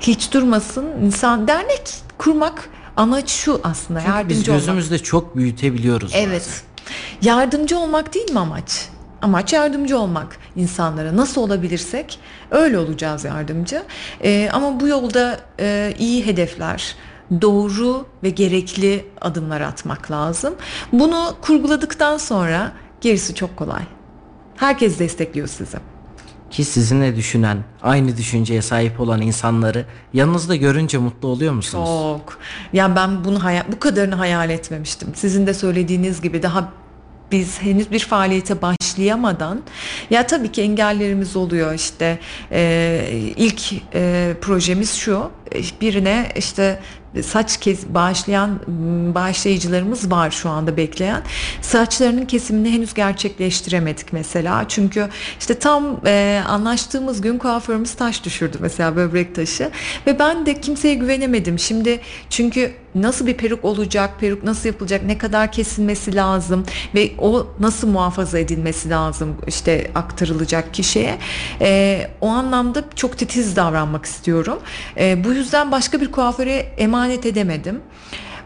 Hiç 0.01 0.33
durmasın. 0.33 0.87
İnsan 1.05 1.49
dernek 1.49 1.95
kurmak 2.19 2.69
amaç 2.97 3.31
şu 3.31 3.61
aslında 3.65 4.01
Çünkü 4.01 4.13
yardımcı 4.13 4.41
biz 4.41 4.49
olmak. 4.49 4.61
gözümüzde 4.61 4.99
çok 4.99 5.37
büyütebiliyoruz. 5.37 6.13
bazen. 6.13 6.29
Evet. 6.29 6.63
Yardımcı 7.23 7.79
olmak 7.79 8.15
değil 8.15 8.31
mi 8.33 8.39
amaç? 8.39 8.89
Amaç 9.23 9.53
yardımcı 9.53 9.99
olmak 9.99 10.39
insanlara. 10.57 11.17
Nasıl 11.17 11.41
olabilirsek 11.41 12.19
öyle 12.51 12.79
olacağız 12.79 13.25
yardımcı. 13.25 13.83
Ee, 14.25 14.49
ama 14.53 14.81
bu 14.81 14.89
yolda 14.89 15.41
e, 15.61 15.95
iyi 15.99 16.27
hedefler, 16.27 16.97
doğru 17.43 18.07
ve 18.23 18.31
gerekli 18.31 19.05
adımlar 19.21 19.61
atmak 19.61 20.11
lazım. 20.11 20.55
Bunu 20.93 21.35
kurguladıktan 21.43 22.17
sonra 22.17 22.73
gerisi 23.01 23.35
çok 23.35 23.57
kolay. 23.57 23.83
Herkes 24.57 24.99
destekliyor 24.99 25.49
sizi. 25.49 25.77
Ki 26.51 26.65
sizinle 26.65 27.17
düşünen, 27.17 27.59
aynı 27.83 28.17
düşünceye 28.17 28.63
sahip 28.63 29.01
olan 29.01 29.23
insanları 29.23 29.85
yanınızda 30.13 30.57
görünce 30.57 30.99
mutlu 30.99 31.29
oluyor 31.29 31.53
musunuz? 31.53 31.89
Çok. 31.89 32.39
Yani 32.73 32.97
ben 32.97 33.25
bunu 33.25 33.45
hayal, 33.45 33.63
bu 33.73 33.79
kadarını 33.79 34.15
hayal 34.15 34.51
etmemiştim. 34.51 35.09
Sizin 35.15 35.47
de 35.47 35.55
söylediğiniz 35.55 36.21
gibi 36.21 36.43
daha 36.43 36.73
biz 37.33 37.63
henüz 37.63 37.91
bir 37.91 37.99
faaliyete 37.99 38.63
başlayamadan 38.63 39.63
ya 40.11 40.27
tabii 40.27 40.53
ki 40.53 40.63
engellerimiz 40.63 41.37
oluyor 41.37 41.75
işte 41.75 42.19
e, 42.53 43.33
ilk 43.37 43.73
e, 43.95 44.35
projemiz 44.41 44.95
şu 44.95 45.31
e, 45.55 45.81
birine 45.81 46.29
işte 46.37 46.81
saç 47.21 47.61
kes 47.61 47.87
bağışlayan 47.89 48.51
m, 48.51 49.15
bağışlayıcılarımız 49.15 50.11
var 50.11 50.31
şu 50.31 50.49
anda 50.49 50.77
bekleyen. 50.77 51.23
Saçlarının 51.61 52.25
kesimini 52.25 52.71
henüz 52.71 52.95
gerçekleştiremedik 52.95 54.13
mesela. 54.13 54.65
Çünkü 54.69 55.09
işte 55.39 55.59
tam 55.59 56.01
e, 56.07 56.43
anlaştığımız 56.49 57.21
gün 57.21 57.39
kuaförümüz 57.39 57.95
taş 57.95 58.25
düşürdü 58.25 58.57
mesela 58.61 58.97
böbrek 58.97 59.35
taşı. 59.35 59.71
Ve 60.07 60.19
ben 60.19 60.47
de 60.47 60.61
kimseye 60.61 60.95
güvenemedim. 60.95 61.59
Şimdi 61.59 62.01
çünkü 62.31 62.82
nasıl 62.95 63.27
bir 63.27 63.35
peruk 63.35 63.65
olacak 63.65 64.11
peruk 64.21 64.45
nasıl 64.45 64.69
yapılacak 64.69 65.03
ne 65.03 65.19
kadar 65.19 65.53
kesilmesi 65.53 66.15
lazım 66.15 66.65
ve 66.95 67.11
o 67.19 67.47
nasıl 67.61 67.89
muhafaza 67.89 68.39
edilmesi 68.39 68.91
lazım 68.91 69.37
işte 69.47 69.91
aktarılacak 69.95 70.75
kişiye 70.75 71.19
E, 71.61 72.11
o 72.21 72.29
anlamda 72.29 72.85
çok 72.95 73.19
titiz 73.19 73.57
davranmak 73.57 74.05
istiyorum 74.05 74.59
E, 74.97 75.25
bu 75.25 75.33
yüzden 75.33 75.73
başka 75.73 76.01
bir 76.01 76.13
kuaföre 76.13 76.53
emanet 76.79 77.27
edemedim 77.27 77.81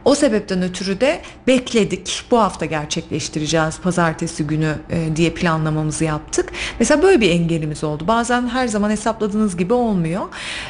o 0.05 0.15
sebepten 0.15 0.63
ötürü 0.63 1.01
de 1.01 1.21
bekledik. 1.47 2.23
Bu 2.31 2.39
hafta 2.39 2.67
gerçekleştireceğiz 2.67 3.81
pazartesi 3.81 4.47
günü 4.47 4.75
e, 4.91 5.17
diye 5.17 5.31
planlamamızı 5.31 6.05
yaptık. 6.05 6.53
Mesela 6.79 7.03
böyle 7.03 7.21
bir 7.21 7.31
engelimiz 7.31 7.85
oldu. 7.85 8.05
Bazen 8.09 8.49
her 8.49 8.69
zaman 8.69 8.91
hesapladığınız 8.91 9.57
gibi 9.57 9.75
olmuyor. 9.75 10.23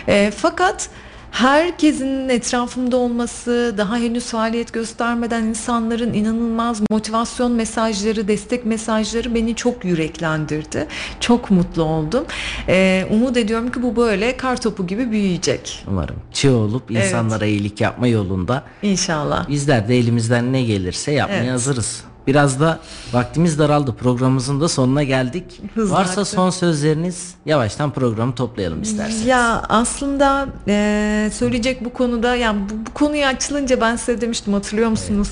E, 0.09 0.33
fakat 0.37 0.91
herkesin 1.37 2.28
etrafımda 2.28 2.97
olması, 2.97 3.74
daha 3.78 3.97
henüz 3.97 4.24
faaliyet 4.26 4.72
göstermeden 4.72 5.43
insanların 5.45 6.14
inanılmaz 6.14 6.82
motivasyon 6.91 7.53
mesajları, 7.53 8.28
destek 8.28 8.66
mesajları 8.66 9.34
beni 9.34 9.55
çok 9.55 9.84
yüreklendirdi. 9.84 10.87
Çok 11.20 11.51
mutlu 11.51 11.82
oldum. 11.82 12.24
E, 12.68 13.07
umut 13.11 13.37
ediyorum 13.37 13.72
ki 13.72 13.82
bu 13.82 13.97
böyle 13.97 14.37
kar 14.37 14.61
topu 14.61 14.87
gibi 14.87 15.11
büyüyecek. 15.11 15.84
Umarım 15.89 16.16
çığ 16.32 16.53
olup 16.57 16.91
insanlara 16.91 17.47
iyilik 17.47 17.80
yapma 17.80 18.07
yolunda 18.07 18.62
İnşallah. 18.82 19.49
bizler 19.49 19.89
de 19.89 19.99
elimizden 19.99 20.53
ne 20.53 20.62
gelirse 20.62 21.12
yapmaya 21.12 21.39
Evet. 21.43 21.53
hazırız. 21.53 22.05
Biraz 22.27 22.61
da 22.61 22.79
vaktimiz 23.12 23.59
daraldı. 23.59 23.95
Programımızın 23.95 24.61
da 24.61 24.68
sonuna 24.68 25.03
geldik. 25.03 25.61
Hızlı 25.74 25.95
Varsa 25.95 26.11
aktı. 26.11 26.24
son 26.24 26.51
sözleriniz 26.51 27.35
yavaştan 27.47 27.91
programı 27.91 28.35
toplayalım 28.35 28.83
isterseniz. 28.83 29.27
Ya 29.27 29.62
aslında 29.68 30.47
e, 30.68 31.31
söyleyecek 31.33 31.85
bu 31.85 31.93
konuda 31.93 32.37
yani 32.37 32.61
bu, 32.70 32.87
bu 32.87 32.95
konuyu 32.95 33.24
açılınca 33.27 33.81
ben 33.81 33.97
size 33.97 34.20
demiştim 34.20 34.53
hatırlıyor 34.53 34.89
musunuz? 34.91 35.29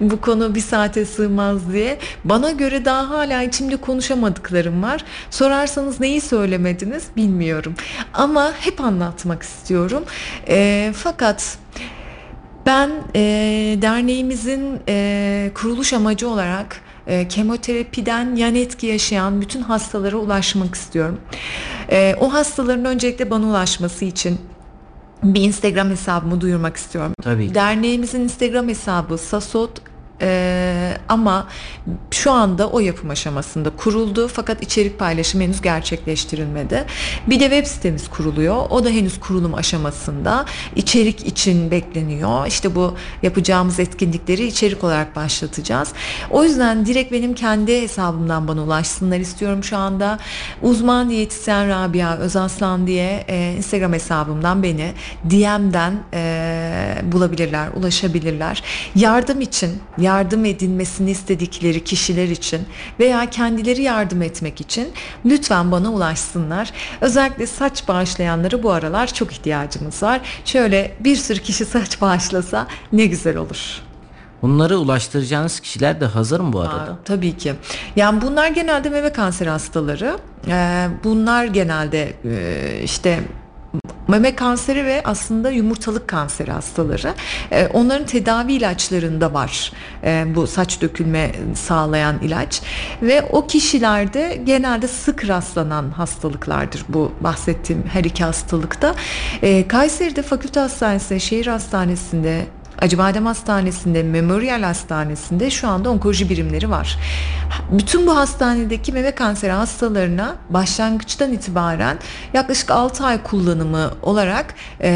Bu 0.00 0.20
konu 0.20 0.54
bir 0.54 0.60
saate 0.60 1.04
sığmaz 1.04 1.72
diye. 1.72 1.98
Bana 2.24 2.50
göre 2.50 2.84
daha 2.84 3.08
hala 3.10 3.42
içimde 3.42 3.76
konuşamadıklarım 3.76 4.82
var. 4.82 5.04
Sorarsanız 5.30 6.00
neyi 6.00 6.20
söylemediniz 6.20 7.04
bilmiyorum. 7.16 7.74
Ama 8.14 8.52
hep 8.60 8.80
anlatmak 8.80 9.42
istiyorum. 9.42 10.04
E, 10.48 10.92
fakat 10.96 11.58
ben 12.68 12.90
e, 13.16 13.20
derneğimizin 13.82 14.80
e, 14.88 15.50
kuruluş 15.54 15.92
amacı 15.92 16.28
olarak 16.28 16.80
e, 17.06 17.28
kemoterapiden 17.28 18.36
yan 18.36 18.54
etki 18.54 18.86
yaşayan 18.86 19.40
bütün 19.40 19.62
hastalara 19.62 20.16
ulaşmak 20.16 20.74
istiyorum. 20.74 21.20
E, 21.90 22.14
o 22.20 22.32
hastaların 22.32 22.84
öncelikle 22.84 23.30
bana 23.30 23.46
ulaşması 23.46 24.04
için 24.04 24.38
bir 25.22 25.42
Instagram 25.42 25.90
hesabımı 25.90 26.40
duyurmak 26.40 26.76
istiyorum. 26.76 27.12
Tabii. 27.22 27.54
Derneğimizin 27.54 28.20
Instagram 28.20 28.68
hesabı 28.68 29.18
Sasot 29.18 29.87
e, 30.22 30.98
ama 31.08 31.46
şu 32.10 32.32
anda 32.32 32.68
o 32.68 32.80
yapım 32.80 33.10
aşamasında 33.10 33.70
kuruldu 33.70 34.28
fakat 34.28 34.62
içerik 34.62 34.98
paylaşımı 34.98 35.44
henüz 35.44 35.60
gerçekleştirilmedi. 35.62 36.84
Bir 37.26 37.40
de 37.40 37.44
web 37.44 37.66
sitemiz 37.66 38.08
kuruluyor. 38.10 38.56
O 38.70 38.84
da 38.84 38.88
henüz 38.88 39.20
kurulum 39.20 39.54
aşamasında. 39.54 40.44
İçerik 40.76 41.26
için 41.26 41.70
bekleniyor. 41.70 42.46
İşte 42.46 42.74
bu 42.74 42.94
yapacağımız 43.22 43.80
etkinlikleri 43.80 44.46
içerik 44.46 44.84
olarak 44.84 45.16
başlatacağız. 45.16 45.92
O 46.30 46.44
yüzden 46.44 46.86
direkt 46.86 47.12
benim 47.12 47.34
kendi 47.34 47.82
hesabımdan 47.82 48.48
bana 48.48 48.62
ulaşsınlar 48.62 49.18
istiyorum 49.18 49.64
şu 49.64 49.76
anda. 49.76 50.18
Uzman 50.62 51.10
diyetisyen 51.10 51.68
Rabia 51.68 52.16
Özaslan 52.16 52.86
diye 52.86 53.24
e, 53.28 53.54
Instagram 53.56 53.92
hesabımdan 53.92 54.62
beni 54.62 54.92
DM'den 55.30 55.94
e, 56.14 57.12
bulabilirler, 57.12 57.68
ulaşabilirler. 57.74 58.62
Yardım 58.94 59.40
için, 59.40 59.70
edilmesini 60.44 61.10
istedikleri 61.10 61.84
kişiler 61.84 62.28
için 62.28 62.60
veya 63.00 63.30
kendileri 63.30 63.82
yardım 63.82 64.22
etmek 64.22 64.60
için 64.60 64.88
lütfen 65.24 65.72
bana 65.72 65.92
ulaşsınlar. 65.92 66.70
Özellikle 67.00 67.46
saç 67.46 67.88
bağışlayanları 67.88 68.62
bu 68.62 68.70
aralar 68.70 69.06
çok 69.14 69.32
ihtiyacımız 69.32 70.02
var. 70.02 70.20
Şöyle 70.44 70.96
bir 71.00 71.16
sürü 71.16 71.38
kişi 71.38 71.64
saç 71.64 72.00
bağışlasa 72.00 72.66
ne 72.92 73.06
güzel 73.06 73.36
olur. 73.36 73.82
Bunları 74.42 74.78
ulaştıracağınız 74.78 75.60
kişiler 75.60 76.00
de 76.00 76.04
hazır 76.06 76.40
mı 76.40 76.52
bu 76.52 76.60
arada? 76.60 76.92
Aa, 76.92 76.98
tabii 77.04 77.36
ki. 77.36 77.54
Yani 77.96 78.20
bunlar 78.20 78.48
genelde 78.48 78.90
meme 78.90 79.12
kanseri 79.12 79.50
hastaları. 79.50 80.18
Ee, 80.48 80.88
bunlar 81.04 81.44
genelde 81.44 82.12
e, 82.24 82.80
işte 82.84 83.20
meme 84.08 84.36
kanseri 84.36 84.86
ve 84.86 85.02
aslında 85.04 85.50
yumurtalık 85.50 86.08
kanseri 86.08 86.52
hastaları. 86.52 87.14
Ee, 87.52 87.68
onların 87.72 88.06
tedavi 88.06 88.52
ilaçlarında 88.52 89.34
var 89.34 89.72
ee, 90.04 90.24
bu 90.34 90.46
saç 90.46 90.80
dökülme 90.80 91.32
sağlayan 91.54 92.18
ilaç 92.22 92.62
ve 93.02 93.22
o 93.22 93.46
kişilerde 93.46 94.42
genelde 94.44 94.88
sık 94.88 95.28
rastlanan 95.28 95.90
hastalıklardır 95.90 96.84
bu 96.88 97.12
bahsettiğim 97.20 97.84
her 97.92 98.04
iki 98.04 98.24
hastalıkta. 98.24 98.94
Ee, 99.42 99.68
Kayseri'de 99.68 100.22
Fakülte 100.22 100.60
Hastanesi'nde, 100.60 101.20
şehir 101.20 101.46
hastanesinde 101.46 102.46
Acıbadem 102.78 103.26
Hastanesi'nde, 103.26 104.02
Memorial 104.02 104.62
Hastanesi'nde 104.62 105.50
şu 105.50 105.68
anda 105.68 105.90
onkoloji 105.90 106.30
birimleri 106.30 106.70
var. 106.70 106.98
Bütün 107.70 108.06
bu 108.06 108.16
hastanedeki 108.16 108.92
meme 108.92 109.10
kanseri 109.10 109.52
hastalarına 109.52 110.36
başlangıçtan 110.50 111.32
itibaren 111.32 111.98
yaklaşık 112.34 112.70
6 112.70 113.04
ay 113.04 113.22
kullanımı 113.22 113.90
olarak 114.02 114.54
e, 114.80 114.88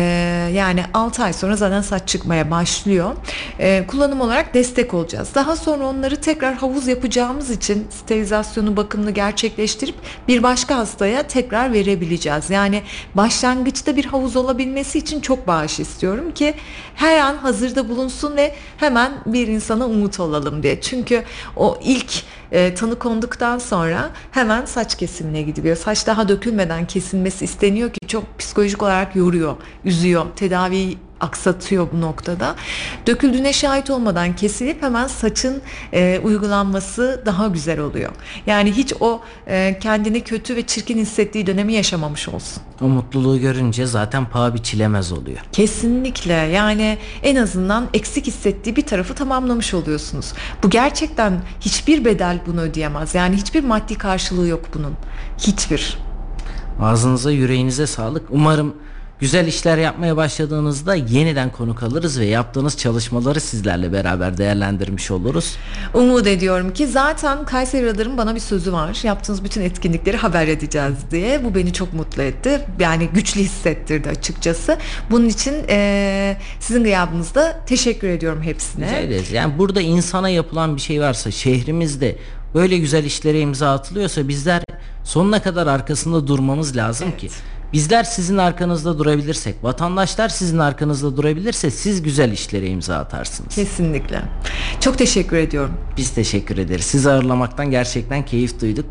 yani 0.54 0.84
6 0.94 1.22
ay 1.22 1.32
sonra 1.32 1.56
zaten 1.56 1.80
saç 1.80 2.08
çıkmaya 2.08 2.50
başlıyor. 2.50 3.16
E, 3.58 3.86
kullanım 3.86 4.20
olarak 4.20 4.54
destek 4.54 4.94
olacağız. 4.94 5.28
Daha 5.34 5.56
sonra 5.56 5.84
onları 5.84 6.16
tekrar 6.16 6.54
havuz 6.54 6.88
yapacağımız 6.88 7.50
için 7.50 7.86
sterilizasyonu 7.90 8.76
bakımını 8.76 9.10
gerçekleştirip 9.10 9.94
bir 10.28 10.42
başka 10.42 10.76
hastaya 10.76 11.22
tekrar 11.22 11.72
verebileceğiz. 11.72 12.50
Yani 12.50 12.82
başlangıçta 13.14 13.96
bir 13.96 14.04
havuz 14.04 14.36
olabilmesi 14.36 14.98
için 14.98 15.20
çok 15.20 15.46
bağış 15.46 15.80
istiyorum 15.80 16.34
ki 16.34 16.54
her 16.94 17.18
an 17.18 17.36
hazırda 17.72 17.88
bulunsun 17.88 18.36
ve 18.36 18.54
hemen 18.76 19.12
bir 19.26 19.48
insana 19.48 19.86
umut 19.86 20.20
olalım 20.20 20.62
diye. 20.62 20.80
Çünkü 20.80 21.22
o 21.56 21.78
ilk 21.82 22.22
e, 22.52 22.74
tanı 22.74 22.98
konduktan 22.98 23.58
sonra 23.58 24.10
hemen 24.30 24.64
saç 24.64 24.94
kesimine 24.94 25.42
gidiliyor. 25.42 25.76
Saç 25.76 26.06
daha 26.06 26.28
dökülmeden 26.28 26.86
kesilmesi 26.86 27.44
isteniyor 27.44 27.90
ki 27.90 28.08
çok 28.08 28.38
psikolojik 28.38 28.82
olarak 28.82 29.16
yoruyor, 29.16 29.56
üzüyor. 29.84 30.26
Tedaviyi 30.36 30.98
aksatıyor 31.22 31.88
bu 31.92 32.00
noktada. 32.00 32.54
Döküldüğüne 33.06 33.52
şahit 33.52 33.90
olmadan 33.90 34.36
kesilip 34.36 34.82
hemen 34.82 35.06
saçın 35.06 35.62
e, 35.92 36.20
uygulanması 36.24 37.22
daha 37.26 37.46
güzel 37.46 37.80
oluyor. 37.80 38.12
Yani 38.46 38.72
hiç 38.72 38.92
o 39.00 39.20
e, 39.46 39.78
kendini 39.80 40.20
kötü 40.20 40.56
ve 40.56 40.66
çirkin 40.66 40.98
hissettiği 40.98 41.46
dönemi 41.46 41.72
yaşamamış 41.72 42.28
olsun. 42.28 42.62
O 42.80 42.84
mutluluğu 42.84 43.40
görünce 43.40 43.86
zaten 43.86 44.24
paha 44.24 44.54
biçilemez 44.54 45.12
oluyor. 45.12 45.38
Kesinlikle 45.52 46.32
yani 46.32 46.98
en 47.22 47.36
azından 47.36 47.88
eksik 47.94 48.26
hissettiği 48.26 48.76
bir 48.76 48.86
tarafı 48.86 49.14
tamamlamış 49.14 49.74
oluyorsunuz. 49.74 50.32
Bu 50.62 50.70
gerçekten 50.70 51.42
hiçbir 51.60 52.04
bedel 52.04 52.38
bunu 52.46 52.60
ödeyemez. 52.60 53.14
Yani 53.14 53.36
hiçbir 53.36 53.64
maddi 53.64 53.98
karşılığı 53.98 54.48
yok 54.48 54.64
bunun. 54.74 54.94
Hiçbir. 55.38 55.98
Ağzınıza 56.80 57.30
yüreğinize 57.30 57.86
sağlık. 57.86 58.22
Umarım 58.30 58.74
güzel 59.22 59.46
işler 59.46 59.78
yapmaya 59.78 60.16
başladığınızda 60.16 60.94
yeniden 60.94 61.52
konuk 61.52 61.82
alırız 61.82 62.20
ve 62.20 62.24
yaptığınız 62.24 62.76
çalışmaları 62.76 63.40
sizlerle 63.40 63.92
beraber 63.92 64.38
değerlendirmiş 64.38 65.10
oluruz. 65.10 65.56
Umut 65.94 66.26
ediyorum 66.26 66.72
ki 66.72 66.86
zaten 66.86 67.44
Kayseri 67.44 67.86
Radar'ın 67.86 68.18
bana 68.18 68.34
bir 68.34 68.40
sözü 68.40 68.72
var. 68.72 69.00
Yaptığınız 69.02 69.44
bütün 69.44 69.60
etkinlikleri 69.62 70.16
haber 70.16 70.48
edeceğiz 70.48 70.94
diye. 71.10 71.44
Bu 71.44 71.54
beni 71.54 71.72
çok 71.72 71.92
mutlu 71.92 72.22
etti. 72.22 72.60
Yani 72.80 73.08
güçlü 73.14 73.40
hissettirdi 73.40 74.08
açıkçası. 74.08 74.78
Bunun 75.10 75.28
için 75.28 75.54
eee, 75.68 76.38
sizin 76.60 76.84
gıyabınızda 76.84 77.60
teşekkür 77.66 78.08
ediyorum 78.08 78.42
hepsine. 78.42 78.86
Rica 78.86 78.96
ederiz. 78.98 79.32
Yani 79.32 79.58
burada 79.58 79.80
insana 79.80 80.28
yapılan 80.28 80.76
bir 80.76 80.80
şey 80.80 81.00
varsa 81.00 81.30
şehrimizde 81.30 82.16
böyle 82.54 82.78
güzel 82.78 83.04
işlere 83.04 83.40
imza 83.40 83.72
atılıyorsa 83.74 84.28
bizler 84.28 84.62
sonuna 85.04 85.42
kadar 85.42 85.66
arkasında 85.66 86.26
durmamız 86.26 86.76
lazım 86.76 87.08
Evet. 87.10 87.20
ki. 87.20 87.28
Bizler 87.72 88.04
sizin 88.04 88.38
arkanızda 88.38 88.98
durabilirsek, 88.98 89.64
vatandaşlar 89.64 90.28
sizin 90.28 90.58
arkanızda 90.58 91.16
durabilirse 91.16 91.70
siz 91.70 92.02
güzel 92.02 92.32
işlere 92.32 92.66
imza 92.66 92.96
atarsınız. 92.96 93.54
Kesinlikle. 93.54 94.22
Çok 94.80 94.98
teşekkür 94.98 95.36
ediyorum. 95.36 95.74
Biz 95.96 96.10
teşekkür 96.10 96.58
ederiz. 96.58 96.84
Sizi 96.84 97.10
ağırlamaktan 97.10 97.70
gerçekten 97.70 98.24
keyif 98.24 98.60
duyduk. 98.60 98.86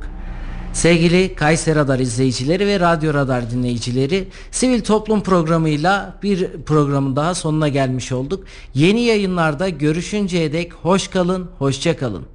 Sevgili 0.73 1.35
Kayseri 1.35 1.75
Radar 1.75 1.99
izleyicileri 1.99 2.67
ve 2.67 2.79
Radyo 2.79 3.13
Radar 3.13 3.51
dinleyicileri, 3.51 4.27
Sivil 4.51 4.81
Toplum 4.81 5.23
programıyla 5.23 6.17
bir 6.23 6.47
programın 6.65 7.15
daha 7.15 7.35
sonuna 7.35 7.67
gelmiş 7.67 8.11
olduk. 8.11 8.43
Yeni 8.73 9.01
yayınlarda 9.01 9.69
görüşünceye 9.69 10.53
dek 10.53 10.73
hoş 10.73 11.07
kalın, 11.07 11.49
hoşça 11.59 11.97
kalın. 11.97 12.25